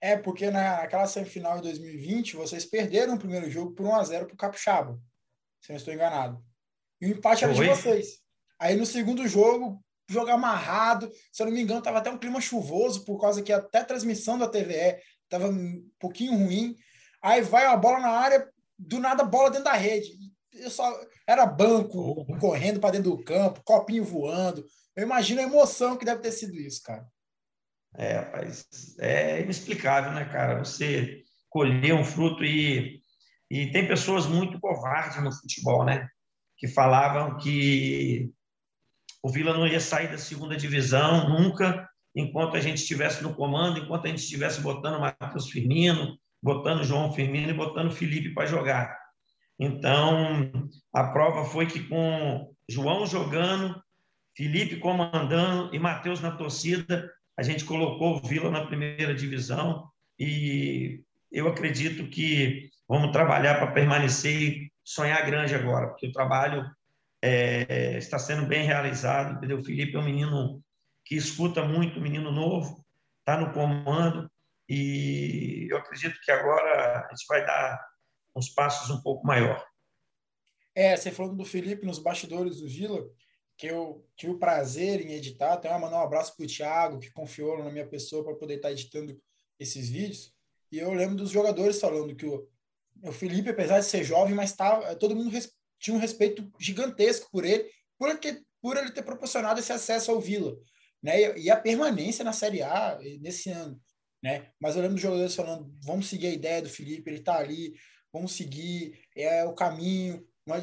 É, 0.00 0.16
porque 0.16 0.50
naquela 0.50 1.06
semifinal 1.06 1.56
de 1.56 1.62
2020, 1.62 2.36
vocês 2.36 2.66
perderam 2.66 3.14
o 3.14 3.18
primeiro 3.18 3.50
jogo 3.50 3.72
por 3.72 3.86
1 3.86 3.94
a 3.94 4.04
0 4.04 4.26
para 4.26 4.34
o 4.34 4.36
Capixaba, 4.36 5.00
se 5.60 5.70
não 5.70 5.76
estou 5.76 5.94
enganado. 5.94 6.44
E 7.00 7.06
o 7.06 7.10
empate 7.10 7.44
era 7.44 7.54
de 7.54 7.64
vocês. 7.64 8.18
Aí 8.58 8.76
no 8.76 8.84
segundo 8.84 9.26
jogo, 9.26 9.82
jogo 10.08 10.30
amarrado, 10.30 11.10
se 11.32 11.42
eu 11.42 11.46
não 11.46 11.52
me 11.52 11.62
engano, 11.62 11.78
estava 11.78 11.98
até 11.98 12.10
um 12.10 12.18
clima 12.18 12.40
chuvoso, 12.40 13.04
por 13.04 13.20
causa 13.20 13.42
que 13.42 13.52
até 13.52 13.78
a 13.78 13.84
transmissão 13.84 14.38
da 14.38 14.48
TVE 14.48 14.98
estava 15.24 15.48
um 15.48 15.88
pouquinho 15.98 16.32
ruim. 16.32 16.76
Aí 17.22 17.42
vai 17.42 17.66
a 17.66 17.76
bola 17.76 18.00
na 18.00 18.10
área, 18.10 18.48
do 18.78 18.98
nada 18.98 19.24
bola 19.24 19.50
dentro 19.50 19.64
da 19.64 19.72
rede. 19.72 20.10
Eu 20.52 20.70
só 20.70 21.00
era 21.26 21.46
banco 21.46 22.24
correndo 22.38 22.80
para 22.80 22.92
dentro 22.92 23.10
do 23.10 23.24
campo, 23.24 23.62
copinho 23.64 24.04
voando, 24.04 24.64
eu 24.96 25.04
imagino 25.04 25.40
a 25.40 25.44
emoção 25.44 25.96
que 25.96 26.04
deve 26.04 26.22
ter 26.22 26.32
sido 26.32 26.54
isso, 26.54 26.82
cara. 26.82 27.06
É, 27.94 28.18
rapaz, 28.18 28.66
é 28.98 29.42
inexplicável, 29.42 30.12
né, 30.12 30.24
cara? 30.26 30.58
Você 30.58 31.22
colher 31.48 31.94
um 31.94 32.04
fruto 32.04 32.44
e, 32.44 33.00
e 33.50 33.70
tem 33.72 33.86
pessoas 33.86 34.26
muito 34.26 34.60
covardes 34.60 35.22
no 35.22 35.32
futebol, 35.32 35.84
né? 35.84 36.08
Que 36.58 36.68
falavam 36.68 37.36
que 37.38 38.30
o 39.22 39.30
Vila 39.30 39.52
não 39.52 39.66
ia 39.66 39.80
sair 39.80 40.08
da 40.08 40.18
segunda 40.18 40.56
divisão 40.56 41.28
nunca, 41.28 41.88
enquanto 42.14 42.56
a 42.56 42.60
gente 42.60 42.78
estivesse 42.78 43.22
no 43.22 43.34
comando, 43.34 43.78
enquanto 43.78 44.06
a 44.06 44.08
gente 44.08 44.20
estivesse 44.20 44.60
botando 44.60 45.00
Matheus 45.00 45.50
Firmino, 45.50 46.18
botando 46.42 46.84
João 46.84 47.12
Firmino 47.12 47.50
e 47.50 47.54
botando 47.54 47.92
Felipe 47.92 48.32
para 48.32 48.46
jogar. 48.46 48.96
Então, 49.58 50.50
a 50.92 51.04
prova 51.04 51.44
foi 51.44 51.66
que 51.66 51.88
com 51.88 52.54
João 52.68 53.06
jogando, 53.06 53.82
Felipe 54.36 54.76
comandando 54.76 55.74
e 55.74 55.78
Matheus 55.78 56.20
na 56.20 56.30
torcida, 56.30 57.10
a 57.36 57.42
gente 57.42 57.64
colocou 57.64 58.16
o 58.16 58.20
Vila 58.20 58.50
na 58.50 58.66
primeira 58.66 59.14
divisão 59.14 59.90
e 60.18 61.02
eu 61.32 61.48
acredito 61.48 62.08
que 62.10 62.68
vamos 62.86 63.12
trabalhar 63.12 63.56
para 63.56 63.72
permanecer 63.72 64.42
e 64.42 64.72
sonhar 64.84 65.24
grande 65.24 65.54
agora, 65.54 65.88
porque 65.88 66.08
o 66.08 66.12
trabalho 66.12 66.70
é, 67.22 67.96
está 67.96 68.18
sendo 68.18 68.46
bem 68.46 68.64
realizado, 68.64 69.36
entendeu? 69.36 69.58
O 69.58 69.64
Felipe 69.64 69.96
é 69.96 69.98
um 69.98 70.04
menino 70.04 70.62
que 71.02 71.16
escuta 71.16 71.64
muito, 71.64 72.00
menino 72.00 72.30
novo, 72.30 72.84
está 73.20 73.40
no 73.40 73.52
comando 73.52 74.30
e 74.68 75.66
eu 75.70 75.78
acredito 75.78 76.20
que 76.22 76.30
agora 76.30 77.06
a 77.06 77.08
gente 77.10 77.26
vai 77.26 77.44
dar 77.44 77.80
uns 78.34 78.50
passos 78.50 78.90
um 78.90 79.00
pouco 79.00 79.26
maior. 79.26 79.64
É, 80.74 80.94
você 80.94 81.10
falando 81.10 81.36
do 81.36 81.44
Felipe 81.44 81.86
nos 81.86 81.98
bastidores 81.98 82.60
do 82.60 82.68
Vila, 82.68 83.02
que 83.56 83.66
eu 83.66 84.06
tive 84.16 84.32
o 84.32 84.38
prazer 84.38 85.00
em 85.00 85.12
editar. 85.12 85.54
Até 85.54 85.70
mandar 85.78 85.98
um 85.98 86.04
abraço 86.04 86.36
para 86.36 86.44
o 86.44 86.48
Thiago, 86.48 86.98
que 86.98 87.10
confiou 87.10 87.62
na 87.62 87.70
minha 87.70 87.86
pessoa 87.86 88.24
para 88.24 88.34
poder 88.34 88.56
estar 88.56 88.68
tá 88.68 88.72
editando 88.72 89.20
esses 89.58 89.88
vídeos. 89.88 90.32
E 90.70 90.78
eu 90.78 90.92
lembro 90.92 91.16
dos 91.16 91.30
jogadores 91.30 91.80
falando 91.80 92.14
que 92.14 92.26
o, 92.26 92.46
o 93.02 93.12
Felipe, 93.12 93.50
apesar 93.50 93.80
de 93.80 93.86
ser 93.86 94.04
jovem, 94.04 94.34
mas 94.34 94.52
tava, 94.52 94.94
todo 94.96 95.16
mundo 95.16 95.30
res, 95.30 95.50
tinha 95.78 95.96
um 95.96 96.00
respeito 96.00 96.50
gigantesco 96.60 97.30
por 97.30 97.44
ele, 97.44 97.70
porque, 97.98 98.42
por 98.60 98.76
ele 98.76 98.90
ter 98.90 99.02
proporcionado 99.02 99.60
esse 99.60 99.72
acesso 99.72 100.10
ao 100.10 100.20
Vila. 100.20 100.56
Né? 101.02 101.38
E, 101.38 101.44
e 101.44 101.50
a 101.50 101.56
permanência 101.56 102.24
na 102.24 102.32
Série 102.32 102.62
A 102.62 102.98
nesse 103.20 103.50
ano. 103.50 103.80
Né? 104.22 104.50
Mas 104.60 104.74
eu 104.74 104.82
lembro 104.82 104.96
dos 104.96 105.02
jogadores 105.02 105.34
falando: 105.34 105.72
vamos 105.82 106.08
seguir 106.08 106.26
a 106.26 106.32
ideia 106.32 106.62
do 106.62 106.68
Felipe, 106.68 107.08
ele 107.08 107.18
está 107.18 107.38
ali, 107.38 107.74
vamos 108.12 108.32
seguir, 108.32 109.00
é 109.14 109.44
o 109.44 109.54
caminho. 109.54 110.26
não, 110.46 110.56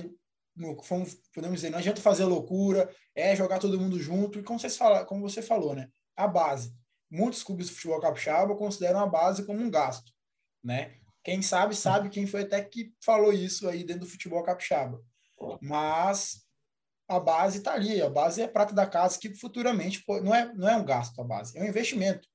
podemos 1.33 1.55
dizer, 1.55 1.69
não 1.69 1.79
adianta 1.79 2.01
fazer 2.01 2.25
loucura, 2.25 2.89
é 3.15 3.35
jogar 3.35 3.59
todo 3.59 3.79
mundo 3.79 3.99
junto, 3.99 4.39
e 4.39 4.43
como, 4.43 4.59
vocês 4.59 4.77
fala, 4.77 5.05
como 5.05 5.21
você 5.21 5.41
falou, 5.41 5.75
né? 5.75 5.89
A 6.15 6.27
base. 6.27 6.73
Muitos 7.09 7.43
clubes 7.43 7.67
de 7.67 7.73
futebol 7.73 7.99
capixaba 7.99 8.55
consideram 8.55 8.99
a 8.99 9.07
base 9.07 9.45
como 9.45 9.61
um 9.61 9.69
gasto, 9.69 10.11
né? 10.63 10.95
Quem 11.23 11.41
sabe, 11.41 11.75
sabe 11.75 12.09
quem 12.09 12.27
foi 12.27 12.41
até 12.41 12.61
que 12.61 12.91
falou 13.03 13.31
isso 13.31 13.69
aí 13.69 13.83
dentro 13.83 14.01
do 14.01 14.09
futebol 14.09 14.43
capixaba. 14.43 15.01
Mas 15.61 16.43
a 17.07 17.19
base 17.19 17.59
está 17.59 17.73
ali, 17.73 18.01
a 18.01 18.09
base 18.09 18.41
é 18.41 18.47
prata 18.47 18.73
da 18.73 18.85
casa, 18.85 19.19
que 19.19 19.33
futuramente 19.35 20.03
não 20.21 20.33
é, 20.33 20.53
não 20.53 20.67
é 20.67 20.75
um 20.75 20.85
gasto 20.85 21.19
a 21.19 21.23
base, 21.23 21.57
é 21.57 21.61
um 21.61 21.67
investimento. 21.67 22.27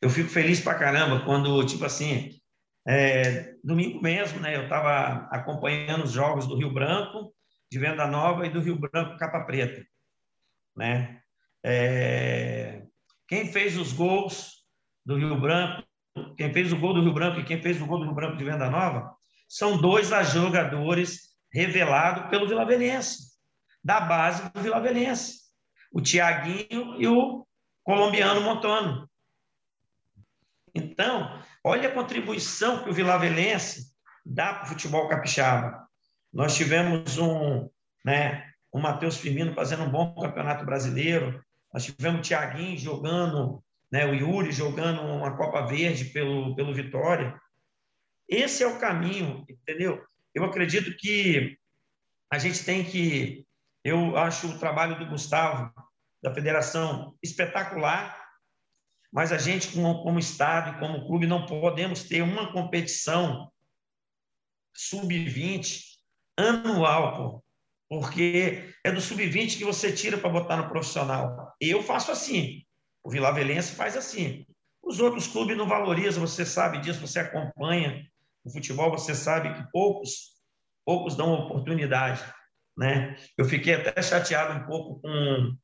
Eu 0.00 0.08
fico 0.08 0.30
feliz 0.30 0.60
pra 0.60 0.78
caramba 0.78 1.24
quando, 1.24 1.64
tipo 1.66 1.84
assim, 1.84 2.39
é, 2.86 3.54
domingo 3.62 4.00
mesmo, 4.00 4.40
né, 4.40 4.56
eu 4.56 4.64
estava 4.64 5.28
acompanhando 5.30 6.04
os 6.04 6.12
jogos 6.12 6.46
do 6.46 6.56
Rio 6.56 6.72
Branco, 6.72 7.34
de 7.70 7.78
Venda 7.78 8.06
Nova 8.06 8.46
e 8.46 8.50
do 8.50 8.60
Rio 8.60 8.78
Branco 8.78 9.16
Capa 9.18 9.44
Preta, 9.44 9.86
né? 10.76 11.20
É, 11.62 12.82
quem 13.28 13.52
fez 13.52 13.76
os 13.76 13.92
gols 13.92 14.64
do 15.04 15.16
Rio 15.16 15.38
Branco 15.38 15.88
quem 16.36 16.52
fez 16.52 16.72
o 16.72 16.78
gol 16.78 16.94
do 16.94 17.02
Rio 17.02 17.12
Branco 17.12 17.40
e 17.40 17.44
quem 17.44 17.62
fez 17.62 17.80
o 17.80 17.86
gol 17.86 17.98
do 17.98 18.04
Rio 18.04 18.14
Branco 18.14 18.36
de 18.36 18.44
Venda 18.44 18.68
Nova, 18.68 19.14
são 19.48 19.80
dois 19.80 20.10
jogadores 20.32 21.30
revelados 21.52 22.28
pelo 22.30 22.48
Vila 22.48 22.64
Velense, 22.64 23.30
da 23.82 24.00
base 24.00 24.48
do 24.50 24.60
Vila 24.60 24.80
Velense, 24.80 25.40
o 25.92 26.00
Tiaguinho 26.00 27.00
e 27.00 27.06
o 27.06 27.46
colombiano 27.82 28.40
Montano. 28.40 29.08
Então, 30.74 31.42
olha 31.64 31.88
a 31.88 31.92
contribuição 31.92 32.82
que 32.82 32.90
o 32.90 32.92
Vila 32.92 33.18
Velense 33.18 33.92
dá 34.24 34.54
para 34.54 34.64
o 34.64 34.68
futebol 34.68 35.08
capixaba. 35.08 35.86
Nós 36.32 36.54
tivemos 36.54 37.18
um, 37.18 37.68
né, 38.04 38.50
o 38.72 38.78
Matheus 38.78 39.16
Firmino 39.16 39.54
fazendo 39.54 39.82
um 39.84 39.90
bom 39.90 40.14
campeonato 40.14 40.64
brasileiro, 40.64 41.42
nós 41.72 41.84
tivemos 41.84 42.20
o 42.20 42.22
Tiaguinho 42.22 42.78
jogando 42.78 43.62
né? 43.90 44.06
o 44.06 44.14
Yuri 44.14 44.52
jogando 44.52 45.02
uma 45.02 45.36
Copa 45.36 45.66
Verde 45.66 46.06
pelo, 46.06 46.54
pelo 46.54 46.74
Vitória. 46.74 47.38
Esse 48.28 48.62
é 48.62 48.66
o 48.66 48.78
caminho, 48.78 49.44
entendeu? 49.48 50.02
Eu 50.32 50.44
acredito 50.44 50.96
que 50.96 51.58
a 52.30 52.38
gente 52.38 52.64
tem 52.64 52.84
que. 52.84 53.44
Eu 53.82 54.16
acho 54.16 54.46
o 54.48 54.58
trabalho 54.58 54.98
do 54.98 55.06
Gustavo, 55.06 55.72
da 56.22 56.32
federação, 56.32 57.16
espetacular, 57.22 58.19
mas 59.12 59.32
a 59.32 59.38
gente, 59.38 59.72
como, 59.72 60.02
como 60.02 60.18
Estado 60.18 60.76
e 60.76 60.78
como 60.78 61.06
clube, 61.06 61.26
não 61.26 61.46
podemos 61.46 62.04
ter 62.04 62.22
uma 62.22 62.52
competição 62.52 63.50
sub-20 64.74 65.82
anual, 66.36 67.16
pô, 67.16 67.44
porque 67.88 68.72
é 68.84 68.92
do 68.92 69.00
sub-20 69.00 69.58
que 69.58 69.64
você 69.64 69.92
tira 69.92 70.16
para 70.16 70.30
botar 70.30 70.56
no 70.56 70.68
profissional. 70.68 71.54
Eu 71.60 71.82
faço 71.82 72.12
assim. 72.12 72.64
O 73.02 73.10
Vila 73.10 73.32
Velense 73.32 73.74
faz 73.74 73.96
assim. 73.96 74.46
Os 74.82 75.00
outros 75.00 75.26
clubes 75.26 75.56
não 75.56 75.66
valorizam, 75.66 76.26
você 76.26 76.46
sabe 76.46 76.78
disso, 76.78 77.00
você 77.00 77.18
acompanha 77.18 78.06
o 78.44 78.50
futebol, 78.50 78.90
você 78.90 79.14
sabe 79.14 79.52
que 79.54 79.70
poucos, 79.72 80.36
poucos 80.84 81.16
dão 81.16 81.32
oportunidade. 81.32 82.22
Né? 82.76 83.16
Eu 83.36 83.44
fiquei 83.44 83.74
até 83.74 84.00
chateado 84.00 84.58
um 84.58 84.66
pouco 84.66 85.00
com, 85.00 85.56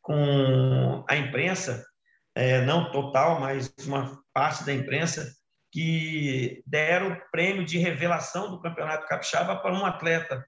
com 0.00 1.04
a 1.08 1.16
imprensa, 1.16 1.84
é, 2.38 2.64
não 2.64 2.92
total, 2.92 3.40
mas 3.40 3.74
uma 3.84 4.22
parte 4.32 4.64
da 4.64 4.72
imprensa, 4.72 5.34
que 5.72 6.62
deram 6.64 7.12
o 7.12 7.30
prêmio 7.32 7.64
de 7.64 7.78
revelação 7.78 8.48
do 8.48 8.60
Campeonato 8.60 9.08
Capixaba 9.08 9.56
para 9.56 9.74
um 9.74 9.84
atleta 9.84 10.46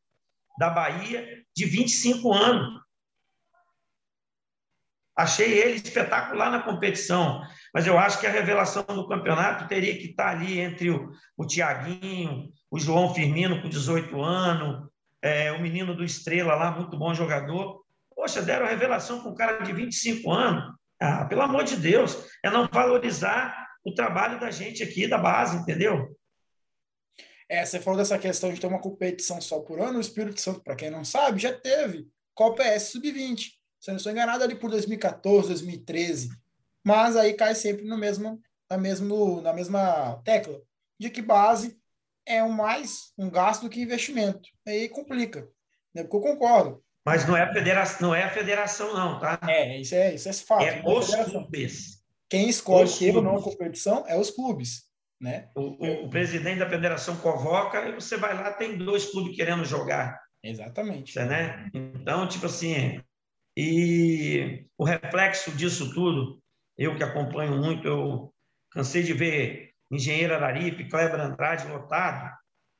da 0.56 0.70
Bahia 0.70 1.44
de 1.54 1.64
25 1.64 2.32
anos. 2.32 2.80
Achei 5.16 5.58
ele 5.58 5.74
espetacular 5.74 6.52
na 6.52 6.62
competição, 6.62 7.42
mas 7.74 7.88
eu 7.88 7.98
acho 7.98 8.20
que 8.20 8.26
a 8.26 8.30
revelação 8.30 8.84
do 8.84 9.08
campeonato 9.08 9.66
teria 9.66 9.98
que 9.98 10.06
estar 10.06 10.28
ali 10.28 10.60
entre 10.60 10.90
o, 10.90 11.10
o 11.36 11.44
Tiaguinho, 11.44 12.52
o 12.70 12.78
João 12.78 13.12
Firmino, 13.12 13.60
com 13.60 13.68
18 13.68 14.22
anos, 14.22 14.88
é, 15.20 15.50
o 15.50 15.60
menino 15.60 15.94
do 15.94 16.04
Estrela 16.04 16.54
lá, 16.54 16.70
muito 16.70 16.96
bom 16.96 17.12
jogador. 17.12 17.82
Poxa, 18.14 18.40
deram 18.40 18.64
a 18.64 18.70
revelação 18.70 19.20
com 19.20 19.30
um 19.30 19.34
cara 19.34 19.58
de 19.58 19.72
25 19.72 20.32
anos. 20.32 20.79
Ah, 21.00 21.24
pelo 21.24 21.42
amor 21.42 21.64
de 21.64 21.76
Deus, 21.76 22.16
é 22.44 22.50
não 22.50 22.68
valorizar 22.68 23.68
o 23.84 23.94
trabalho 23.94 24.38
da 24.38 24.50
gente 24.50 24.82
aqui, 24.82 25.08
da 25.08 25.16
base, 25.16 25.56
entendeu? 25.56 26.16
É, 27.48 27.64
você 27.64 27.80
falou 27.80 27.98
dessa 27.98 28.18
questão 28.18 28.52
de 28.52 28.60
ter 28.60 28.66
uma 28.66 28.80
competição 28.80 29.40
só 29.40 29.60
por 29.60 29.80
ano. 29.80 29.98
O 29.98 30.00
Espírito 30.00 30.40
Santo, 30.40 30.62
para 30.62 30.76
quem 30.76 30.90
não 30.90 31.04
sabe, 31.04 31.40
já 31.40 31.52
teve 31.52 32.06
Copa 32.34 32.62
S 32.62 32.92
Sub-20 32.92 33.60
se 33.80 33.88
eu 33.88 33.92
não 33.92 33.96
estou 33.96 34.12
enganado, 34.12 34.44
ali 34.44 34.54
por 34.54 34.70
2014, 34.70 35.48
2013. 35.48 36.28
Mas 36.84 37.16
aí 37.16 37.32
cai 37.32 37.54
sempre 37.54 37.86
no 37.86 37.96
mesmo, 37.96 38.40
na, 38.68 38.76
mesmo, 38.76 39.40
na 39.40 39.54
mesma 39.54 40.20
tecla, 40.22 40.60
de 40.98 41.08
que 41.08 41.22
base 41.22 41.80
é 42.26 42.44
um 42.44 42.52
mais 42.52 43.12
um 43.16 43.30
gasto 43.30 43.62
do 43.62 43.70
que 43.70 43.80
investimento. 43.80 44.48
Aí 44.66 44.88
complica. 44.88 45.48
Né? 45.94 46.02
Porque 46.04 46.16
eu 46.16 46.32
concordo. 46.32 46.84
Mas 47.04 47.26
não 47.26 47.36
é 47.36 47.42
a 47.42 47.52
federação, 47.52 48.08
não 48.08 48.14
é 48.14 48.24
a 48.24 48.30
federação, 48.30 48.94
não, 48.94 49.18
tá? 49.18 49.38
É, 49.48 49.80
isso 49.80 49.94
é, 49.94 50.14
isso 50.14 50.28
é 50.28 50.32
fato. 50.32 50.62
É, 50.62 50.78
é 50.78 50.82
os 50.84 51.14
clubes. 51.14 52.04
Quem 52.28 52.48
escolhe 52.48 52.90
ter 52.90 53.16
ou 53.16 53.22
não 53.22 53.36
a 53.36 53.42
competição 53.42 54.04
é 54.06 54.16
os 54.16 54.30
clubes. 54.30 54.88
Né? 55.20 55.48
O, 55.54 55.62
o, 55.62 56.04
o, 56.06 56.10
presidente 56.10 56.60
da 56.60 56.68
federação 56.68 57.16
convoca 57.16 57.86
e 57.88 57.92
você 57.92 58.16
vai 58.16 58.34
lá, 58.34 58.52
tem 58.52 58.78
dois 58.78 59.06
clubes 59.10 59.36
querendo 59.36 59.64
jogar. 59.64 60.18
Exatamente. 60.42 61.18
né? 61.18 61.70
Então, 61.74 62.26
tipo 62.26 62.46
assim, 62.46 63.02
e 63.56 64.64
o 64.78 64.84
reflexo 64.84 65.50
disso 65.52 65.92
tudo, 65.92 66.40
eu 66.78 66.96
que 66.96 67.04
acompanho 67.04 67.56
muito, 67.56 67.86
eu 67.86 68.32
cansei 68.70 69.02
de 69.02 69.12
ver 69.12 69.72
Engenheiro 69.90 70.34
Araripe, 70.34 70.88
Kleber 70.88 71.20
Andrade 71.20 71.68
lotado, 71.68 72.34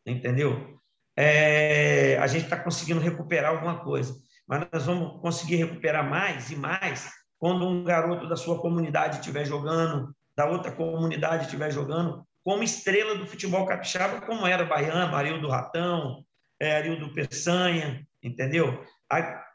entendeu? 0.07 0.80
É, 1.17 2.17
a 2.19 2.27
gente 2.27 2.45
está 2.45 2.57
conseguindo 2.57 3.01
recuperar 3.01 3.51
alguma 3.51 3.81
coisa, 3.81 4.15
mas 4.47 4.67
nós 4.73 4.87
vamos 4.87 5.21
conseguir 5.21 5.57
recuperar 5.57 6.09
mais 6.09 6.51
e 6.51 6.57
mais 6.57 7.11
quando 7.39 7.67
um 7.67 7.85
garoto 7.85 8.29
da 8.29 8.37
sua 8.37 8.61
comunidade 8.61 9.17
estiver 9.17 9.45
jogando, 9.45 10.15
da 10.37 10.47
outra 10.47 10.71
comunidade 10.71 11.45
estiver 11.45 11.71
jogando, 11.71 12.25
como 12.45 12.63
estrela 12.63 13.17
do 13.17 13.27
futebol 13.27 13.67
capixaba, 13.67 14.21
como 14.23 14.47
era 14.47 14.65
Baiano, 14.65 15.15
Arildo 15.15 15.49
Ratão, 15.49 16.25
é, 16.59 16.77
Arildo 16.77 17.13
Peçanha, 17.13 18.07
entendeu? 18.23 18.85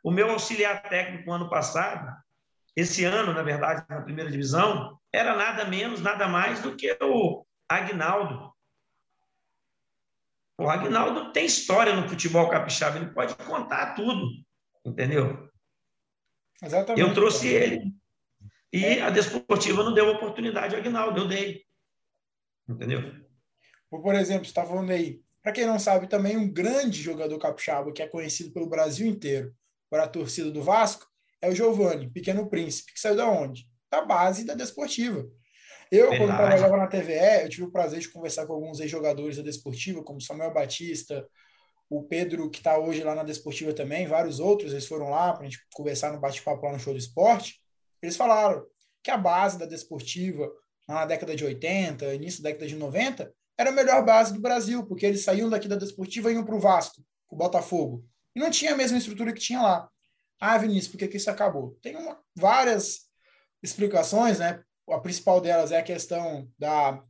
O 0.04 0.12
meu 0.12 0.32
auxiliar 0.32 0.82
técnico 0.84 1.32
ano 1.32 1.50
passado, 1.50 2.12
esse 2.76 3.06
ano, 3.06 3.34
na 3.34 3.42
verdade, 3.42 3.86
na 3.90 4.02
primeira 4.02 4.30
divisão, 4.30 5.00
era 5.14 5.36
nada 5.36 5.66
menos, 5.66 6.02
nada 6.02 6.28
mais 6.28 6.62
do 6.62 6.76
que 6.76 6.96
o 7.02 7.46
Agnaldo. 7.70 8.52
O 10.58 10.70
Agnaldo 10.70 11.34
tem 11.34 11.46
história 11.46 11.96
no 11.96 12.08
futebol 12.08 12.50
capixaba, 12.50 12.98
ele 12.98 13.14
pode 13.14 13.36
contar 13.36 13.94
tudo, 13.94 14.28
entendeu? 14.86 15.50
Exatamente. 16.64 17.02
Eu 17.02 17.14
trouxe 17.14 17.48
ele. 17.50 17.94
E 18.72 19.00
a 19.00 19.10
Desportiva 19.10 19.84
não 19.84 19.94
deu 19.94 20.10
oportunidade 20.10 20.76
ao 20.76 20.82
Agnaldo, 20.82 21.22
eu 21.22 21.28
dei. 21.28 21.64
Entendeu? 22.68 23.02
Por 23.90 24.16
exemplo, 24.16 24.46
você 24.46 24.52
está 24.52 24.66
falando 24.66 24.92
aí, 24.92 25.22
para 25.42 25.52
quem 25.52 25.66
não 25.66 25.78
sabe, 25.78 26.08
também 26.08 26.38
um 26.38 26.52
grande 26.52 27.02
jogador 27.02 27.38
capixaba 27.38 27.92
que 27.92 28.02
é 28.02 28.08
conhecido 28.08 28.52
pelo 28.52 28.70
Brasil 28.70 29.08
inteiro, 29.08 29.54
para 29.90 30.04
a 30.04 30.10
torcida 30.10 30.52
do 30.52 30.64
Vasco, 30.64 31.06
é 31.42 31.50
o 31.50 31.56
Giovani, 31.56 32.10
Pequeno 32.10 32.50
Príncipe, 32.50 32.94
que 32.94 33.00
saiu 33.00 33.16
da 33.16 33.30
onde? 33.30 33.68
Da 33.90 34.04
base 34.04 34.44
da 34.44 34.56
Desportiva. 34.56 35.26
Eu, 35.96 36.10
Verdade. 36.10 36.18
quando 36.18 36.38
trabalhava 36.38 36.78
na 36.78 36.88
TVE, 36.88 37.44
eu 37.44 37.50
tive 37.50 37.64
o 37.64 37.72
prazer 37.72 38.00
de 38.00 38.10
conversar 38.10 38.46
com 38.46 38.54
alguns 38.54 38.80
ex-jogadores 38.80 39.38
da 39.38 39.44
Desportiva, 39.44 40.04
como 40.04 40.20
Samuel 40.20 40.54
Batista, 40.54 41.26
o 41.90 42.04
Pedro, 42.04 42.50
que 42.50 42.58
está 42.58 42.78
hoje 42.78 43.04
lá 43.04 43.16
na 43.16 43.24
Desportiva 43.24 43.74
também, 43.74 44.08
vários 44.08 44.40
outros, 44.40 44.72
eles 44.72 44.88
foram 44.88 45.10
lá 45.10 45.34
para 45.34 45.44
a 45.44 45.46
gente 45.46 45.60
conversar 45.74 46.12
no 46.12 46.20
bate-papo 46.20 46.66
lá 46.66 46.74
no 46.74 46.80
Show 46.80 46.94
do 46.94 47.00
Esporte. 47.00 47.62
Eles 48.02 48.18
falaram 48.18 48.66
que 49.04 49.12
a 49.12 49.18
base 49.18 49.58
da 49.58 49.66
Desportiva, 49.66 50.52
na 50.88 51.06
década 51.06 51.36
de 51.36 51.46
80, 51.46 52.14
início 52.16 52.42
da 52.44 52.50
década 52.50 52.68
de 52.68 52.76
90, 52.76 53.32
era 53.58 53.70
a 53.70 53.74
melhor 53.74 54.04
base 54.04 54.34
do 54.34 54.42
Brasil, 54.42 54.86
porque 54.86 55.06
eles 55.06 55.24
saíam 55.24 55.50
daqui 55.50 55.68
da 55.68 55.76
Desportiva 55.76 56.32
e 56.32 56.36
iam 56.36 56.44
para 56.44 56.56
o 56.56 56.60
Vasco, 56.60 57.02
para 57.28 57.36
o 57.36 57.38
Botafogo. 57.38 58.04
E 58.36 58.40
não 58.40 58.52
tinha 58.52 58.74
a 58.74 58.78
mesma 58.78 58.98
estrutura 58.98 59.32
que 59.32 59.40
tinha 59.40 59.62
lá. 59.62 59.90
Ah, 60.40 60.58
Vinícius, 60.58 60.90
por 60.90 60.98
que, 60.98 61.08
que 61.08 61.18
isso 61.18 61.30
acabou? 61.30 61.78
Tem 61.82 61.96
uma, 61.96 62.20
várias 62.36 63.06
explicações, 63.64 64.40
né? 64.40 64.62
A 64.90 65.00
principal 65.00 65.42
delas 65.42 65.72
é 65.72 65.80
a 65.80 65.84
questão 65.84 66.50
da 66.58 67.04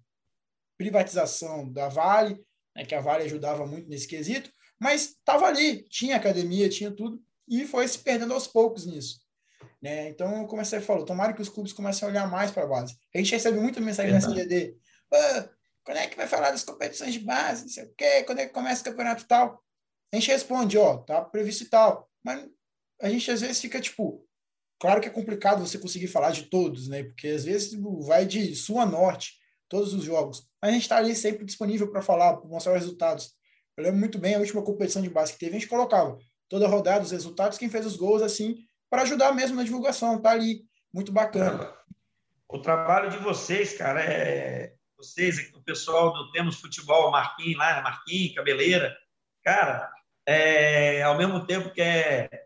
privatização 0.78 1.72
da 1.72 1.88
Vale, 1.90 2.40
né, 2.76 2.86
que 2.86 2.96
a 2.96 3.02
Vale 3.02 3.24
ajudava 3.24 3.66
muito 3.66 3.90
nesse 3.90 4.08
quesito, 4.08 4.52
mas 4.80 5.10
estava 5.10 5.46
ali, 5.46 5.84
tinha 5.90 6.18
academia, 6.18 6.70
tinha 6.70 6.92
tudo, 6.92 7.22
e 7.48 7.66
foi 7.66 7.88
se 7.88 8.00
perdendo 8.00 8.34
aos 8.34 8.48
poucos 8.48 8.86
nisso. 8.86 9.20
Né? 9.82 10.10
Então, 10.10 10.46
como 10.48 10.64
você 10.64 10.82
falou, 10.82 11.06
tomara 11.06 11.34
que 11.34 11.42
os 11.42 11.50
clubes 11.50 11.74
comecem 11.74 12.08
a 12.08 12.12
olhar 12.12 12.30
mais 12.30 12.52
para 12.52 12.64
a 12.64 12.68
base. 12.68 12.98
A 13.14 13.18
gente 13.18 13.32
recebe 13.32 13.60
muita 13.60 13.80
mensagem 13.80 14.20
GD. 14.20 14.76
Ah, 15.14 15.50
quando 15.84 15.98
é 15.98 16.08
que 16.08 16.18
vai 16.18 16.28
falar 16.28 16.52
das 16.52 16.64
competições 16.64 17.14
de 17.14 17.20
base? 17.20 17.62
Não 17.64 17.70
sei 17.70 17.84
o 17.86 17.94
quê, 17.96 18.24
quando 18.24 18.40
é 18.40 18.48
que 18.48 18.54
começa 18.54 18.82
o 18.82 18.86
campeonato 18.86 19.28
tal? 19.28 19.64
a 20.12 20.20
gente 20.20 20.32
responde, 20.32 20.78
ó, 20.78 20.98
tá 20.98 21.22
previsto 21.22 21.64
e 21.64 21.68
tal. 21.68 22.10
Mas 22.24 22.48
a 23.02 23.10
gente 23.10 23.30
às 23.30 23.42
vezes 23.42 23.60
fica 23.60 23.82
tipo, 23.82 24.26
claro 24.86 25.02
que 25.02 25.08
é 25.08 25.12
complicado 25.12 25.66
você 25.66 25.80
conseguir 25.80 26.08
falar 26.08 26.30
de 26.30 26.44
todos, 26.44 26.88
né? 26.88 27.02
Porque 27.02 27.28
às 27.30 27.44
vezes 27.44 27.74
vai 28.06 28.24
de 28.24 28.56
sul 28.56 28.80
a 28.80 28.86
norte, 28.86 29.34
todos 29.68 29.96
os 29.96 30.04
jogos. 30.04 30.48
Mas 30.62 30.70
a 30.70 30.74
gente 30.74 30.84
está 30.84 30.98
ali 30.98 31.16
sempre 31.16 31.44
disponível 31.44 31.90
para 31.90 32.04
falar, 32.04 32.38
para 32.38 32.48
mostrar 32.48 32.74
os 32.74 32.82
resultados. 32.82 33.32
Eu 33.76 33.84
lembro 33.84 34.00
muito 34.00 34.20
bem 34.20 34.36
a 34.36 34.40
última 34.40 34.62
competição 34.62 35.02
de 35.02 35.10
base 35.10 35.34
que 35.34 35.40
teve, 35.40 35.56
a 35.56 35.60
gente 35.60 35.68
colocava 35.68 36.20
toda 36.48 36.68
rodada, 36.68 37.04
os 37.04 37.10
resultados, 37.10 37.58
quem 37.58 37.68
fez 37.68 37.84
os 37.84 37.96
gols, 37.96 38.22
assim, 38.22 38.58
para 38.88 39.02
ajudar 39.02 39.34
mesmo 39.34 39.56
na 39.56 39.64
divulgação, 39.64 40.22
tá 40.22 40.30
ali. 40.30 40.64
Muito 40.94 41.12
bacana. 41.12 41.74
O 42.48 42.60
trabalho 42.60 43.10
de 43.10 43.18
vocês, 43.18 43.76
cara, 43.76 44.04
é. 44.04 44.76
Vocês, 44.98 45.52
o 45.56 45.64
pessoal 45.64 46.14
do 46.14 46.32
Temos 46.32 46.58
Futebol, 46.62 47.10
Marquinhos 47.10 47.58
lá, 47.58 47.82
Marquinhos, 47.82 48.36
Cabeleira, 48.36 48.96
cara, 49.44 49.92
é, 50.28 51.02
ao 51.02 51.18
mesmo 51.18 51.44
tempo 51.48 51.72
que 51.72 51.82
é 51.82 52.45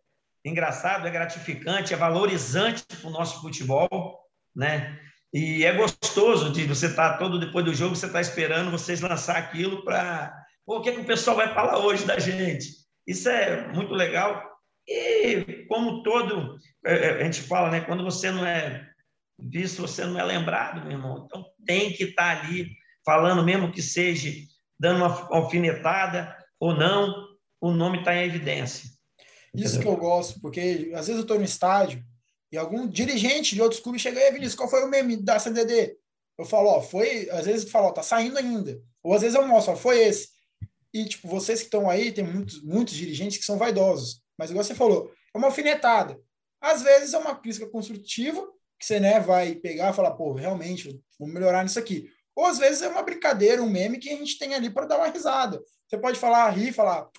engraçado, 0.49 1.07
é 1.07 1.11
gratificante, 1.11 1.93
é 1.93 1.97
valorizante 1.97 2.83
para 2.85 3.07
o 3.07 3.11
nosso 3.11 3.41
futebol, 3.41 4.19
né? 4.55 4.99
E 5.33 5.63
é 5.63 5.71
gostoso 5.73 6.51
de 6.51 6.65
você 6.65 6.87
estar 6.87 7.13
tá 7.13 7.17
todo 7.17 7.39
depois 7.39 7.63
do 7.63 7.73
jogo, 7.73 7.95
você 7.95 8.07
está 8.07 8.19
esperando 8.19 8.71
vocês 8.71 9.01
lançar 9.01 9.37
aquilo 9.37 9.83
para. 9.83 10.35
O 10.65 10.81
que, 10.81 10.89
é 10.89 10.91
que 10.93 11.01
o 11.01 11.05
pessoal 11.05 11.37
vai 11.37 11.53
falar 11.53 11.79
hoje 11.79 12.05
da 12.05 12.19
gente? 12.19 12.69
Isso 13.05 13.29
é 13.29 13.67
muito 13.73 13.93
legal. 13.93 14.43
E 14.87 15.65
como 15.67 16.01
todo, 16.01 16.57
é, 16.85 16.93
é, 16.93 17.21
a 17.21 17.23
gente 17.23 17.41
fala, 17.41 17.69
né? 17.69 17.81
Quando 17.81 18.03
você 18.03 18.31
não 18.31 18.45
é 18.45 18.87
visto, 19.39 19.83
você 19.83 20.03
não 20.05 20.19
é 20.19 20.23
lembrado, 20.23 20.81
meu 20.81 20.91
irmão. 20.91 21.25
Então 21.25 21.45
tem 21.65 21.93
que 21.93 22.05
estar 22.05 22.35
tá 22.35 22.43
ali 22.43 22.71
falando, 23.05 23.43
mesmo 23.43 23.71
que 23.71 23.81
seja 23.81 24.29
dando 24.79 24.97
uma 24.97 25.27
alfinetada 25.35 26.35
ou 26.59 26.75
não, 26.75 27.27
o 27.61 27.71
nome 27.71 27.99
está 27.99 28.15
em 28.15 28.25
evidência. 28.25 28.89
Isso 29.53 29.79
que 29.79 29.87
eu 29.87 29.97
gosto, 29.97 30.39
porque 30.39 30.91
às 30.93 31.07
vezes 31.07 31.15
eu 31.15 31.21
estou 31.21 31.37
no 31.37 31.45
estádio 31.45 32.03
e 32.51 32.57
algum 32.57 32.87
dirigente 32.87 33.55
de 33.55 33.61
outros 33.61 33.79
clubes 33.79 34.01
chega 34.01 34.19
aí, 34.19 34.31
Vinícius, 34.31 34.55
qual 34.55 34.69
foi 34.69 34.83
o 34.83 34.87
meme 34.87 35.15
da 35.17 35.39
CDD? 35.39 35.95
Eu 36.37 36.45
falo, 36.45 36.69
ó, 36.69 36.81
foi, 36.81 37.29
às 37.31 37.45
vezes 37.45 37.65
eu 37.65 37.71
falo, 37.71 37.87
ó, 37.87 37.91
tá 37.91 38.01
saindo 38.01 38.37
ainda. 38.37 38.81
Ou 39.03 39.13
às 39.13 39.21
vezes 39.21 39.35
eu 39.35 39.47
mostro, 39.47 39.73
ó, 39.73 39.75
foi 39.75 39.99
esse. 39.99 40.29
E, 40.93 41.05
tipo, 41.05 41.27
vocês 41.27 41.59
que 41.59 41.65
estão 41.65 41.89
aí, 41.89 42.11
tem 42.11 42.23
muitos, 42.23 42.63
muitos 42.63 42.95
dirigentes 42.95 43.37
que 43.37 43.45
são 43.45 43.57
vaidosos. 43.57 44.21
Mas, 44.37 44.49
igual 44.49 44.63
você 44.63 44.73
falou, 44.73 45.11
é 45.33 45.37
uma 45.37 45.47
alfinetada. 45.47 46.19
Às 46.61 46.81
vezes 46.81 47.13
é 47.13 47.17
uma 47.17 47.35
crítica 47.35 47.67
construtiva, 47.67 48.41
que 48.79 48.85
você 48.85 48.99
né, 48.99 49.19
vai 49.19 49.55
pegar 49.55 49.91
e 49.91 49.93
falar, 49.95 50.11
pô, 50.11 50.33
realmente, 50.33 50.99
vou 51.19 51.27
melhorar 51.27 51.63
nisso 51.63 51.77
aqui. 51.77 52.09
Ou 52.35 52.45
às 52.45 52.57
vezes 52.57 52.81
é 52.81 52.87
uma 52.87 53.03
brincadeira, 53.03 53.61
um 53.61 53.69
meme 53.69 53.99
que 53.99 54.09
a 54.09 54.15
gente 54.15 54.39
tem 54.39 54.55
ali 54.55 54.69
para 54.69 54.85
dar 54.85 54.97
uma 54.97 55.09
risada. 55.09 55.61
Você 55.87 55.97
pode 55.97 56.17
falar, 56.17 56.49
rir, 56.51 56.71
falar, 56.71 57.09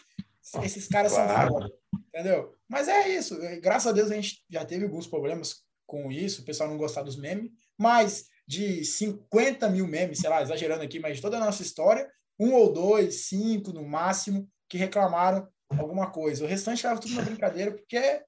esses 0.62 0.88
caras 0.88 1.12
claro. 1.12 1.52
são 1.52 1.70
entendeu? 2.12 2.54
Mas 2.68 2.88
é 2.88 3.08
isso. 3.08 3.38
Graças 3.60 3.86
a 3.86 3.92
Deus 3.92 4.10
a 4.10 4.14
gente 4.14 4.44
já 4.50 4.64
teve 4.64 4.84
alguns 4.84 5.06
problemas 5.06 5.62
com 5.86 6.10
isso, 6.12 6.42
o 6.42 6.44
pessoal 6.44 6.68
não 6.68 6.78
gostar 6.78 7.02
dos 7.02 7.16
memes, 7.16 7.50
mas 7.76 8.26
de 8.46 8.84
50 8.84 9.68
mil 9.68 9.86
memes, 9.86 10.18
sei 10.18 10.30
lá, 10.30 10.42
exagerando 10.42 10.82
aqui, 10.82 11.00
mas 11.00 11.16
de 11.16 11.22
toda 11.22 11.36
a 11.36 11.44
nossa 11.44 11.62
história, 11.62 12.08
um 12.38 12.52
ou 12.52 12.72
dois, 12.72 13.26
cinco 13.26 13.72
no 13.72 13.86
máximo, 13.86 14.48
que 14.68 14.78
reclamaram 14.78 15.48
alguma 15.68 16.10
coisa. 16.10 16.44
O 16.44 16.48
restante 16.48 16.86
era 16.86 16.98
tudo 16.98 17.12
uma 17.14 17.22
brincadeira, 17.22 17.72
porque, 17.72 18.22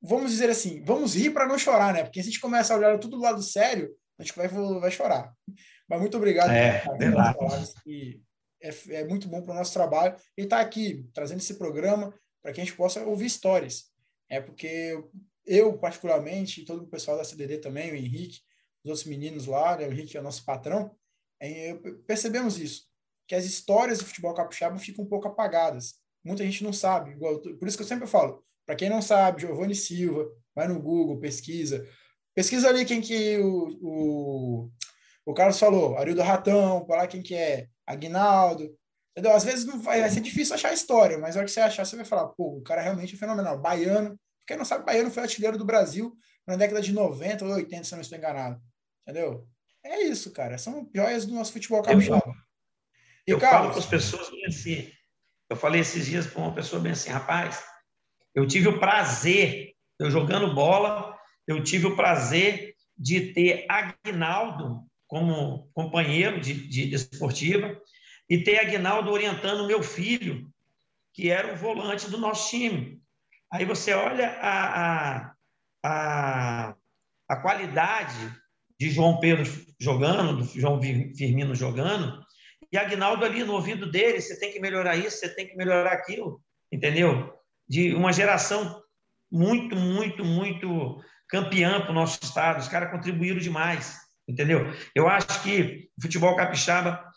vamos 0.00 0.30
dizer 0.30 0.50
assim, 0.50 0.82
vamos 0.84 1.14
rir 1.14 1.30
para 1.30 1.46
não 1.46 1.58
chorar, 1.58 1.92
né? 1.92 2.02
Porque 2.02 2.22
se 2.22 2.28
a 2.28 2.30
gente 2.30 2.40
começa 2.40 2.72
a 2.72 2.76
olhar 2.76 2.98
tudo 2.98 3.16
do 3.16 3.22
lado 3.22 3.42
sério, 3.42 3.90
a 4.18 4.22
gente 4.22 4.36
vai, 4.36 4.48
vai 4.48 4.90
chorar. 4.90 5.32
Mas 5.88 6.00
muito 6.00 6.16
obrigado 6.16 6.50
é, 6.50 6.84
pelas 6.98 7.36
palavras 7.36 7.74
que 7.82 8.22
é, 8.62 8.70
é 8.90 9.04
muito 9.04 9.28
bom 9.28 9.42
para 9.42 9.52
o 9.52 9.56
nosso 9.56 9.72
trabalho. 9.72 10.14
E 10.36 10.42
estar 10.42 10.58
tá 10.58 10.62
aqui 10.62 11.06
trazendo 11.12 11.40
esse 11.40 11.54
programa 11.54 12.14
para 12.42 12.52
que 12.52 12.60
a 12.60 12.64
gente 12.64 12.76
possa 12.76 13.04
ouvir 13.04 13.26
histórias. 13.26 13.90
É 14.28 14.40
porque 14.40 15.02
eu, 15.46 15.78
particularmente, 15.78 16.60
e 16.60 16.64
todo 16.64 16.82
o 16.82 16.88
pessoal 16.88 17.16
da 17.16 17.24
CDD 17.24 17.58
também, 17.58 17.92
o 17.92 17.96
Henrique, 17.96 18.40
os 18.84 18.90
outros 18.90 19.06
meninos 19.06 19.46
lá, 19.46 19.76
né, 19.76 19.86
o 19.86 19.92
Henrique 19.92 20.16
é 20.16 20.20
o 20.20 20.24
nosso 20.24 20.44
patrão, 20.44 20.96
é, 21.40 21.74
percebemos 22.06 22.58
isso, 22.58 22.84
que 23.26 23.34
as 23.34 23.44
histórias 23.44 23.98
do 23.98 24.04
futebol 24.04 24.34
capixaba 24.34 24.78
ficam 24.78 25.04
um 25.04 25.08
pouco 25.08 25.28
apagadas. 25.28 25.94
Muita 26.24 26.44
gente 26.44 26.62
não 26.62 26.72
sabe, 26.72 27.12
igual, 27.12 27.40
por 27.40 27.66
isso 27.66 27.76
que 27.76 27.82
eu 27.82 27.88
sempre 27.88 28.06
falo, 28.06 28.44
para 28.64 28.76
quem 28.76 28.88
não 28.88 29.02
sabe, 29.02 29.40
Giovanni 29.40 29.74
Silva, 29.74 30.30
vai 30.54 30.68
no 30.68 30.80
Google, 30.80 31.18
pesquisa, 31.18 31.86
pesquisa 32.34 32.68
ali 32.68 32.84
quem 32.84 33.00
que 33.00 33.38
o, 33.38 33.78
o, 33.82 34.70
o 35.26 35.34
Carlos 35.34 35.58
falou, 35.58 35.96
Arildo 35.98 36.22
Ratão, 36.22 36.84
para 36.84 36.98
lá 36.98 37.06
quem 37.06 37.22
que 37.22 37.34
é, 37.34 37.68
Aguinaldo, 37.86 38.72
Entendeu? 39.12 39.36
Às 39.36 39.44
vezes 39.44 39.64
não 39.66 39.78
vai, 39.78 40.00
vai 40.00 40.10
ser 40.10 40.20
difícil 40.20 40.54
achar 40.54 40.70
a 40.70 40.74
história, 40.74 41.18
mas 41.18 41.34
na 41.34 41.40
hora 41.40 41.46
que 41.46 41.52
você 41.52 41.60
achar, 41.60 41.84
você 41.84 41.96
vai 41.96 42.04
falar, 42.04 42.28
pô, 42.28 42.56
o 42.56 42.62
cara 42.62 42.80
realmente 42.80 43.14
é 43.14 43.18
fenomenal. 43.18 43.58
Baiano, 43.58 44.18
quem 44.46 44.56
não 44.56 44.64
sabe, 44.64 44.86
Baiano 44.86 45.10
foi 45.10 45.22
artilheiro 45.22 45.58
do 45.58 45.66
Brasil 45.66 46.16
na 46.46 46.56
década 46.56 46.80
de 46.80 46.92
90 46.92 47.44
ou 47.44 47.52
80, 47.52 47.84
se 47.84 47.92
eu 47.92 47.96
não 47.96 48.02
estou 48.02 48.18
enganado. 48.18 48.60
Entendeu? 49.02 49.46
É 49.84 50.02
isso, 50.02 50.30
cara. 50.32 50.56
São 50.56 50.88
joias 50.94 51.26
do 51.26 51.34
nosso 51.34 51.52
futebol 51.52 51.82
capixaba. 51.82 52.34
Eu, 53.26 53.36
eu 53.36 53.40
falo 53.40 53.70
para 53.70 53.78
as 53.78 53.86
pessoas 53.86 54.30
bem 54.30 54.46
assim. 54.46 54.90
Eu 55.50 55.56
falei 55.56 55.82
esses 55.82 56.06
dias 56.06 56.26
para 56.26 56.40
uma 56.40 56.54
pessoa 56.54 56.80
bem 56.80 56.92
assim, 56.92 57.10
rapaz, 57.10 57.62
eu 58.34 58.46
tive 58.46 58.68
o 58.68 58.80
prazer, 58.80 59.74
eu 59.98 60.10
jogando 60.10 60.54
bola, 60.54 61.14
eu 61.46 61.62
tive 61.62 61.86
o 61.86 61.96
prazer 61.96 62.74
de 62.96 63.32
ter 63.32 63.66
Agnaldo 63.68 64.86
como 65.06 65.70
companheiro 65.74 66.40
de, 66.40 66.54
de 66.66 66.86
desportiva 66.86 67.78
e 68.32 68.42
ter 68.42 68.60
Agnaldo 68.60 69.10
orientando 69.10 69.66
meu 69.66 69.82
filho, 69.82 70.50
que 71.12 71.30
era 71.30 71.52
o 71.52 71.56
volante 71.56 72.08
do 72.08 72.16
nosso 72.16 72.48
time. 72.48 72.98
Aí 73.52 73.66
você 73.66 73.92
olha 73.92 74.26
a, 74.40 75.26
a, 75.26 75.34
a, 75.84 76.74
a 77.28 77.36
qualidade 77.36 78.34
de 78.80 78.88
João 78.88 79.20
Pedro 79.20 79.44
jogando, 79.78 80.38
do 80.38 80.58
João 80.58 80.80
Firmino 80.80 81.54
jogando, 81.54 82.24
e 82.72 82.78
Agnaldo 82.78 83.22
ali 83.22 83.44
no 83.44 83.52
ouvido 83.52 83.90
dele, 83.90 84.18
você 84.18 84.40
tem 84.40 84.50
que 84.50 84.60
melhorar 84.60 84.96
isso, 84.96 85.18
você 85.18 85.28
tem 85.28 85.46
que 85.46 85.54
melhorar 85.54 85.92
aquilo, 85.92 86.40
entendeu? 86.72 87.34
De 87.68 87.94
uma 87.94 88.14
geração 88.14 88.82
muito, 89.30 89.76
muito, 89.76 90.24
muito 90.24 91.04
campeã 91.28 91.82
para 91.82 91.90
o 91.90 91.94
nosso 91.94 92.18
estado, 92.22 92.60
os 92.60 92.68
caras 92.68 92.90
contribuíram 92.90 93.38
demais, 93.38 93.98
entendeu? 94.26 94.72
Eu 94.94 95.06
acho 95.06 95.42
que 95.42 95.90
o 95.98 96.00
futebol 96.00 96.34
capixaba 96.34 97.11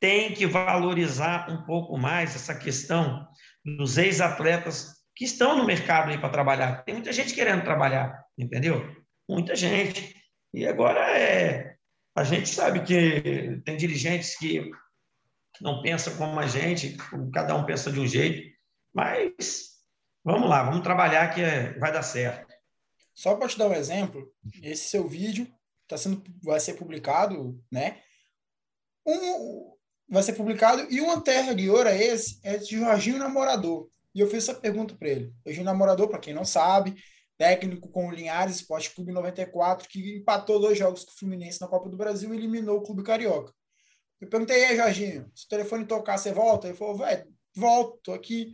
tem 0.00 0.32
que 0.32 0.46
valorizar 0.46 1.50
um 1.50 1.64
pouco 1.64 1.96
mais 1.96 2.34
essa 2.34 2.54
questão 2.54 3.26
dos 3.64 3.98
ex-atletas 3.98 4.96
que 5.14 5.24
estão 5.24 5.56
no 5.56 5.64
mercado 5.64 6.10
aí 6.10 6.18
para 6.18 6.28
trabalhar. 6.28 6.84
Tem 6.84 6.94
muita 6.94 7.12
gente 7.12 7.34
querendo 7.34 7.64
trabalhar, 7.64 8.22
entendeu? 8.36 8.94
Muita 9.28 9.56
gente. 9.56 10.14
E 10.52 10.66
agora 10.66 11.00
é. 11.18 11.76
A 12.14 12.24
gente 12.24 12.48
sabe 12.48 12.82
que 12.82 13.60
tem 13.64 13.76
dirigentes 13.76 14.38
que 14.38 14.70
não 15.60 15.82
pensam 15.82 16.16
como 16.16 16.38
a 16.38 16.46
gente, 16.46 16.96
cada 17.32 17.54
um 17.54 17.64
pensa 17.64 17.90
de 17.90 18.00
um 18.00 18.06
jeito, 18.06 18.54
mas 18.94 19.76
vamos 20.24 20.48
lá, 20.48 20.62
vamos 20.62 20.82
trabalhar 20.82 21.34
que 21.34 21.42
é, 21.42 21.78
vai 21.78 21.92
dar 21.92 22.02
certo. 22.02 22.46
Só 23.14 23.34
para 23.36 23.48
te 23.48 23.58
dar 23.58 23.68
um 23.68 23.74
exemplo, 23.74 24.30
esse 24.62 24.88
seu 24.88 25.08
vídeo 25.08 25.46
tá 25.88 25.96
sendo, 25.96 26.22
vai 26.42 26.60
ser 26.60 26.74
publicado, 26.74 27.62
né? 27.70 28.02
Um, 29.06 29.75
vai 30.08 30.22
ser 30.22 30.34
publicado. 30.34 30.86
E 30.90 31.00
o 31.00 31.10
anterior 31.10 31.86
a 31.86 31.94
esse 31.94 32.38
é 32.42 32.56
de 32.56 32.78
Jorginho 32.78 33.18
Namorador. 33.18 33.88
E 34.14 34.20
eu 34.20 34.26
fiz 34.28 34.48
essa 34.48 34.58
pergunta 34.58 34.94
para 34.94 35.08
ele. 35.08 35.32
Jorginho 35.44 35.64
Namorador, 35.64 36.08
para 36.08 36.18
quem 36.18 36.32
não 36.32 36.44
sabe, 36.44 36.94
técnico 37.36 37.88
com 37.88 38.08
o 38.08 38.10
Linhares 38.10 38.56
Esporte 38.56 38.94
Clube 38.94 39.12
94, 39.12 39.88
que 39.88 40.16
empatou 40.16 40.60
dois 40.60 40.78
jogos 40.78 41.04
com 41.04 41.10
o 41.10 41.14
Fluminense 41.14 41.60
na 41.60 41.68
Copa 41.68 41.88
do 41.88 41.96
Brasil 41.96 42.32
e 42.32 42.36
eliminou 42.36 42.78
o 42.78 42.82
Clube 42.82 43.02
Carioca. 43.02 43.52
Eu 44.20 44.28
perguntei, 44.28 44.64
aí, 44.64 44.76
Jorginho, 44.76 45.30
se 45.34 45.44
o 45.44 45.48
telefone 45.48 45.84
tocar, 45.84 46.16
você 46.16 46.32
volta? 46.32 46.68
Ele 46.68 46.76
falou, 46.76 46.96
velho, 46.96 47.26
volto, 47.54 47.98
tô 48.02 48.12
aqui. 48.12 48.52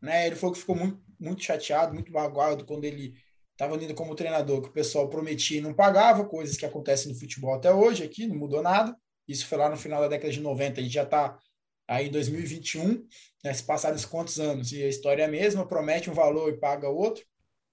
Né? 0.00 0.26
Ele 0.26 0.36
falou 0.36 0.54
que 0.54 0.60
ficou 0.60 0.74
muito, 0.74 0.98
muito 1.20 1.42
chateado, 1.42 1.92
muito 1.92 2.10
magoado 2.10 2.64
quando 2.64 2.84
ele 2.84 3.14
estava 3.52 3.76
indo 3.76 3.94
como 3.94 4.14
treinador, 4.14 4.62
que 4.62 4.68
o 4.68 4.72
pessoal 4.72 5.08
prometia 5.08 5.58
e 5.58 5.60
não 5.60 5.74
pagava, 5.74 6.24
coisas 6.24 6.56
que 6.56 6.66
acontecem 6.66 7.12
no 7.12 7.18
futebol 7.18 7.54
até 7.54 7.72
hoje 7.72 8.02
aqui, 8.02 8.26
não 8.26 8.36
mudou 8.36 8.62
nada. 8.62 8.96
Isso 9.26 9.46
foi 9.46 9.58
lá 9.58 9.68
no 9.68 9.76
final 9.76 10.00
da 10.00 10.08
década 10.08 10.32
de 10.32 10.40
90. 10.40 10.80
A 10.80 10.82
gente 10.82 10.92
já 10.92 11.02
está 11.02 11.38
aí 11.86 12.08
em 12.08 12.10
2021, 12.10 13.06
né, 13.42 13.52
se 13.52 13.62
passaram 13.62 13.96
quantos 14.08 14.40
anos 14.40 14.72
e 14.72 14.82
a 14.82 14.88
história 14.88 15.22
é 15.22 15.26
a 15.26 15.30
mesma, 15.30 15.66
promete 15.66 16.10
um 16.10 16.14
valor 16.14 16.50
e 16.50 16.56
paga 16.56 16.88
outro, 16.88 17.24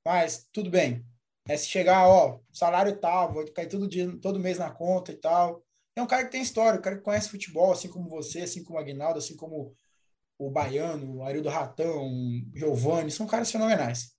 mas 0.05 0.47
tudo 0.51 0.69
bem. 0.69 1.05
É 1.47 1.57
se 1.57 1.67
chegar, 1.67 2.07
ó, 2.07 2.39
salário 2.51 2.95
tal, 2.97 3.33
vou 3.33 3.51
cair 3.51 3.67
todo 3.67 3.87
dia, 3.87 4.11
todo 4.21 4.39
mês 4.39 4.57
na 4.57 4.69
conta 4.69 5.11
e 5.11 5.15
tal. 5.15 5.63
É 5.95 6.01
um 6.01 6.07
cara 6.07 6.25
que 6.25 6.31
tem 6.31 6.41
história, 6.41 6.79
um 6.79 6.81
cara 6.81 6.97
que 6.97 7.03
conhece 7.03 7.29
futebol, 7.29 7.71
assim 7.71 7.89
como 7.89 8.09
você, 8.09 8.41
assim 8.41 8.63
como 8.63 8.77
o 8.77 8.81
Aguinaldo, 8.81 9.19
assim 9.19 9.35
como 9.35 9.73
o 10.37 10.49
Baiano, 10.49 11.17
o 11.17 11.23
Arildo 11.23 11.49
Ratão, 11.49 12.07
o 12.07 12.57
Giovanni, 12.57 13.11
são 13.11 13.27
caras 13.27 13.51
fenomenais. 13.51 14.13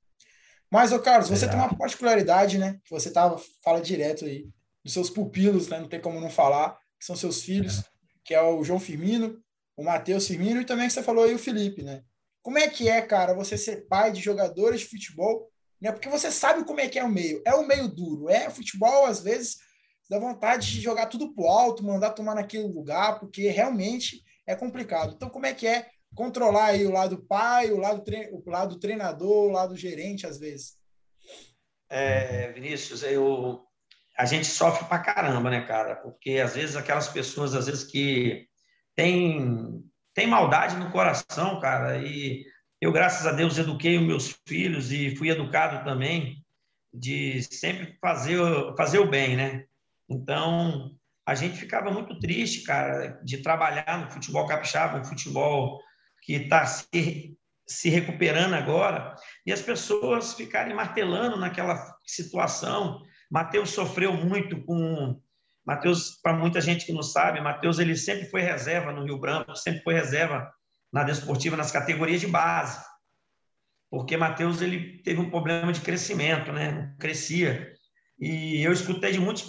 Mas, 0.70 0.92
ô 0.92 0.98
Carlos, 0.98 1.28
você 1.28 1.46
tem 1.46 1.56
uma 1.56 1.76
particularidade, 1.76 2.58
né? 2.58 2.80
Que 2.84 2.90
você 2.90 3.10
tava, 3.10 3.40
fala 3.62 3.80
direto 3.80 4.24
aí, 4.24 4.48
dos 4.82 4.92
seus 4.92 5.10
pupilos, 5.10 5.68
né? 5.68 5.78
Não 5.78 5.88
tem 5.88 6.00
como 6.00 6.20
não 6.20 6.30
falar 6.30 6.78
que 7.02 7.06
são 7.06 7.16
seus 7.16 7.42
filhos, 7.42 7.82
que 8.24 8.32
é 8.32 8.40
o 8.40 8.62
João 8.62 8.78
Firmino, 8.78 9.42
o 9.76 9.82
Matheus 9.82 10.28
Firmino 10.28 10.60
e 10.60 10.64
também 10.64 10.86
que 10.86 10.92
você 10.92 11.02
falou 11.02 11.24
aí 11.24 11.34
o 11.34 11.38
Felipe, 11.38 11.82
né? 11.82 12.04
Como 12.40 12.58
é 12.58 12.68
que 12.68 12.88
é, 12.88 13.02
cara, 13.02 13.34
você 13.34 13.58
ser 13.58 13.88
pai 13.88 14.12
de 14.12 14.20
jogadores 14.20 14.82
de 14.82 14.86
futebol, 14.86 15.50
né? 15.80 15.90
Porque 15.90 16.08
você 16.08 16.30
sabe 16.30 16.64
como 16.64 16.78
é 16.78 16.88
que 16.88 17.00
é 17.00 17.04
o 17.04 17.10
meio. 17.10 17.42
É 17.44 17.56
um 17.56 17.66
meio 17.66 17.88
duro. 17.88 18.28
É 18.28 18.48
futebol, 18.48 19.04
às 19.04 19.20
vezes, 19.20 19.56
dá 20.08 20.16
vontade 20.20 20.70
de 20.70 20.80
jogar 20.80 21.06
tudo 21.06 21.34
pro 21.34 21.48
alto, 21.48 21.84
mandar 21.84 22.10
tomar 22.10 22.36
naquele 22.36 22.68
lugar, 22.68 23.18
porque 23.18 23.48
realmente 23.48 24.22
é 24.46 24.54
complicado. 24.54 25.14
Então, 25.16 25.28
como 25.28 25.46
é 25.46 25.52
que 25.52 25.66
é 25.66 25.88
controlar 26.14 26.66
aí 26.66 26.86
o 26.86 26.92
lado 26.92 27.26
pai, 27.26 27.72
o 27.72 27.78
lado, 27.78 28.04
tre... 28.04 28.30
o 28.32 28.48
lado 28.48 28.78
treinador, 28.78 29.48
o 29.48 29.52
lado 29.52 29.76
gerente, 29.76 30.24
às 30.24 30.38
vezes? 30.38 30.76
É, 31.90 32.52
Vinícius, 32.52 33.02
eu, 33.02 33.66
a 34.22 34.24
gente 34.24 34.46
sofre 34.46 34.84
pra 34.84 35.00
caramba, 35.00 35.50
né, 35.50 35.62
cara? 35.62 35.96
Porque 35.96 36.38
às 36.38 36.54
vezes 36.54 36.76
aquelas 36.76 37.08
pessoas, 37.08 37.56
às 37.56 37.66
vezes 37.66 37.82
que 37.82 38.46
têm 38.94 39.82
tem 40.14 40.28
maldade 40.28 40.76
no 40.76 40.92
coração, 40.92 41.58
cara, 41.58 41.98
e 41.98 42.44
eu, 42.80 42.92
graças 42.92 43.26
a 43.26 43.32
Deus, 43.32 43.58
eduquei 43.58 43.96
os 43.98 44.06
meus 44.06 44.38
filhos 44.46 44.92
e 44.92 45.16
fui 45.16 45.30
educado 45.30 45.82
também 45.84 46.44
de 46.94 47.42
sempre 47.42 47.96
fazer, 48.00 48.38
fazer 48.76 48.98
o 48.98 49.10
bem, 49.10 49.36
né? 49.36 49.64
Então, 50.08 50.94
a 51.26 51.34
gente 51.34 51.56
ficava 51.56 51.90
muito 51.90 52.20
triste, 52.20 52.62
cara, 52.62 53.18
de 53.24 53.38
trabalhar 53.38 54.04
no 54.04 54.10
futebol 54.10 54.46
capixaba, 54.46 55.00
um 55.00 55.04
futebol 55.04 55.80
que 56.22 56.34
está 56.34 56.64
se, 56.66 57.36
se 57.66 57.88
recuperando 57.88 58.54
agora, 58.54 59.16
e 59.44 59.52
as 59.52 59.62
pessoas 59.62 60.34
ficarem 60.34 60.74
martelando 60.74 61.38
naquela 61.38 61.96
situação. 62.06 63.02
Matheus 63.32 63.70
sofreu 63.70 64.12
muito 64.12 64.62
com 64.62 65.18
Matheus, 65.64 66.20
para 66.22 66.34
muita 66.34 66.60
gente 66.60 66.84
que 66.84 66.92
não 66.92 67.02
sabe, 67.02 67.40
Matheus 67.40 67.78
ele 67.78 67.96
sempre 67.96 68.26
foi 68.26 68.42
reserva 68.42 68.92
no 68.92 69.04
Rio 69.06 69.18
Branco, 69.18 69.56
sempre 69.56 69.82
foi 69.82 69.94
reserva 69.94 70.52
na 70.92 71.02
desportiva 71.02 71.56
nas 71.56 71.72
categorias 71.72 72.20
de 72.20 72.26
base. 72.26 72.84
Porque 73.90 74.18
Matheus 74.18 74.60
ele 74.60 75.02
teve 75.02 75.18
um 75.18 75.30
problema 75.30 75.72
de 75.72 75.80
crescimento, 75.80 76.52
né? 76.52 76.72
Não 76.72 76.96
crescia. 76.98 77.72
E 78.18 78.62
eu 78.62 78.70
escutei 78.70 79.12
de 79.12 79.18
muitos 79.18 79.48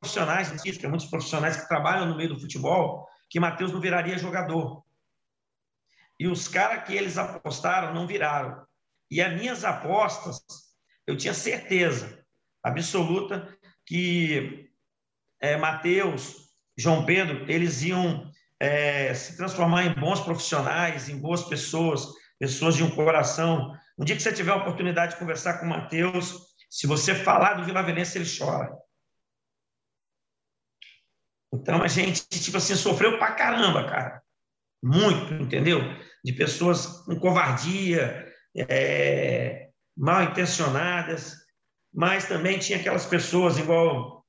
profissionais, 0.00 0.50
muitos 0.82 1.06
profissionais 1.06 1.58
que 1.58 1.68
trabalham 1.68 2.06
no 2.06 2.16
meio 2.16 2.30
do 2.30 2.40
futebol, 2.40 3.06
que 3.30 3.38
Matheus 3.38 3.70
não 3.70 3.80
viraria 3.80 4.18
jogador. 4.18 4.82
E 6.18 6.26
os 6.26 6.48
caras 6.48 6.82
que 6.84 6.96
eles 6.96 7.18
apostaram 7.18 7.94
não 7.94 8.04
viraram. 8.04 8.66
E 9.08 9.22
as 9.22 9.32
minhas 9.32 9.64
apostas, 9.64 10.44
eu 11.06 11.16
tinha 11.16 11.32
certeza 11.32 12.17
absoluta 12.68 13.48
que 13.86 14.70
é, 15.40 15.56
Mateus, 15.56 16.48
João 16.76 17.04
Pedro, 17.04 17.50
eles 17.50 17.82
iam 17.82 18.30
é, 18.60 19.14
se 19.14 19.36
transformar 19.36 19.84
em 19.84 19.94
bons 19.94 20.20
profissionais, 20.20 21.08
em 21.08 21.18
boas 21.18 21.44
pessoas, 21.44 22.06
pessoas 22.38 22.76
de 22.76 22.82
um 22.82 22.90
coração. 22.90 23.74
Um 23.98 24.04
dia 24.04 24.16
que 24.16 24.22
você 24.22 24.32
tiver 24.32 24.52
a 24.52 24.56
oportunidade 24.56 25.12
de 25.12 25.18
conversar 25.18 25.58
com 25.58 25.66
Mateus, 25.66 26.48
se 26.70 26.86
você 26.86 27.14
falar 27.14 27.54
do 27.54 27.64
Vila 27.64 27.82
Venência, 27.82 28.18
ele 28.18 28.28
chora. 28.28 28.70
Então 31.52 31.82
a 31.82 31.88
gente, 31.88 32.28
tipo 32.28 32.56
assim, 32.56 32.74
sofreu 32.74 33.18
pra 33.18 33.32
caramba, 33.32 33.88
cara. 33.88 34.22
Muito, 34.82 35.34
entendeu? 35.34 35.80
De 36.24 36.32
pessoas 36.32 36.86
com 37.04 37.18
covardia, 37.18 38.26
é, 38.56 39.68
mal 39.96 40.22
intencionadas, 40.22 41.36
mas 41.92 42.26
também 42.26 42.58
tinha 42.58 42.78
aquelas 42.78 43.06
pessoas, 43.06 43.58
igual 43.58 44.24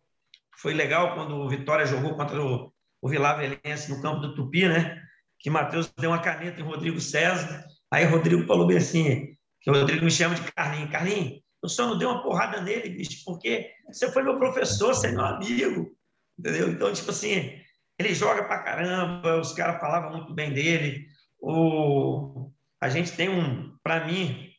foi 0.57 0.73
legal 0.73 1.13
quando 1.13 1.35
o 1.35 1.49
Vitória 1.49 1.85
jogou 1.85 2.15
contra 2.15 2.41
o, 2.43 2.73
o 3.01 3.09
Vilavelense 3.09 3.89
no 3.89 4.01
campo 4.01 4.19
do 4.19 4.35
Tupi, 4.35 4.67
né? 4.67 5.01
Que 5.39 5.49
Matheus 5.49 5.91
deu 5.97 6.09
uma 6.09 6.21
caneta 6.21 6.59
em 6.59 6.63
Rodrigo 6.63 6.99
César. 6.99 7.63
Aí 7.91 8.03
Rodrigo 8.03 8.45
falou 8.45 8.67
bem 8.67 8.77
assim, 8.77 9.37
que 9.61 9.71
o 9.71 9.73
Rodrigo 9.73 10.03
me 10.03 10.11
chama 10.11 10.35
de 10.35 10.51
Carlinhos. 10.51 10.91
Carlinhos, 10.91 11.41
eu 11.63 11.69
só 11.69 11.87
não 11.87 11.97
dei 11.97 12.07
uma 12.07 12.21
porrada 12.21 12.61
nele, 12.61 12.89
bicho, 12.89 13.23
porque 13.25 13.71
você 13.87 14.11
foi 14.11 14.23
meu 14.23 14.37
professor, 14.37 14.93
você 14.93 15.07
é 15.07 15.11
meu 15.11 15.25
amigo. 15.25 15.95
Entendeu? 16.37 16.69
Então, 16.69 16.91
tipo 16.91 17.11
assim, 17.11 17.59
ele 17.97 18.13
joga 18.13 18.43
pra 18.43 18.63
caramba, 18.63 19.39
os 19.39 19.53
caras 19.53 19.79
falavam 19.79 20.17
muito 20.17 20.33
bem 20.33 20.53
dele. 20.53 21.07
O... 21.39 22.51
A 22.81 22.89
gente 22.89 23.11
tem 23.13 23.29
um, 23.29 23.77
para 23.83 24.05
mim, 24.05 24.49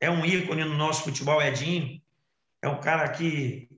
é 0.00 0.10
um 0.10 0.24
ícone 0.24 0.64
no 0.64 0.76
nosso 0.76 1.04
futebol, 1.04 1.40
Edinho. 1.40 2.00
É 2.62 2.68
um 2.68 2.80
cara 2.80 3.08
que 3.10 3.68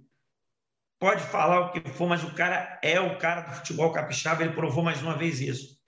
pode 0.99 1.23
falar 1.23 1.61
o 1.61 1.73
que 1.73 1.88
for, 1.90 2.09
mas 2.09 2.23
o 2.23 2.35
cara 2.35 2.79
é 2.83 3.01
o 3.01 3.19
cara 3.19 3.40
do 3.40 3.55
futebol 3.57 3.93
capixaba, 3.93 4.43
ele 4.43 4.53
provou 4.53 4.85
mais 4.85 5.03
uma 5.03 5.16
vez 5.16 5.40
isso. 5.40 5.81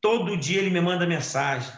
Todo 0.00 0.36
dia 0.36 0.58
ele 0.58 0.70
me 0.70 0.80
manda 0.80 1.06
mensagem. 1.06 1.72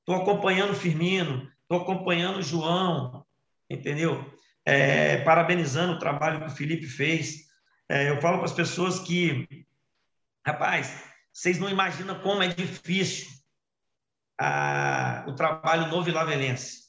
Estou 0.00 0.22
acompanhando 0.22 0.70
o 0.70 0.76
Firmino, 0.76 1.50
estou 1.62 1.82
acompanhando 1.82 2.38
o 2.38 2.42
João, 2.42 3.26
entendeu? 3.68 4.24
É, 4.64 5.18
parabenizando 5.24 5.94
o 5.94 5.98
trabalho 5.98 6.40
que 6.40 6.46
o 6.46 6.56
Felipe 6.56 6.86
fez. 6.86 7.48
É, 7.88 8.10
eu 8.10 8.20
falo 8.20 8.36
para 8.36 8.46
as 8.46 8.52
pessoas 8.52 8.98
que, 8.98 9.66
rapaz, 10.46 11.04
vocês 11.32 11.58
não 11.58 11.68
imaginam 11.68 12.20
como 12.20 12.42
é 12.42 12.48
difícil 12.48 13.28
a, 14.38 15.24
o 15.26 15.34
trabalho 15.34 15.88
no 15.88 16.02
Vilavelense. 16.02 16.88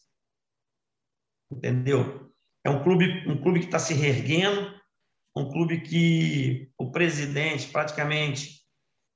Entendeu? 1.52 2.29
É 2.63 2.69
um 2.69 2.84
clube, 2.84 3.28
um 3.28 3.41
clube 3.41 3.60
que 3.60 3.65
está 3.65 3.80
se 3.80 3.93
reerguendo, 3.93 4.74
um 5.36 5.50
clube 5.50 5.82
que 5.82 6.69
o 6.78 6.91
presidente 6.91 7.67
praticamente 7.67 8.60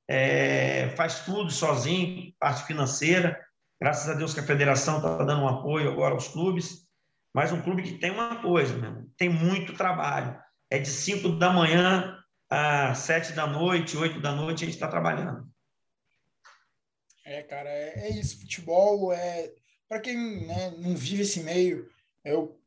é, 0.07 0.89
faz 0.95 1.25
tudo 1.25 1.51
sozinho, 1.51 2.33
parte 2.39 2.65
financeira. 2.65 3.39
Graças 3.81 4.09
a 4.09 4.13
Deus 4.13 4.33
que 4.33 4.39
a 4.39 4.45
federação 4.45 4.97
está 4.97 5.23
dando 5.23 5.43
um 5.43 5.47
apoio 5.47 5.91
agora 5.91 6.13
aos 6.13 6.27
clubes, 6.27 6.87
mas 7.33 7.51
um 7.51 7.61
clube 7.61 7.83
que 7.83 7.97
tem 7.97 8.11
uma 8.11 8.41
coisa, 8.41 8.75
mesmo, 8.77 9.11
tem 9.17 9.29
muito 9.29 9.73
trabalho. 9.73 10.39
É 10.69 10.79
de 10.79 10.87
5 10.87 11.29
da 11.37 11.51
manhã 11.51 12.17
às 12.49 12.99
7 12.99 13.33
da 13.33 13.47
noite, 13.47 13.97
8 13.97 14.21
da 14.21 14.31
noite, 14.31 14.63
a 14.63 14.65
gente 14.65 14.75
está 14.75 14.87
trabalhando. 14.87 15.51
É, 17.25 17.41
cara, 17.43 17.69
é, 17.69 18.07
é 18.07 18.09
isso. 18.11 18.39
Futebol 18.41 19.11
é. 19.13 19.51
Para 19.87 19.99
quem 19.99 20.47
né, 20.47 20.71
não 20.77 20.95
vive 20.95 21.21
esse 21.21 21.41
meio, 21.41 21.89
eu, 22.23 22.59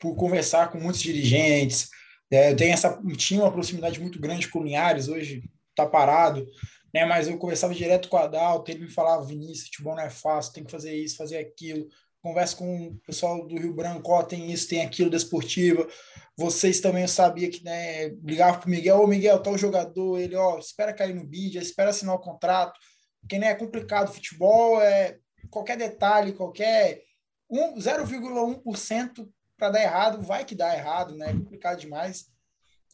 por 0.00 0.16
conversar 0.16 0.70
com 0.70 0.80
muitos 0.80 1.02
dirigentes, 1.02 1.90
é, 2.30 2.52
eu 2.52 2.56
tenho 2.56 2.72
essa, 2.72 3.00
tinha 3.16 3.42
uma 3.42 3.52
proximidade 3.52 4.00
muito 4.00 4.20
grande 4.20 4.48
com 4.48 4.60
o 4.60 4.64
Linhares, 4.64 5.08
hoje 5.08 5.42
está 5.70 5.84
parado, 5.86 6.46
né? 6.92 7.04
mas 7.04 7.28
eu 7.28 7.36
conversava 7.38 7.74
direto 7.74 8.08
com 8.08 8.16
o 8.16 8.20
Adalto, 8.20 8.70
ele 8.70 8.80
me 8.80 8.90
falava, 8.90 9.24
Vinícius, 9.24 9.66
futebol 9.66 9.94
não 9.94 10.02
é 10.02 10.10
fácil, 10.10 10.52
tem 10.52 10.64
que 10.64 10.70
fazer 10.70 10.94
isso, 10.94 11.16
fazer 11.16 11.38
aquilo. 11.38 11.86
Converso 12.22 12.58
com 12.58 12.88
o 12.88 12.94
pessoal 13.06 13.46
do 13.46 13.58
Rio 13.58 13.74
Branco, 13.74 14.12
ó, 14.12 14.22
tem 14.22 14.52
isso, 14.52 14.68
tem 14.68 14.82
aquilo, 14.82 15.08
desportiva. 15.08 15.88
Vocês 16.36 16.78
também 16.80 17.02
eu 17.02 17.08
sabia 17.08 17.50
que, 17.50 17.64
né, 17.64 18.08
ligava 18.22 18.58
para 18.58 18.66
o 18.66 18.70
Miguel, 18.70 19.00
ô 19.00 19.06
Miguel, 19.06 19.42
tal 19.42 19.56
jogador, 19.56 20.18
ele, 20.18 20.36
ó, 20.36 20.58
espera 20.58 20.92
cair 20.92 21.14
no 21.14 21.26
bid, 21.26 21.58
espera 21.58 21.90
assinar 21.90 22.14
o 22.14 22.20
contrato, 22.20 22.78
porque, 23.20 23.38
né, 23.38 23.48
é 23.48 23.54
complicado, 23.54 24.12
futebol 24.12 24.80
é 24.80 25.16
qualquer 25.50 25.76
detalhe, 25.76 26.32
qualquer 26.32 27.02
0,1% 27.50 29.26
para 29.60 29.70
dar 29.70 29.82
errado, 29.82 30.22
vai 30.22 30.44
que 30.44 30.54
dá 30.54 30.74
errado, 30.74 31.14
né? 31.14 31.30
É 31.30 31.32
complicado 31.34 31.78
demais. 31.78 32.26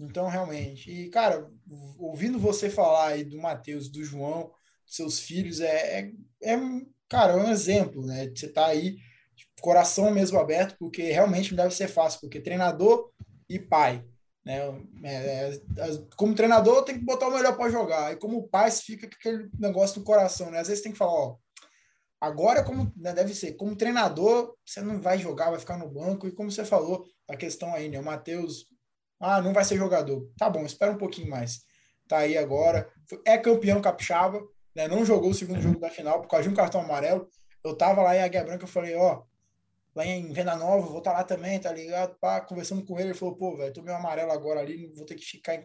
Então, 0.00 0.28
realmente. 0.28 0.90
E, 0.90 1.08
cara, 1.08 1.48
ouvindo 1.96 2.38
você 2.38 2.68
falar 2.68 3.08
aí 3.12 3.24
do 3.24 3.40
Matheus, 3.40 3.88
do 3.88 4.04
João, 4.04 4.50
seus 4.84 5.20
filhos, 5.20 5.60
é, 5.60 6.00
é, 6.00 6.12
é, 6.42 6.58
cara, 7.08 7.34
é 7.34 7.36
um 7.36 7.50
exemplo, 7.50 8.04
né? 8.04 8.28
Você 8.34 8.48
tá 8.48 8.66
aí, 8.66 8.96
coração 9.60 10.10
mesmo 10.10 10.38
aberto, 10.38 10.76
porque 10.78 11.02
realmente 11.12 11.50
não 11.50 11.62
deve 11.62 11.74
ser 11.74 11.88
fácil, 11.88 12.20
porque 12.20 12.40
treinador 12.40 13.10
e 13.48 13.58
pai, 13.58 14.04
né? 14.44 14.58
É, 15.04 15.60
é, 15.78 16.02
como 16.16 16.34
treinador, 16.34 16.84
tem 16.84 16.98
que 16.98 17.04
botar 17.04 17.28
o 17.28 17.32
melhor 17.32 17.56
para 17.56 17.70
jogar, 17.70 18.12
e 18.12 18.16
como 18.16 18.48
pai, 18.48 18.70
fica 18.72 19.06
aquele 19.06 19.48
negócio 19.58 20.00
no 20.00 20.04
coração, 20.04 20.50
né? 20.50 20.58
Às 20.58 20.68
vezes 20.68 20.82
tem 20.82 20.92
que 20.92 20.98
falar, 20.98 21.12
ó, 21.12 21.36
Agora, 22.20 22.64
como 22.64 22.92
né, 22.96 23.12
deve 23.12 23.34
ser, 23.34 23.52
como 23.54 23.76
treinador, 23.76 24.56
você 24.64 24.80
não 24.80 25.00
vai 25.00 25.18
jogar, 25.18 25.50
vai 25.50 25.60
ficar 25.60 25.76
no 25.76 25.88
banco. 25.88 26.26
E 26.26 26.32
como 26.32 26.50
você 26.50 26.64
falou, 26.64 27.04
a 27.28 27.36
questão 27.36 27.74
aí, 27.74 27.88
né? 27.88 28.00
O 28.00 28.04
Matheus, 28.04 28.66
ah, 29.20 29.40
não 29.42 29.52
vai 29.52 29.64
ser 29.64 29.76
jogador. 29.76 30.28
Tá 30.38 30.48
bom, 30.48 30.64
espera 30.64 30.92
um 30.92 30.98
pouquinho 30.98 31.30
mais. 31.30 31.60
Tá 32.08 32.18
aí 32.18 32.36
agora. 32.36 32.90
É 33.24 33.36
campeão 33.36 33.82
capixaba, 33.82 34.40
né? 34.74 34.88
Não 34.88 35.04
jogou 35.04 35.30
o 35.30 35.34
segundo 35.34 35.60
jogo 35.60 35.78
da 35.78 35.90
final 35.90 36.22
por 36.22 36.28
causa 36.28 36.44
de 36.44 36.48
um 36.48 36.56
cartão 36.56 36.80
amarelo. 36.80 37.28
Eu 37.62 37.76
tava 37.76 38.02
lá 38.02 38.16
em 38.16 38.22
Águia 38.22 38.44
Branca, 38.44 38.64
eu 38.64 38.68
falei, 38.68 38.94
ó, 38.94 39.22
lá 39.94 40.06
em 40.06 40.32
Venda 40.32 40.56
Nova, 40.56 40.86
vou 40.86 40.98
estar 40.98 41.12
tá 41.12 41.18
lá 41.18 41.24
também, 41.24 41.58
tá 41.58 41.72
ligado? 41.72 42.16
Pá, 42.20 42.40
conversando 42.40 42.84
com 42.84 42.98
ele, 42.98 43.08
ele 43.08 43.18
falou, 43.18 43.36
pô, 43.36 43.56
velho, 43.56 43.72
tô 43.72 43.82
meio 43.82 43.96
amarelo 43.96 44.30
agora 44.30 44.60
ali, 44.60 44.92
vou 44.94 45.04
ter 45.04 45.16
que 45.16 45.24
ficar 45.24 45.60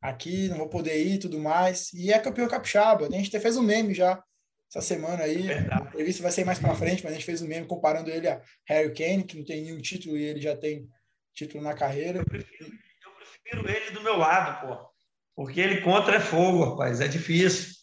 aqui, 0.00 0.48
não 0.48 0.56
vou 0.56 0.68
poder 0.68 0.96
ir 1.04 1.18
tudo 1.18 1.38
mais. 1.38 1.92
E 1.92 2.12
é 2.12 2.18
campeão 2.18 2.48
capixaba. 2.48 3.06
A 3.06 3.10
gente 3.10 3.28
até 3.28 3.38
fez 3.38 3.56
um 3.56 3.62
meme 3.62 3.94
já 3.94 4.22
essa 4.68 4.80
semana 4.80 5.24
aí. 5.24 5.50
É 5.50 5.68
a 5.72 5.78
entrevista 5.78 6.22
vai 6.22 6.32
ser 6.32 6.44
mais 6.44 6.58
para 6.58 6.74
frente, 6.74 7.02
mas 7.02 7.12
a 7.12 7.14
gente 7.14 7.26
fez 7.26 7.42
um 7.42 7.48
meme 7.48 7.66
comparando 7.66 8.10
ele 8.10 8.28
a 8.28 8.40
Harry 8.66 8.92
Kane, 8.92 9.24
que 9.24 9.36
não 9.36 9.44
tem 9.44 9.62
nenhum 9.62 9.80
título 9.80 10.16
e 10.16 10.22
ele 10.22 10.40
já 10.40 10.56
tem 10.56 10.88
título 11.32 11.62
na 11.62 11.74
carreira. 11.74 12.18
Eu 12.18 12.24
prefiro, 12.24 12.64
eu 12.64 13.10
prefiro 13.12 13.70
ele 13.70 13.90
do 13.90 14.02
meu 14.02 14.16
lado, 14.16 14.66
pô. 14.66 14.94
Porque 15.36 15.60
ele 15.60 15.80
contra 15.80 16.16
é 16.16 16.20
fogo, 16.20 16.64
rapaz, 16.64 17.00
é 17.00 17.08
difícil. 17.08 17.74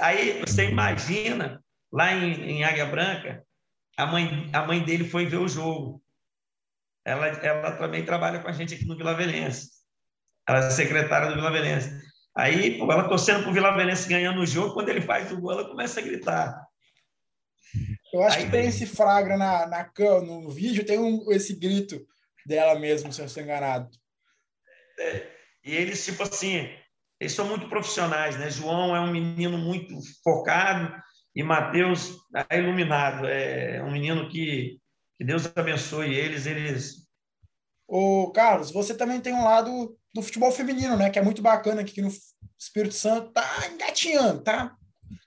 Aí 0.00 0.40
você 0.40 0.68
imagina 0.68 1.62
lá 1.92 2.12
em, 2.12 2.50
em 2.50 2.64
Águia 2.64 2.86
Branca, 2.86 3.44
a 3.96 4.06
mãe, 4.06 4.50
a 4.52 4.64
mãe 4.66 4.84
dele 4.84 5.08
foi 5.08 5.26
ver 5.26 5.38
o 5.38 5.48
jogo. 5.48 6.02
Ela, 7.04 7.26
ela 7.26 7.76
também 7.76 8.04
trabalha 8.04 8.40
com 8.40 8.48
a 8.48 8.52
gente 8.52 8.74
aqui 8.74 8.86
no 8.86 8.96
Vila 8.96 9.14
Velense. 9.14 9.70
Ela 10.48 10.66
é 10.66 10.70
secretária 10.70 11.28
do 11.28 11.34
Vila 11.34 11.50
Velense. 11.50 11.90
Aí, 12.36 12.78
pô, 12.78 12.90
ela 12.90 13.08
torcendo 13.08 13.42
para 13.42 13.50
o 13.50 13.54
Vila 13.54 13.76
Velense 13.76 14.08
ganhando 14.08 14.40
o 14.40 14.46
jogo, 14.46 14.74
quando 14.74 14.88
ele 14.88 15.00
faz 15.00 15.30
o 15.30 15.40
gol, 15.40 15.52
ela 15.52 15.68
começa 15.68 16.00
a 16.00 16.02
gritar. 16.02 16.66
Eu 18.12 18.22
acho 18.22 18.38
Aí, 18.38 18.44
que 18.44 18.50
tem 18.50 18.66
esse 18.66 18.86
fragra 18.86 19.36
na, 19.36 19.66
na 19.66 19.90
no 20.20 20.50
vídeo, 20.50 20.84
tem 20.84 20.98
um, 20.98 21.30
esse 21.30 21.54
grito 21.54 22.04
dela 22.44 22.78
mesmo, 22.78 23.12
se 23.12 23.20
eu 23.20 23.26
estou 23.26 23.42
enganado. 23.42 23.88
É, 24.98 25.26
e 25.64 25.74
eles, 25.74 26.04
tipo 26.04 26.22
assim, 26.22 26.68
eles 27.18 27.32
são 27.32 27.46
muito 27.46 27.68
profissionais, 27.68 28.36
né? 28.36 28.50
João 28.50 28.94
é 28.94 29.00
um 29.00 29.10
menino 29.10 29.56
muito 29.56 29.94
focado 30.22 30.94
e 31.34 31.42
Mateus 31.42 32.16
é 32.50 32.58
iluminado. 32.58 33.26
É 33.26 33.82
um 33.82 33.90
menino 33.90 34.28
que, 34.28 34.78
que 35.16 35.24
Deus 35.24 35.50
abençoe 35.56 36.14
eles, 36.14 36.46
eles... 36.46 37.08
Ô, 37.86 38.30
Carlos, 38.32 38.70
você 38.70 38.96
também 38.96 39.20
tem 39.20 39.32
um 39.32 39.44
lado 39.44 39.96
do 40.14 40.22
futebol 40.22 40.52
feminino, 40.52 40.96
né? 40.96 41.10
Que 41.10 41.18
é 41.18 41.22
muito 41.22 41.42
bacana 41.42 41.80
aqui 41.80 42.00
no 42.00 42.12
Espírito 42.58 42.94
Santo. 42.94 43.32
Tá 43.32 43.68
engatinhando, 43.72 44.42
tá 44.42 44.76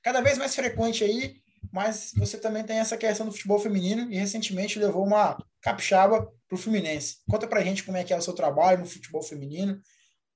cada 0.02 0.22
vez 0.22 0.38
mais 0.38 0.56
frequente 0.56 1.04
aí 1.04 1.42
mas 1.72 2.12
você 2.16 2.38
também 2.38 2.64
tem 2.64 2.80
essa 2.80 2.98
questão 2.98 3.26
do 3.26 3.32
futebol 3.32 3.60
feminino 3.60 4.12
e 4.12 4.18
recentemente 4.18 4.80
levou 4.80 5.06
uma 5.06 5.38
capixaba 5.62 6.32
para 6.48 6.56
o 6.56 6.58
Fluminense. 6.58 7.18
Conta 7.30 7.48
para 7.48 7.64
gente 7.64 7.84
como 7.84 7.98
é 7.98 8.04
que 8.04 8.14
é 8.14 8.18
o 8.18 8.22
seu 8.22 8.34
trabalho 8.34 8.80
no 8.80 8.86
futebol 8.86 9.22
feminino 9.22 9.80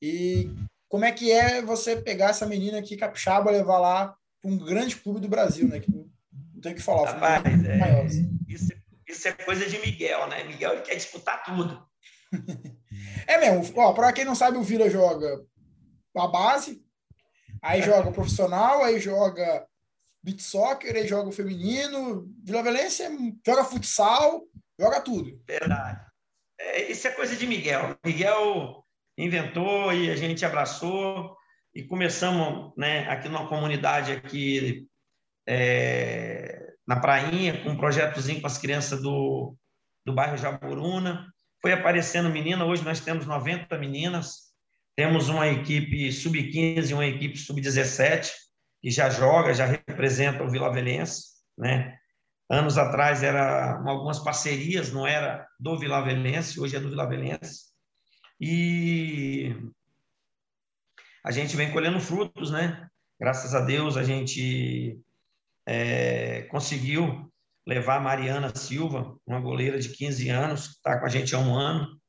e 0.02 0.50
como 0.88 1.06
é 1.06 1.12
que 1.12 1.32
é 1.32 1.62
você 1.62 1.96
pegar 1.96 2.30
essa 2.30 2.46
menina 2.46 2.80
aqui, 2.80 2.98
capixaba, 2.98 3.52
levar 3.52 3.80
lá 3.80 4.16
para 4.42 4.52
um 4.52 4.58
grande 4.58 4.96
clube 4.98 5.20
do 5.20 5.30
Brasil, 5.30 5.68
né? 5.68 5.80
Que 5.80 5.90
não 5.90 6.10
tem 6.62 6.74
o 6.74 6.76
que 6.76 6.82
falar. 6.82 7.14
Rapaz, 7.14 7.66
é, 7.66 8.06
isso, 8.48 8.74
isso, 9.08 9.28
é 9.28 9.32
coisa 9.32 9.66
de 9.68 9.80
Miguel, 9.80 10.28
né? 10.28 10.44
Miguel 10.44 10.82
quer 10.84 10.96
disputar 10.96 11.44
tudo. 11.44 11.84
é 13.28 13.38
mesmo. 13.38 13.74
Ó, 13.80 13.94
para 13.94 14.12
quem 14.14 14.26
não 14.26 14.36
sabe, 14.36 14.58
o 14.58 14.64
Vila 14.64 14.90
joga 14.90 15.44
a 16.16 16.28
base, 16.28 16.84
aí 17.62 17.82
joga 17.82 18.12
profissional, 18.12 18.84
aí 18.84 19.00
joga 19.00 19.66
beat 20.24 20.42
soccer, 20.42 20.96
ele 20.96 21.08
joga 21.08 21.30
o 21.30 21.34
feminino, 21.34 22.28
Vila 22.44 22.64
Velência 22.64 23.10
joga 23.46 23.64
futsal, 23.64 24.44
joga 24.80 25.02
tudo. 25.02 25.42
Verdade. 25.48 26.00
É, 26.60 26.92
isso 26.92 27.08
é 27.08 27.12
coisa 27.12 27.36
de 27.36 27.48
Miguel. 27.48 27.98
Miguel 28.06 28.86
inventou 29.18 29.94
e 29.94 30.12
a 30.12 30.16
gente 30.16 30.46
abraçou 30.46 31.36
e 31.74 31.84
começamos 31.84 32.74
né, 32.78 33.08
aqui 33.08 33.28
numa 33.30 33.48
comunidade 33.48 34.12
aqui 34.12 34.88
é, 35.48 36.74
na 36.88 37.00
Prainha, 37.00 37.64
com 37.64 37.70
um 37.70 37.78
projetozinho 37.78 38.42
com 38.42 38.48
as 38.48 38.58
crianças 38.58 39.02
do, 39.02 39.56
do 40.06 40.14
bairro 40.14 40.38
Jaburuna. 40.38 41.32
Foi 41.62 41.72
aparecendo 41.74 42.30
menina, 42.30 42.66
hoje 42.66 42.84
nós 42.84 43.00
temos 43.00 43.26
90 43.26 43.78
meninas, 43.78 44.52
temos 44.96 45.30
uma 45.30 45.48
equipe 45.48 46.12
sub-15 46.12 46.90
e 46.90 46.94
uma 46.94 47.06
equipe 47.06 47.38
sub-17, 47.38 48.32
que 48.82 48.90
já 48.90 49.10
joga, 49.10 49.54
já 49.54 49.66
representa 49.66 50.44
o 50.44 50.50
Vila 50.50 50.72
Velense, 50.74 51.26
né? 51.58 51.98
Anos 52.50 52.78
atrás 52.78 53.24
era 53.24 53.80
algumas 53.86 54.20
parcerias, 54.20 54.92
não 54.92 55.08
era 55.08 55.48
do 55.60 55.78
Vila 55.78 56.02
Velense, 56.02 56.60
hoje 56.60 56.76
é 56.76 56.80
do 56.80 56.90
Vila 56.90 57.08
Velense. 57.08 57.72
E 58.40 59.56
a 61.24 61.32
gente 61.32 61.56
vem 61.56 61.72
colhendo 61.72 62.00
frutos, 62.00 62.52
né? 62.52 62.90
Graças 63.20 63.54
a 63.54 63.62
Deus 63.62 63.96
a 63.96 64.04
gente 64.04 65.00
é, 65.66 66.42
conseguiu 66.50 67.31
levar 67.66 67.98
a 67.98 68.02
Mariana 68.02 68.56
Silva, 68.56 69.16
uma 69.26 69.40
goleira 69.40 69.80
de 69.80 69.90
15 69.90 70.30
anos, 70.30 70.68
que 70.68 70.74
está 70.76 71.00
com 71.00 71.06
a 71.06 71.10
gente 71.10 71.36
há 71.36 71.40
um 71.40 71.56
ano, 71.56 72.00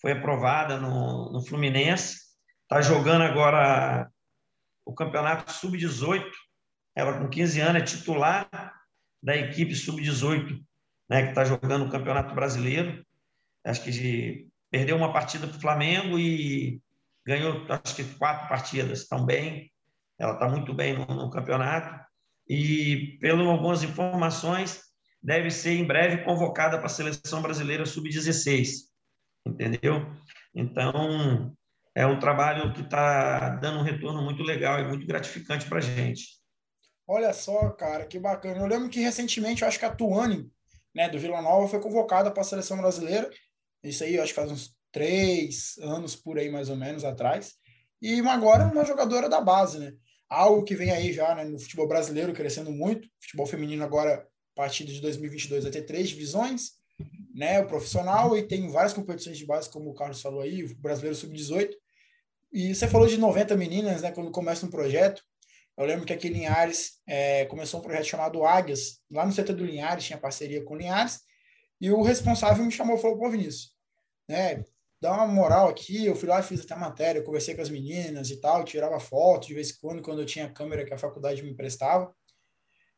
foi 0.00 0.12
aprovada 0.12 0.78
no, 0.78 1.32
no 1.32 1.44
Fluminense, 1.44 2.18
está 2.62 2.80
jogando 2.80 3.22
agora 3.22 4.10
o 4.84 4.94
campeonato 4.94 5.52
sub-18. 5.52 6.24
Ela, 6.94 7.18
com 7.18 7.28
15 7.28 7.60
anos, 7.60 7.82
é 7.82 7.84
titular 7.84 8.48
da 9.22 9.36
equipe 9.36 9.74
sub-18, 9.74 10.62
né, 11.08 11.22
que 11.24 11.28
está 11.30 11.44
jogando 11.44 11.86
o 11.86 11.90
Campeonato 11.90 12.34
Brasileiro. 12.34 13.04
Acho 13.64 13.82
que 13.82 13.90
de, 13.90 14.48
perdeu 14.70 14.96
uma 14.96 15.12
partida 15.12 15.46
para 15.46 15.56
o 15.56 15.60
Flamengo 15.60 16.18
e 16.18 16.80
ganhou, 17.26 17.66
acho 17.68 17.96
que, 17.96 18.04
quatro 18.14 18.48
partidas 18.48 19.06
também. 19.08 19.70
Ela 20.18 20.34
está 20.34 20.48
muito 20.48 20.72
bem 20.72 20.94
no, 20.96 21.06
no 21.06 21.30
campeonato. 21.30 22.04
E, 22.48 23.18
pelas 23.20 23.46
algumas 23.46 23.82
informações, 23.82 24.80
deve 25.26 25.50
ser 25.50 25.72
em 25.72 25.84
breve 25.84 26.22
convocada 26.22 26.78
para 26.78 26.86
a 26.86 26.88
seleção 26.88 27.42
brasileira 27.42 27.84
sub-16. 27.84 28.84
Entendeu? 29.44 30.06
Então, 30.54 31.52
é 31.96 32.06
um 32.06 32.20
trabalho 32.20 32.72
que 32.72 32.82
está 32.82 33.48
dando 33.56 33.80
um 33.80 33.82
retorno 33.82 34.22
muito 34.22 34.44
legal 34.44 34.78
e 34.78 34.86
muito 34.86 35.04
gratificante 35.04 35.68
para 35.68 35.78
a 35.78 35.80
gente. 35.80 36.38
Olha 37.08 37.32
só, 37.32 37.70
cara, 37.70 38.06
que 38.06 38.20
bacana. 38.20 38.60
Eu 38.60 38.66
lembro 38.68 38.88
que 38.88 39.00
recentemente, 39.00 39.62
eu 39.62 39.68
acho 39.68 39.80
que 39.80 39.84
a 39.84 39.90
Tuane, 39.90 40.48
né, 40.94 41.08
do 41.08 41.18
Vila 41.18 41.42
Nova, 41.42 41.66
foi 41.66 41.80
convocada 41.80 42.30
para 42.30 42.42
a 42.42 42.44
seleção 42.44 42.76
brasileira. 42.76 43.28
Isso 43.82 44.04
aí, 44.04 44.14
eu 44.14 44.22
acho 44.22 44.32
que 44.32 44.40
faz 44.40 44.52
uns 44.52 44.76
três 44.92 45.76
anos 45.78 46.14
por 46.14 46.38
aí, 46.38 46.48
mais 46.48 46.70
ou 46.70 46.76
menos, 46.76 47.04
atrás. 47.04 47.54
E 48.00 48.20
agora 48.20 48.66
uma 48.66 48.84
jogadora 48.84 49.28
da 49.28 49.40
base, 49.40 49.80
né? 49.80 49.92
Algo 50.28 50.62
que 50.62 50.76
vem 50.76 50.92
aí 50.92 51.12
já 51.12 51.34
né, 51.34 51.44
no 51.44 51.58
futebol 51.58 51.88
brasileiro 51.88 52.32
crescendo 52.32 52.70
muito. 52.70 53.08
Futebol 53.20 53.46
feminino 53.46 53.82
agora, 53.82 54.24
a 54.56 54.62
partir 54.62 54.86
de 54.86 55.02
2022, 55.02 55.64
vai 55.64 55.72
ter 55.72 55.82
três 55.82 56.08
divisões, 56.08 56.70
né? 57.34 57.60
O 57.60 57.66
profissional 57.66 58.34
e 58.36 58.42
tem 58.42 58.66
várias 58.70 58.94
competições 58.94 59.36
de 59.36 59.44
base, 59.44 59.68
como 59.68 59.90
o 59.90 59.94
Carlos 59.94 60.22
falou 60.22 60.40
aí, 60.40 60.64
o 60.64 60.74
brasileiro 60.76 61.14
sub-18. 61.14 61.74
E 62.50 62.74
você 62.74 62.88
falou 62.88 63.06
de 63.06 63.18
90 63.18 63.54
meninas, 63.54 64.00
né? 64.00 64.10
Quando 64.12 64.30
começa 64.30 64.64
um 64.64 64.70
projeto. 64.70 65.22
Eu 65.76 65.84
lembro 65.84 66.06
que 66.06 66.12
aqui 66.14 66.28
em 66.28 66.32
Linhares 66.32 67.02
é, 67.06 67.44
começou 67.44 67.80
um 67.80 67.82
projeto 67.82 68.06
chamado 68.06 68.46
Águias. 68.46 68.98
Lá 69.10 69.26
no 69.26 69.32
setor 69.32 69.54
do 69.54 69.64
Linhares, 69.64 70.04
tinha 70.04 70.18
parceria 70.18 70.64
com 70.64 70.74
Linhares. 70.74 71.20
E 71.78 71.90
o 71.90 72.00
responsável 72.00 72.64
me 72.64 72.72
chamou 72.72 72.96
e 72.96 73.00
falou: 73.00 73.18
pô, 73.18 73.30
Vinícius, 73.30 73.74
né? 74.26 74.64
Dá 75.02 75.12
uma 75.12 75.26
moral 75.26 75.68
aqui. 75.68 76.06
Eu 76.06 76.16
fui 76.16 76.26
lá 76.26 76.42
fiz 76.42 76.64
até 76.64 76.74
matéria, 76.74 77.22
conversei 77.22 77.54
com 77.54 77.60
as 77.60 77.68
meninas 77.68 78.30
e 78.30 78.40
tal, 78.40 78.64
tirava 78.64 78.98
foto 78.98 79.48
de 79.48 79.54
vez 79.54 79.70
em 79.70 79.74
quando, 79.82 80.02
quando 80.02 80.22
eu 80.22 80.26
tinha 80.26 80.50
câmera 80.50 80.86
que 80.86 80.94
a 80.94 80.98
faculdade 80.98 81.42
me 81.42 81.50
emprestava. 81.50 82.10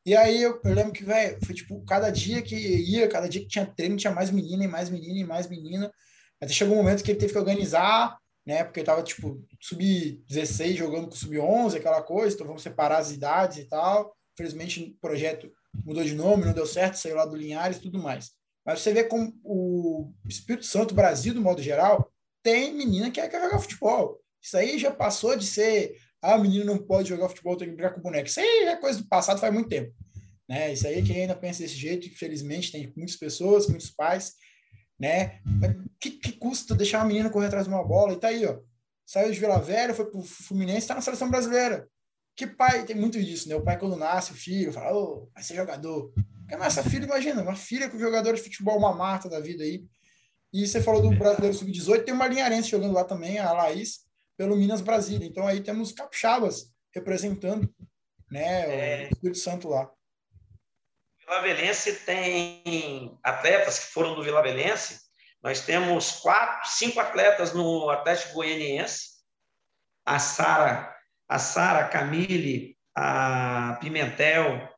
E 0.09 0.17
aí 0.17 0.43
eu, 0.43 0.61
eu 0.65 0.75
lembro 0.75 0.93
que, 0.93 1.05
velho, 1.05 1.39
foi 1.45 1.55
tipo, 1.55 1.85
cada 1.85 2.11
dia 2.11 2.43
que 2.43 2.57
ia, 2.57 3.09
cada 3.09 3.29
dia 3.29 3.43
que 3.43 3.49
tinha 3.49 3.67
treino, 3.67 3.97
tinha 3.97 4.13
mais 4.13 4.31
menina 4.31 4.65
e 4.65 4.69
mais 4.69 4.89
menina 4.89 5.19
e 5.19 5.25
mais 5.25 5.49
menina. 5.49 5.93
Até 6.41 6.53
chegou 6.53 6.75
um 6.75 6.79
momento 6.79 7.03
que 7.05 7.11
ele 7.11 7.19
teve 7.19 7.33
que 7.33 7.39
organizar 7.39 8.19
né? 8.49 8.65
Porque 8.65 8.83
tava 8.83 9.03
tipo 9.03 9.47
sub-16 9.61 10.75
jogando 10.75 11.07
com 11.07 11.15
sub-11, 11.15 11.77
aquela 11.77 12.03
coisa, 12.03 12.35
então 12.35 12.47
vamos 12.47 12.63
separar 12.63 12.97
as 12.97 13.11
idades 13.11 13.59
e 13.59 13.65
tal. 13.67 14.17
Infelizmente 14.33 14.83
o 14.83 15.01
projeto 15.03 15.53
mudou 15.85 16.03
de 16.03 16.15
nome, 16.15 16.47
não 16.47 16.55
deu 16.55 16.65
certo, 16.65 16.95
saiu 16.95 17.17
lá 17.17 17.27
do 17.27 17.37
Linhares 17.37 17.77
e 17.77 17.83
tudo 17.83 17.99
mais. 17.99 18.31
Mas 18.65 18.81
você 18.81 18.95
vê 18.95 19.05
como 19.05 19.39
o 19.45 20.11
Espírito 20.27 20.65
Santo, 20.65 20.95
Brasil, 20.95 21.35
do 21.35 21.43
modo 21.43 21.61
geral, 21.61 22.11
tem 22.43 22.73
menina 22.73 23.11
que 23.11 23.21
quer 23.21 23.43
jogar 23.43 23.59
futebol. 23.59 24.19
Isso 24.43 24.57
aí 24.57 24.79
já 24.79 24.91
passou 24.91 25.37
de 25.37 25.45
ser, 25.45 25.95
ah, 26.23 26.39
menino 26.39 26.64
não 26.64 26.79
pode 26.79 27.09
jogar 27.09 27.29
futebol, 27.29 27.57
tem 27.57 27.69
que 27.69 27.75
brincar 27.75 27.95
com 27.95 28.01
boneco. 28.01 28.29
Isso 28.29 28.41
aí 28.41 28.64
é 28.64 28.77
coisa 28.77 29.01
do 29.01 29.09
passado 29.09 29.41
faz 29.41 29.53
muito 29.53 29.69
tempo. 29.69 29.93
Né? 30.49 30.73
Isso 30.73 30.87
aí 30.87 31.03
quem 31.03 31.23
ainda 31.23 31.37
pensa 31.37 31.62
desse 31.62 31.77
jeito, 31.77 32.09
infelizmente, 32.09 32.73
tem 32.73 32.93
muitas 32.97 33.16
pessoas, 33.16 33.66
muitos 33.69 33.91
pais 33.91 34.35
né? 34.99 35.41
Que, 36.01 36.11
que 36.11 36.33
custa 36.33 36.75
deixar 36.75 36.99
uma 36.99 37.07
menina 37.07 37.31
correr 37.31 37.47
atrás 37.47 37.66
de 37.66 37.73
uma 37.73 37.85
bola? 37.85 38.12
E 38.12 38.16
tá 38.16 38.29
aí, 38.29 38.45
ó. 38.45 38.59
Saiu 39.07 39.33
de 39.33 39.39
Vila 39.39 39.61
Velha, 39.61 39.95
foi 39.95 40.11
pro 40.11 40.21
Fluminense, 40.23 40.89
tá 40.89 40.95
na 40.95 41.01
seleção 41.01 41.31
brasileira. 41.31 41.89
Que 42.37 42.47
pai, 42.47 42.85
tem 42.85 42.97
muito 42.97 43.23
disso, 43.23 43.49
né? 43.49 43.55
O 43.55 43.62
pai, 43.62 43.79
quando 43.79 43.97
nasce, 43.97 44.33
o 44.33 44.35
filho, 44.35 44.73
fala, 44.73 44.95
ô, 44.95 45.03
oh, 45.03 45.31
vai 45.33 45.43
ser 45.43 45.55
jogador. 45.55 46.12
Porque 46.12 46.55
a 46.55 46.59
nossa 46.59 46.83
filha, 46.83 47.05
imagina, 47.05 47.43
uma 47.43 47.57
filha 47.57 47.89
com 47.89 47.99
jogador 47.99 48.35
de 48.35 48.43
futebol, 48.43 48.79
uma 48.79 48.95
marta 48.95 49.29
da 49.29 49.41
vida 49.41 49.62
aí. 49.62 49.85
E 50.53 50.66
você 50.66 50.81
falou 50.81 51.03
do 51.03 51.16
brasileiro 51.16 51.57
sub-18, 51.57 52.05
tem 52.05 52.14
uma 52.14 52.27
linharense 52.27 52.71
jogando 52.71 52.95
lá 52.95 53.05
também, 53.05 53.39
a 53.39 53.53
Laís, 53.53 54.01
pelo 54.39 54.57
Minas 54.57 54.80
Brasília. 54.80 55.26
Então 55.26 55.47
aí 55.47 55.61
temos 55.61 55.91
capixabas 55.93 56.72
representando 56.95 57.68
né, 58.30 59.03
é... 59.03 59.09
o 59.09 59.12
Espírito 59.12 59.39
Santo 59.39 59.68
lá. 59.68 59.91
Vila 61.18 61.43
Velense 61.43 61.93
tem 62.07 63.18
atletas 63.22 63.80
que 63.80 63.93
foram 63.93 64.14
do 64.14 64.22
Vila 64.22 64.41
Velense. 64.41 65.01
Nós 65.43 65.61
temos 65.61 66.12
quatro, 66.20 66.70
cinco 66.70 67.01
atletas 67.01 67.53
no 67.53 67.91
Atlético 67.91 68.34
Goianiense. 68.34 69.18
A 70.07 70.18
Sara, 70.18 70.97
a 71.28 71.39
Sara, 71.39 71.80
a 71.80 71.89
Camille, 71.89 72.78
a 72.97 73.76
Pimentel 73.80 74.68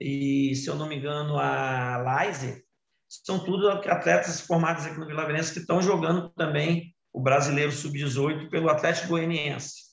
e, 0.00 0.54
se 0.56 0.68
eu 0.68 0.74
não 0.74 0.88
me 0.88 0.96
engano, 0.96 1.38
a 1.38 1.98
Laise. 1.98 2.64
São 3.08 3.38
tudo 3.44 3.68
atletas 3.68 4.40
formados 4.40 4.86
aqui 4.86 4.98
no 4.98 5.06
Vila 5.06 5.26
Velense 5.26 5.52
que 5.52 5.60
estão 5.60 5.80
jogando 5.80 6.30
também 6.30 6.94
o 7.12 7.20
Brasileiro 7.20 7.72
Sub-18 7.72 8.50
pelo 8.50 8.68
Atlético 8.68 9.08
Goianiense. 9.08 9.90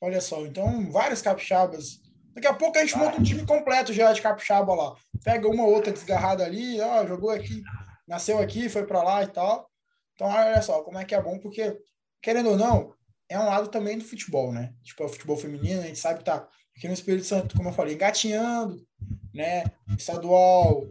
Olha 0.00 0.20
só, 0.20 0.44
então 0.44 0.90
vários 0.90 1.22
capixabas 1.22 2.06
Daqui 2.36 2.48
a 2.48 2.54
pouco 2.54 2.76
a 2.76 2.82
gente 2.82 2.98
monta 2.98 3.18
um 3.18 3.22
time 3.22 3.46
completo 3.46 3.94
já 3.94 4.12
de 4.12 4.20
capixaba 4.20 4.74
lá. 4.74 4.94
Pega 5.24 5.48
uma 5.48 5.64
outra 5.64 5.90
desgarrada 5.90 6.44
ali, 6.44 6.78
ó, 6.82 7.06
jogou 7.06 7.30
aqui, 7.30 7.62
nasceu 8.06 8.38
aqui, 8.38 8.68
foi 8.68 8.86
para 8.86 9.02
lá 9.02 9.22
e 9.22 9.26
tal. 9.26 9.66
Então, 10.12 10.26
olha 10.26 10.60
só 10.60 10.82
como 10.82 10.98
é 10.98 11.04
que 11.06 11.14
é 11.14 11.22
bom, 11.22 11.38
porque, 11.38 11.74
querendo 12.20 12.50
ou 12.50 12.56
não, 12.58 12.92
é 13.26 13.38
um 13.38 13.46
lado 13.46 13.68
também 13.68 13.96
do 13.96 14.04
futebol, 14.04 14.52
né? 14.52 14.74
Tipo, 14.84 15.04
é 15.04 15.06
o 15.06 15.08
futebol 15.08 15.38
feminino, 15.38 15.80
a 15.80 15.86
gente 15.86 15.98
sabe 15.98 16.18
que 16.18 16.26
tá 16.26 16.46
aqui 16.76 16.86
no 16.86 16.92
Espírito 16.92 17.26
Santo, 17.26 17.56
como 17.56 17.70
eu 17.70 17.72
falei, 17.72 17.94
engatinhando, 17.94 18.86
né? 19.32 19.64
Estadual, 19.96 20.86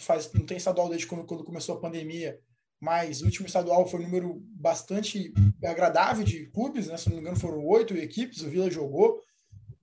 faz, 0.00 0.32
não 0.32 0.46
tem 0.46 0.56
estadual 0.56 0.88
desde 0.88 1.06
quando, 1.06 1.26
quando 1.26 1.44
começou 1.44 1.76
a 1.76 1.80
pandemia, 1.80 2.40
mas 2.80 3.22
o 3.22 3.24
último 3.24 3.46
estadual 3.46 3.86
foi 3.86 4.00
um 4.00 4.04
número 4.04 4.42
bastante 4.50 5.32
agradável 5.64 6.24
de 6.24 6.46
clubes, 6.50 6.88
né? 6.88 6.96
Se 6.96 7.08
não 7.08 7.16
me 7.16 7.22
engano, 7.22 7.38
foram 7.38 7.64
oito 7.64 7.96
equipes, 7.96 8.42
o 8.42 8.50
Vila 8.50 8.70
jogou, 8.70 9.20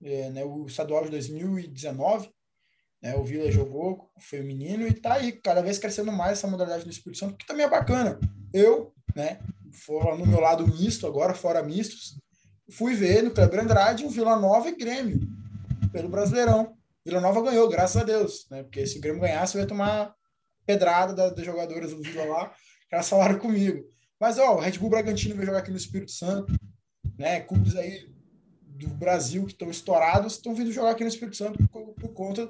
é, 0.02 0.30
né, 0.30 0.44
o 0.44 0.66
estadual 0.66 1.04
de 1.04 1.10
2019, 1.10 2.30
né, 3.02 3.16
o 3.16 3.24
Vila 3.24 3.50
jogou 3.50 4.10
feminino 4.18 4.86
e 4.86 4.92
tá 4.92 5.14
aí, 5.14 5.32
cada 5.32 5.62
vez 5.62 5.78
crescendo 5.78 6.12
mais 6.12 6.38
essa 6.38 6.46
modalidade 6.46 6.84
do 6.84 6.90
Espírito 6.90 7.18
Santo, 7.18 7.36
que 7.36 7.46
também 7.46 7.64
é 7.64 7.68
bacana. 7.68 8.18
Eu, 8.52 8.94
né, 9.16 9.40
fora 9.72 10.16
no 10.16 10.26
meu 10.26 10.40
lado 10.40 10.66
misto 10.66 11.06
agora, 11.06 11.34
fora 11.34 11.62
mistos, 11.62 12.20
fui 12.70 12.94
ver 12.94 13.22
no 13.22 13.30
Kleber 13.30 13.60
Andrade 13.60 14.04
um 14.04 14.10
Vila 14.10 14.36
Nova 14.36 14.68
e 14.68 14.76
Grêmio, 14.76 15.20
pelo 15.90 16.08
Brasileirão. 16.08 16.76
Vila 17.04 17.20
Nova 17.20 17.42
ganhou, 17.42 17.68
graças 17.68 18.00
a 18.00 18.04
Deus, 18.04 18.46
né, 18.50 18.62
porque 18.62 18.86
se 18.86 18.98
o 18.98 19.00
Grêmio 19.00 19.20
ganhasse, 19.20 19.56
eu 19.56 19.62
ia 19.62 19.66
tomar 19.66 20.14
pedrada 20.66 21.12
das, 21.12 21.34
das 21.34 21.44
jogadoras 21.44 21.92
do 21.92 22.02
Vila 22.02 22.24
lá, 22.24 22.54
elas 22.94 23.08
falaram 23.08 23.38
comigo. 23.38 23.84
Mas, 24.18 24.38
ó, 24.38 24.54
o 24.54 24.60
Red 24.60 24.78
Bull 24.78 24.90
Bragantino 24.90 25.34
vai 25.34 25.44
jogar 25.44 25.58
aqui 25.58 25.70
no 25.70 25.76
Espírito 25.76 26.12
Santo, 26.12 26.52
né, 27.18 27.40
clubes 27.40 27.76
aí 27.76 28.08
do 28.62 28.88
Brasil 28.88 29.44
que 29.44 29.52
estão 29.52 29.70
estourados 29.70 30.34
estão 30.34 30.54
vindo 30.54 30.72
jogar 30.72 30.90
aqui 30.90 31.02
no 31.02 31.08
Espírito 31.08 31.36
Santo 31.36 31.58
por, 31.68 31.94
por, 31.94 32.12
conta 32.12 32.48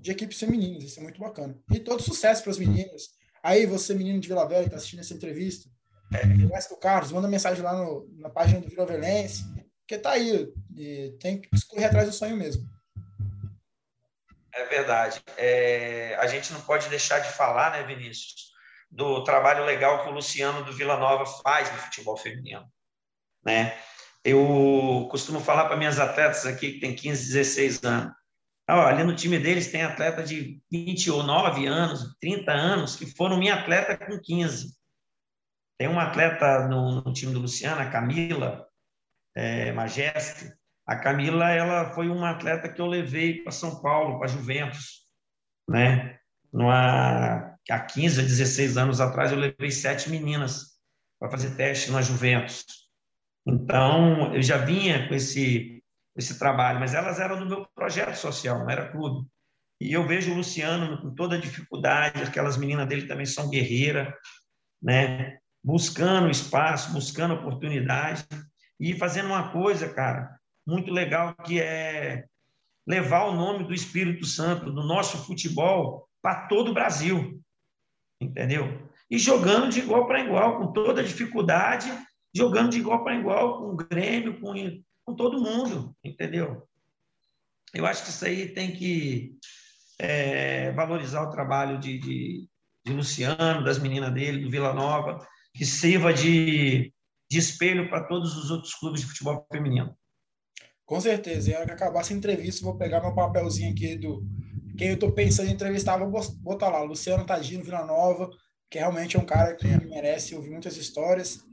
de 0.00 0.10
equipes 0.10 0.38
femininas. 0.38 0.84
Isso 0.84 1.00
é 1.00 1.02
muito 1.02 1.20
bacana. 1.20 1.56
E 1.72 1.78
todo 1.78 2.02
sucesso 2.02 2.42
para 2.42 2.52
as 2.52 2.58
meninas. 2.58 3.10
Aí, 3.42 3.66
você, 3.66 3.94
menino 3.94 4.20
de 4.20 4.28
Vila 4.28 4.46
Velha, 4.46 4.62
que 4.62 4.66
está 4.66 4.76
assistindo 4.76 5.00
essa 5.00 5.14
entrevista, 5.14 5.68
conversa 6.40 6.68
com 6.68 6.74
o 6.74 6.80
Carlos, 6.80 7.12
manda 7.12 7.28
mensagem 7.28 7.62
lá 7.62 7.74
no, 7.76 8.08
na 8.16 8.30
página 8.30 8.60
do 8.60 8.68
Vila 8.68 8.86
Velense, 8.86 9.44
porque 9.80 9.98
tá 9.98 10.10
aí. 10.12 10.52
tem 11.20 11.40
que 11.40 11.48
correr 11.68 11.86
atrás 11.86 12.08
do 12.08 12.14
sonho 12.14 12.36
mesmo. 12.36 12.68
É 14.52 14.64
verdade. 14.66 15.22
É, 15.36 16.16
a 16.16 16.26
gente 16.26 16.52
não 16.52 16.60
pode 16.62 16.88
deixar 16.88 17.18
de 17.20 17.28
falar, 17.32 17.72
né, 17.72 17.86
Vinícius, 17.86 18.52
do 18.90 19.24
trabalho 19.24 19.64
legal 19.64 20.02
que 20.02 20.08
o 20.08 20.12
Luciano 20.12 20.64
do 20.64 20.72
Vila 20.72 20.96
Nova 20.96 21.26
faz 21.42 21.70
no 21.72 21.78
futebol 21.78 22.16
feminino. 22.16 22.64
Né? 23.44 23.76
Eu 24.24 25.06
costumo 25.10 25.40
falar 25.40 25.66
para 25.66 25.76
minhas 25.76 25.98
atletas 25.98 26.46
aqui 26.46 26.72
que 26.72 26.80
tem 26.80 26.94
15, 26.94 27.32
16 27.32 27.84
anos. 27.84 28.12
Ah, 28.68 28.88
ali 28.88 29.04
no 29.04 29.14
time 29.14 29.38
deles 29.38 29.70
tem 29.70 29.82
atleta 29.82 30.24
de 30.24 30.60
29 30.70 31.66
anos, 31.66 32.16
30 32.20 32.50
anos, 32.50 32.96
que 32.96 33.06
foram 33.06 33.38
minha 33.38 33.54
atleta 33.54 33.96
com 33.96 34.18
15. 34.18 34.74
Tem 35.78 35.86
uma 35.86 36.02
atleta 36.02 36.66
no, 36.66 37.02
no 37.02 37.12
time 37.12 37.32
do 37.32 37.38
Luciano, 37.38 37.80
a 37.80 37.90
Camila 37.90 38.66
é, 39.36 39.70
Majeste. 39.72 40.52
A 40.84 40.96
Camila 40.96 41.50
ela 41.50 41.90
foi 41.90 42.08
uma 42.08 42.30
atleta 42.30 42.68
que 42.68 42.80
eu 42.80 42.86
levei 42.86 43.42
para 43.42 43.52
São 43.52 43.80
Paulo, 43.80 44.18
para 44.18 44.28
Juventus. 44.28 45.06
Né? 45.68 46.18
Numa, 46.52 47.55
há 47.72 47.80
15, 47.80 48.22
16 48.22 48.76
anos 48.76 49.00
atrás, 49.00 49.32
eu 49.32 49.38
levei 49.38 49.70
sete 49.70 50.10
meninas 50.10 50.76
para 51.18 51.30
fazer 51.30 51.56
teste 51.56 51.90
na 51.90 52.02
Juventus. 52.02 52.64
Então, 53.46 54.34
eu 54.34 54.42
já 54.42 54.58
vinha 54.58 55.08
com 55.08 55.14
esse, 55.14 55.82
esse 56.16 56.38
trabalho, 56.38 56.80
mas 56.80 56.94
elas 56.94 57.20
eram 57.20 57.38
do 57.38 57.46
meu 57.46 57.66
projeto 57.74 58.16
social, 58.16 58.58
não 58.58 58.70
era 58.70 58.90
clube. 58.90 59.26
E 59.80 59.92
eu 59.92 60.06
vejo 60.06 60.32
o 60.32 60.36
Luciano 60.36 61.00
com 61.00 61.14
toda 61.14 61.36
a 61.36 61.40
dificuldade, 61.40 62.22
aquelas 62.22 62.56
meninas 62.56 62.88
dele 62.88 63.06
também 63.06 63.26
são 63.26 63.50
guerreiras, 63.50 64.12
né? 64.82 65.38
buscando 65.66 66.30
espaço, 66.30 66.92
buscando 66.92 67.34
oportunidade 67.34 68.24
e 68.78 68.94
fazendo 68.94 69.26
uma 69.26 69.50
coisa, 69.50 69.92
cara, 69.92 70.38
muito 70.64 70.92
legal, 70.92 71.34
que 71.44 71.60
é 71.60 72.24
levar 72.86 73.24
o 73.24 73.34
nome 73.34 73.64
do 73.64 73.74
Espírito 73.74 74.24
Santo, 74.24 74.72
do 74.72 74.84
nosso 74.84 75.18
futebol, 75.26 76.08
para 76.22 76.46
todo 76.46 76.70
o 76.70 76.74
Brasil, 76.74 77.42
entendeu? 78.20 78.90
E 79.10 79.18
jogando 79.18 79.68
de 79.68 79.80
igual 79.80 80.06
para 80.06 80.20
igual, 80.20 80.58
com 80.58 80.72
toda 80.72 81.02
dificuldade 81.02 81.90
jogando 82.36 82.70
de 82.70 82.78
igual 82.78 83.02
para 83.02 83.16
igual 83.16 83.58
com 83.58 83.70
o 83.70 83.76
Grêmio, 83.76 84.38
com, 84.40 84.54
com 85.04 85.14
todo 85.14 85.40
mundo, 85.40 85.96
entendeu? 86.04 86.68
Eu 87.72 87.86
acho 87.86 88.04
que 88.04 88.10
isso 88.10 88.24
aí 88.24 88.48
tem 88.48 88.72
que 88.72 89.34
é, 89.98 90.70
valorizar 90.72 91.22
o 91.22 91.30
trabalho 91.30 91.78
de, 91.78 91.98
de, 91.98 92.48
de, 92.84 92.92
Luciano, 92.92 93.64
das 93.64 93.78
meninas 93.78 94.12
dele, 94.12 94.42
do 94.42 94.50
Vila 94.50 94.74
Nova, 94.74 95.26
que 95.54 95.64
sirva 95.64 96.12
de, 96.12 96.92
de 97.30 97.38
espelho 97.38 97.88
para 97.88 98.04
todos 98.04 98.36
os 98.36 98.50
outros 98.50 98.74
clubes 98.74 99.00
de 99.00 99.06
futebol 99.06 99.46
feminino. 99.50 99.96
Com 100.84 101.00
certeza. 101.00 101.50
E 101.50 101.64
que 101.64 101.72
acabar 101.72 102.00
essa 102.00 102.12
entrevista, 102.12 102.64
vou 102.64 102.76
pegar 102.76 103.00
meu 103.00 103.14
papelzinho 103.14 103.72
aqui 103.72 103.96
do 103.96 104.22
quem 104.76 104.88
eu 104.88 104.94
estou 104.94 105.12
pensando 105.12 105.48
em 105.48 105.52
entrevistar, 105.52 105.96
vou 105.96 106.22
botar 106.38 106.68
lá, 106.68 106.82
Luciano 106.82 107.24
Tadino, 107.24 107.64
Vila 107.64 107.84
Nova, 107.84 108.30
que 108.70 108.78
realmente 108.78 109.16
é 109.16 109.20
um 109.20 109.26
cara 109.26 109.54
que 109.54 109.66
merece 109.86 110.34
ouvir 110.34 110.50
muitas 110.50 110.76
histórias 110.76 111.44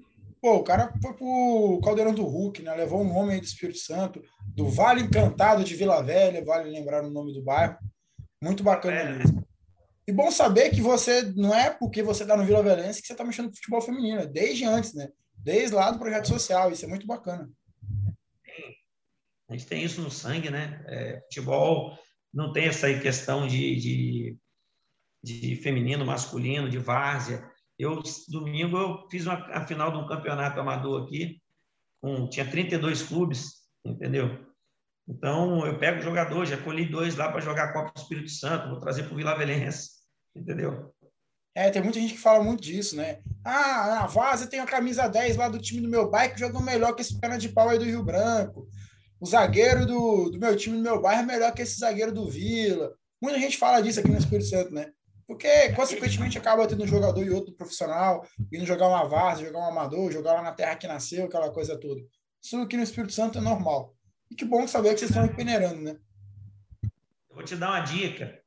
Pô, 0.43 0.57
o 0.57 0.63
cara 0.63 0.93
foi 1.01 1.13
pro 1.13 1.79
Caldeirão 1.81 2.13
do 2.13 2.25
Hulk, 2.25 2.61
né? 2.61 2.75
Levou 2.75 2.99
o 2.99 3.07
nome 3.07 3.31
aí 3.31 3.39
do 3.39 3.45
Espírito 3.45 3.79
Santo, 3.79 4.21
do 4.45 4.67
Vale 4.67 5.01
Encantado 5.01 5.63
de 5.63 5.73
Vila 5.73 6.03
Velha, 6.03 6.43
vale 6.43 6.69
lembrar 6.69 7.01
o 7.01 7.09
nome 7.09 7.33
do 7.33 7.41
bairro. 7.41 7.77
Muito 8.43 8.61
bacana 8.61 8.99
é. 8.99 9.17
mesmo. 9.19 9.47
E 10.05 10.11
bom 10.11 10.29
saber 10.29 10.71
que 10.71 10.81
você, 10.81 11.21
não 11.33 11.55
é 11.55 11.69
porque 11.69 12.03
você 12.03 12.25
tá 12.25 12.35
no 12.35 12.43
Vila 12.43 12.61
Velense 12.61 13.01
que 13.01 13.07
você 13.07 13.15
tá 13.15 13.23
mexendo 13.23 13.47
com 13.47 13.55
futebol 13.55 13.79
feminino, 13.79 14.19
é 14.19 14.27
desde 14.27 14.65
antes, 14.65 14.93
né? 14.93 15.07
Desde 15.33 15.73
lá 15.73 15.91
do 15.91 15.97
projeto 15.97 16.27
social, 16.27 16.73
isso 16.73 16.83
é 16.83 16.89
muito 16.89 17.07
bacana. 17.07 17.49
A 19.47 19.53
gente 19.53 19.65
tem 19.65 19.81
isso 19.81 20.01
no 20.01 20.11
sangue, 20.11 20.49
né? 20.49 20.83
É, 20.89 21.21
futebol 21.21 21.97
não 22.33 22.51
tem 22.51 22.65
essa 22.65 22.91
questão 22.99 23.47
de, 23.47 23.75
de, 23.75 24.37
de 25.23 25.55
feminino, 25.57 26.05
masculino, 26.05 26.69
de 26.69 26.77
várzea 26.77 27.53
eu, 27.77 28.01
domingo, 28.29 28.77
eu 28.77 29.07
fiz 29.09 29.25
uma, 29.25 29.35
a 29.51 29.65
final 29.65 29.91
de 29.91 29.97
um 29.97 30.07
campeonato 30.07 30.59
amador 30.59 31.03
aqui, 31.03 31.41
com, 32.01 32.27
tinha 32.27 32.49
32 32.49 33.03
clubes, 33.03 33.63
entendeu? 33.83 34.45
Então, 35.07 35.65
eu 35.65 35.77
pego 35.77 36.01
jogador, 36.01 36.45
já 36.45 36.57
colhi 36.57 36.85
dois 36.85 37.15
lá 37.15 37.29
para 37.29 37.41
jogar 37.41 37.65
a 37.65 37.73
Copa 37.73 37.91
do 37.93 38.01
Espírito 38.01 38.29
Santo, 38.29 38.69
vou 38.69 38.79
trazer 38.79 39.03
para 39.03 39.13
o 39.13 39.17
Vila 39.17 39.37
Velense, 39.37 39.89
entendeu? 40.35 40.93
É, 41.55 41.69
tem 41.69 41.83
muita 41.83 41.99
gente 41.99 42.13
que 42.13 42.19
fala 42.19 42.43
muito 42.43 42.63
disso, 42.63 42.95
né? 42.95 43.19
Ah, 43.43 43.87
na 43.87 44.07
Vaza 44.07 44.47
tem 44.47 44.59
a 44.59 44.65
camisa 44.65 45.07
10 45.07 45.35
lá 45.37 45.49
do 45.49 45.59
time 45.59 45.81
do 45.81 45.89
meu 45.89 46.09
que 46.09 46.39
jogou 46.39 46.61
melhor 46.61 46.95
que 46.95 47.01
esse 47.01 47.19
perna 47.19 47.37
de 47.37 47.49
pau 47.49 47.69
aí 47.69 47.77
do 47.77 47.85
Rio 47.85 48.03
Branco. 48.03 48.67
O 49.23 49.25
zagueiro 49.25 49.85
do, 49.85 50.31
do 50.31 50.37
meu 50.37 50.53
time 50.57 50.75
do 50.75 50.83
meu 50.83 51.01
bairro 51.01 51.21
é 51.21 51.25
melhor 51.25 51.53
que 51.53 51.61
esse 51.61 51.79
zagueiro 51.79 52.11
do 52.11 52.29
Vila. 52.29 52.93
Muita 53.21 53.39
gente 53.39 53.57
fala 53.57 53.79
disso 53.79 54.01
aqui 54.01 54.11
no 54.11 54.17
Espírito 54.17 54.49
Santo, 54.49 54.73
né? 54.73 54.91
Porque, 55.25 55.71
consequentemente, 55.71 56.37
acaba 56.37 56.67
tendo 56.67 56.83
um 56.83 56.87
jogador 56.87 57.23
e 57.23 57.29
outro 57.29 57.53
profissional, 57.53 58.27
indo 58.51 58.65
jogar 58.65 58.89
uma 58.89 59.07
várzea, 59.07 59.45
jogar 59.45 59.59
um 59.59 59.69
amador, 59.69 60.11
jogar 60.11 60.33
lá 60.33 60.41
na 60.41 60.51
terra 60.51 60.75
que 60.75 60.87
nasceu, 60.87 61.23
aquela 61.23 61.49
coisa 61.53 61.79
toda. 61.79 62.01
Isso 62.43 62.57
aqui 62.57 62.75
no 62.75 62.83
Espírito 62.83 63.13
Santo 63.13 63.37
é 63.37 63.41
normal. 63.41 63.95
E 64.29 64.35
que 64.35 64.43
bom 64.43 64.67
saber 64.67 64.93
que 64.93 64.99
vocês 64.99 65.11
estão 65.11 65.25
peneirando, 65.29 65.81
né? 65.81 65.95
Eu 67.29 67.35
vou 67.35 67.45
te 67.45 67.55
dar 67.55 67.69
uma 67.69 67.79
dica, 67.79 68.37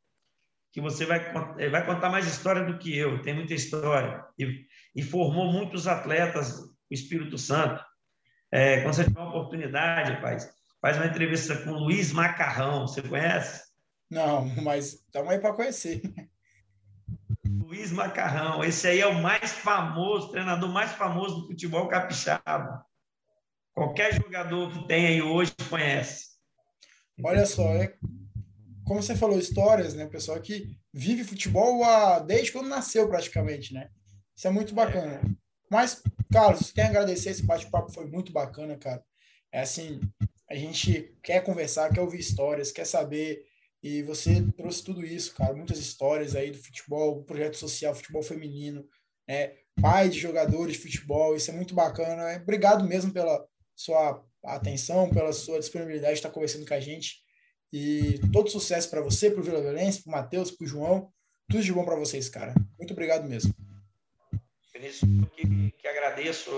que 0.73 0.81
você 0.83 1.07
vai, 1.07 1.33
vai 1.71 1.87
contar 1.87 2.11
mais 2.11 2.27
história 2.27 2.63
do 2.63 2.77
que 2.77 2.95
eu, 2.95 3.23
tem 3.23 3.35
muita 3.35 3.55
história. 3.55 4.23
E, 4.39 4.67
e 4.95 5.03
formou 5.03 5.51
muitos 5.51 5.87
atletas 5.87 6.59
o 6.59 6.75
Espírito 6.91 7.39
Santo. 7.39 7.83
É, 8.53 8.83
quando 8.83 8.95
você 8.95 9.05
tiver 9.05 9.19
uma 9.19 9.31
oportunidade, 9.31 10.21
faz, 10.21 10.55
faz 10.87 10.99
uma 10.99 11.07
entrevista 11.07 11.57
com 11.57 11.71
o 11.71 11.81
Luiz 11.81 12.13
Macarrão, 12.13 12.87
você 12.87 13.03
conhece? 13.03 13.65
Não, 14.09 14.45
mas 14.63 14.93
estamos 14.93 15.33
aí 15.33 15.41
para 15.41 15.53
conhecer. 15.53 16.01
Luiz 17.45 17.91
Macarrão. 17.91 18.63
Esse 18.63 18.87
aí 18.87 19.01
é 19.01 19.07
o 19.09 19.21
mais 19.21 19.51
famoso, 19.51 20.31
treinador 20.31 20.69
mais 20.69 20.93
famoso 20.93 21.41
do 21.41 21.47
futebol 21.49 21.89
capixaba. 21.89 22.87
Qualquer 23.75 24.15
jogador 24.15 24.71
que 24.71 24.87
tem 24.87 25.09
aí 25.09 25.21
hoje 25.21 25.53
conhece. 25.69 26.37
Olha 27.21 27.45
só, 27.47 27.65
é, 27.75 27.93
como 28.85 29.03
você 29.03 29.17
falou, 29.17 29.41
histórias, 29.41 29.93
né? 29.93 30.07
Pessoal 30.07 30.41
que 30.41 30.79
vive 30.95 31.25
futebol 31.25 31.83
há, 31.83 32.21
desde 32.21 32.53
quando 32.53 32.69
nasceu, 32.69 33.09
praticamente, 33.09 33.75
né? 33.75 33.91
Isso 34.37 34.47
é 34.47 34.53
muito 34.53 34.73
bacana. 34.73 35.21
Mas, 35.69 36.01
Carlos, 36.33 36.73
a 36.79 36.87
agradecer, 36.87 37.31
esse 37.31 37.45
bate-papo 37.45 37.91
foi 37.91 38.07
muito 38.07 38.33
bacana, 38.33 38.77
cara. 38.77 39.05
É 39.51 39.63
assim, 39.63 40.01
a 40.49 40.55
gente 40.55 41.15
quer 41.23 41.43
conversar, 41.43 41.93
quer 41.93 42.01
ouvir 42.01 42.21
histórias, 42.21 42.71
quer 42.71 42.85
saber 42.85 43.45
e 43.83 44.03
você 44.03 44.45
trouxe 44.57 44.83
tudo 44.83 45.05
isso, 45.05 45.35
cara, 45.35 45.55
muitas 45.55 45.79
histórias 45.79 46.35
aí 46.35 46.51
do 46.51 46.59
futebol, 46.59 47.23
projeto 47.23 47.57
social, 47.57 47.95
futebol 47.95 48.23
feminino, 48.23 48.85
né? 49.29 49.55
pai 49.81 50.09
de 50.09 50.19
jogadores 50.19 50.75
de 50.75 50.83
futebol, 50.83 51.37
isso 51.37 51.51
é 51.51 51.55
muito 51.55 51.75
bacana. 51.75 52.41
Obrigado 52.43 52.85
mesmo 52.85 53.13
pela 53.13 53.47
sua 53.75 54.25
atenção, 54.45 55.11
pela 55.11 55.33
sua 55.33 55.59
disponibilidade 55.59 56.15
de 56.15 56.19
estar 56.19 56.31
conversando 56.31 56.67
com 56.67 56.75
a 56.75 56.81
gente. 56.81 57.23
E 57.73 58.19
todo 58.33 58.51
sucesso 58.51 58.89
para 58.89 59.03
você, 59.03 59.31
para 59.31 59.41
o 59.41 59.43
Vila 59.43 59.61
Velense, 59.61 60.03
para 60.03 60.11
o 60.11 60.13
Matheus, 60.13 60.51
para 60.51 60.65
o 60.65 60.69
João. 60.69 61.13
Tudo 61.49 61.63
de 61.63 61.73
bom 61.73 61.85
para 61.85 61.97
vocês, 61.97 62.29
cara. 62.29 62.55
Muito 62.79 62.93
obrigado 62.93 63.29
mesmo. 63.29 63.55
Vinícius, 64.73 65.11
que, 65.35 65.71
que 65.73 65.89
agradeço 65.89 66.51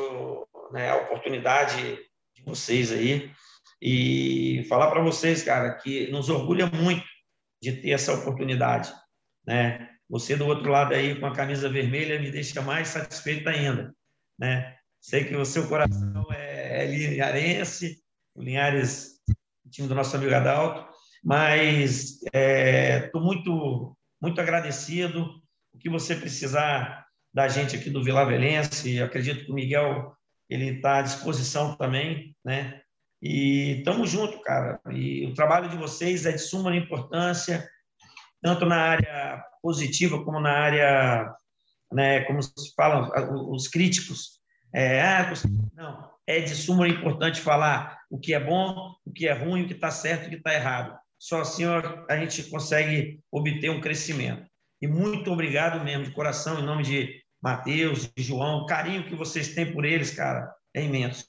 né, 0.73 0.91
a 0.91 0.97
oportunidade 0.97 1.99
de 2.35 2.43
vocês 2.43 2.93
aí 2.93 3.31
e 3.81 4.65
falar 4.69 4.91
para 4.91 5.03
vocês, 5.03 5.43
cara, 5.43 5.75
que 5.75 6.11
nos 6.11 6.29
orgulha 6.29 6.67
muito 6.67 7.05
de 7.63 7.73
ter 7.73 7.91
essa 7.91 8.13
oportunidade, 8.13 8.93
né? 9.47 9.89
Você 10.09 10.37
do 10.37 10.47
outro 10.47 10.71
lado 10.71 10.95
aí 10.95 11.19
com 11.19 11.27
a 11.27 11.35
camisa 11.35 11.69
vermelha 11.69 12.19
me 12.19 12.31
deixa 12.31 12.63
mais 12.63 12.89
satisfeito 12.89 13.49
ainda, 13.49 13.95
né? 14.39 14.77
Sei 15.01 15.25
que 15.25 15.37
o 15.37 15.45
seu 15.45 15.69
coração 15.69 16.27
é, 16.33 16.85
é 16.85 17.63
o 18.35 18.43
Linhares, 18.43 19.21
o 19.65 19.71
time 19.71 19.89
do 19.89 19.95
nosso 19.95 20.17
amigo 20.17 20.35
Adalto, 20.35 20.89
mas 21.23 22.23
estou 22.23 22.31
é, 22.33 23.25
muito 23.25 23.97
muito 24.21 24.41
agradecido. 24.41 25.41
O 25.73 25.79
que 25.79 25.89
você 25.89 26.17
precisar 26.17 27.07
da 27.33 27.47
gente 27.47 27.77
aqui 27.77 27.91
do 27.91 28.03
Vila 28.03 28.25
Velense, 28.25 29.01
acredito 29.01 29.45
que 29.45 29.53
o 29.53 29.55
Miguel 29.55 30.13
ele 30.49 30.77
está 30.77 30.99
à 30.99 31.03
disposição 31.03 31.77
também, 31.77 32.35
né? 32.45 32.81
E 33.21 33.79
estamos 33.79 34.11
junto, 34.11 34.41
cara. 34.43 34.81
E 34.91 35.27
o 35.27 35.35
trabalho 35.35 35.69
de 35.69 35.77
vocês 35.77 36.25
é 36.25 36.33
de 36.33 36.39
suma 36.39 36.75
importância, 36.77 37.69
tanto 38.41 38.65
na 38.65 38.77
área 38.77 39.45
positiva 39.63 40.25
como 40.25 40.41
na 40.41 40.53
área, 40.53 41.35
né, 41.93 42.21
como 42.25 42.43
se 42.43 42.53
fala, 42.77 43.11
os 43.51 43.69
críticos. 43.69 44.39
É, 44.73 45.01
ah, 45.01 45.33
não, 45.75 46.11
é 46.27 46.41
de 46.41 46.55
suma 46.55 46.87
importância 46.87 47.43
falar 47.43 47.99
o 48.11 48.19
que 48.19 48.35
é 48.35 48.41
bom, 48.41 48.95
o 49.05 49.13
que 49.13 49.27
é 49.27 49.33
ruim, 49.33 49.63
o 49.63 49.67
que 49.67 49.73
está 49.73 49.91
certo 49.91 50.27
o 50.27 50.31
que 50.31 50.37
está 50.37 50.55
errado. 50.55 50.97
Só 51.19 51.41
assim 51.41 51.65
a 52.09 52.17
gente 52.17 52.45
consegue 52.45 53.21
obter 53.33 53.71
um 53.71 53.81
crescimento. 53.81 54.49
E 54.81 54.87
muito 54.87 55.33
obrigado 55.33 55.83
mesmo, 55.83 56.05
de 56.05 56.13
coração, 56.13 56.61
em 56.61 56.65
nome 56.65 56.85
de 56.85 57.21
Matheus, 57.43 58.09
de 58.15 58.23
João. 58.23 58.59
O 58.59 58.67
carinho 58.67 59.05
que 59.05 59.17
vocês 59.17 59.55
têm 59.55 59.73
por 59.73 59.85
eles, 59.85 60.13
cara, 60.13 60.55
é 60.73 60.85
imenso. 60.85 61.27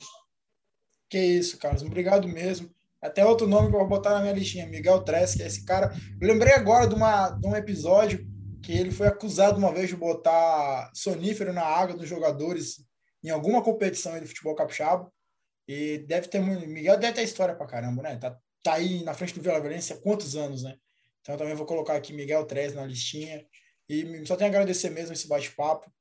Que 1.10 1.18
isso, 1.18 1.57
Carlos. 1.57 1.82
Obrigado 1.82 2.28
mesmo. 2.28 2.70
Até 3.01 3.26
outro 3.26 3.47
nome 3.47 3.70
que 3.70 3.76
eu 3.76 3.80
vou 3.80 3.88
botar 3.88 4.12
na 4.12 4.22
minha 4.22 4.34
listinha, 4.34 4.68
Miguel 4.68 5.03
Tres, 5.03 5.34
que 5.34 5.41
é 5.41 5.47
esse 5.47 5.66
cara. 5.66 5.93
Eu 6.20 6.28
lembrei 6.28 6.53
agora 6.53 6.88
de, 6.88 6.93
uma, 6.93 7.30
de 7.30 7.47
um 7.47 7.55
episódio 7.55 8.28
que 8.62 8.74
ele 8.74 8.91
foi 8.91 9.07
acusado 9.07 9.57
uma 9.57 9.74
vez 9.74 9.89
de 9.89 9.95
botar 9.95 10.91
sonífero 10.93 11.53
na 11.53 11.64
água 11.64 11.95
dos 11.95 12.07
jogadores 12.07 12.86
em 13.24 13.30
alguma 13.30 13.64
competição 13.64 14.20
de 14.20 14.28
futebol 14.28 14.53
capixaba. 14.53 15.12
E 15.68 15.99
deve 15.99 16.28
ter 16.28 16.39
Miguel 16.39 16.97
deve 16.97 17.14
ter 17.14 17.24
história 17.24 17.55
pra 17.55 17.66
caramba, 17.66 18.03
né? 18.03 18.18
Tá, 18.18 18.38
tá 18.62 18.74
aí 18.74 19.03
na 19.03 19.14
frente 19.14 19.34
do 19.34 19.41
Vila 19.41 19.60
Violência 19.60 19.95
há 19.95 19.99
quantos 19.99 20.36
anos, 20.36 20.64
né? 20.64 20.76
Então 21.22 21.38
também 21.38 21.55
vou 21.55 21.66
colocar 21.66 21.95
aqui 21.95 22.12
Miguel 22.12 22.45
Tres 22.45 22.74
na 22.74 22.86
listinha. 22.86 23.45
E 23.88 24.26
só 24.26 24.36
tenho 24.36 24.49
a 24.49 24.53
agradecer 24.53 24.89
mesmo 24.89 25.14
esse 25.14 25.28
bate-papo. 25.28 25.91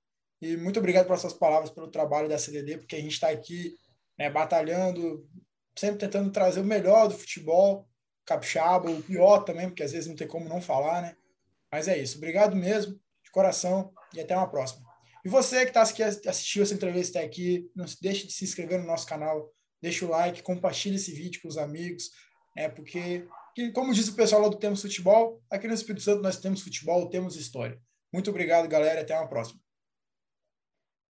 E 0.43 0.57
muito 0.57 0.79
obrigado 0.79 1.07
pelas 1.07 1.21
suas 1.21 1.33
palavras, 1.33 1.71
pelo 1.71 1.91
trabalho 1.91 2.29
da 2.29 2.39
CDD, 2.39 2.79
porque 2.79 2.97
a 2.97 3.01
gente 3.01 3.13
está 3.13 3.29
aqui 3.29 3.77
né, 4.19 4.31
batalhando, 4.31 5.29
sempre 5.77 5.99
tentando 5.99 6.31
trazer 6.31 6.61
o 6.61 6.65
melhor 6.65 7.09
do 7.09 7.15
futebol 7.15 7.89
capixaba, 8.27 8.91
o 8.91 9.03
pior 9.03 9.39
também, 9.45 9.69
porque 9.69 9.83
às 9.83 9.93
vezes 9.93 10.07
não 10.07 10.17
tem 10.17 10.29
como 10.29 10.49
não 10.49 10.61
falar, 10.61 11.01
né? 11.01 11.17
Mas 11.73 11.89
é 11.89 11.97
isso. 11.97 12.19
Obrigado 12.19 12.55
mesmo, 12.55 13.01
de 13.25 13.31
coração, 13.31 13.93
e 14.15 14.21
até 14.21 14.37
uma 14.37 14.51
próxima. 14.51 14.87
E 15.25 15.29
você 15.29 15.65
que 15.65 15.71
está 15.77 15.83
assistiu 15.83 16.63
essa 16.63 16.75
entrevista 16.75 17.21
aqui, 17.21 17.71
não 17.75 17.87
deixe 18.03 18.27
de 18.27 18.33
se 18.33 18.45
inscrever 18.45 18.79
no 18.79 18.87
nosso 18.87 19.07
canal, 19.07 19.51
deixa 19.81 20.05
o 20.05 20.11
like, 20.11 20.43
compartilhe 20.43 20.97
esse 20.97 21.13
vídeo 21.13 21.41
com 21.41 21.49
os 21.49 21.57
amigos, 21.57 22.11
né? 22.55 22.69
Porque, 22.69 23.27
como 23.75 23.95
diz 23.95 24.09
o 24.09 24.15
pessoal 24.15 24.43
lá 24.43 24.49
do 24.49 24.59
Temos 24.59 24.83
Futebol, 24.83 25.43
aqui 25.51 25.67
no 25.67 25.75
Espírito 25.75 26.03
Santo 26.03 26.23
nós 26.23 26.39
temos 26.39 26.61
futebol, 26.61 27.09
temos 27.09 27.37
história. 27.37 27.81
Muito 28.13 28.31
obrigado, 28.31 28.69
galera, 28.69 29.01
até 29.01 29.17
uma 29.17 29.29
próxima. 29.29 29.61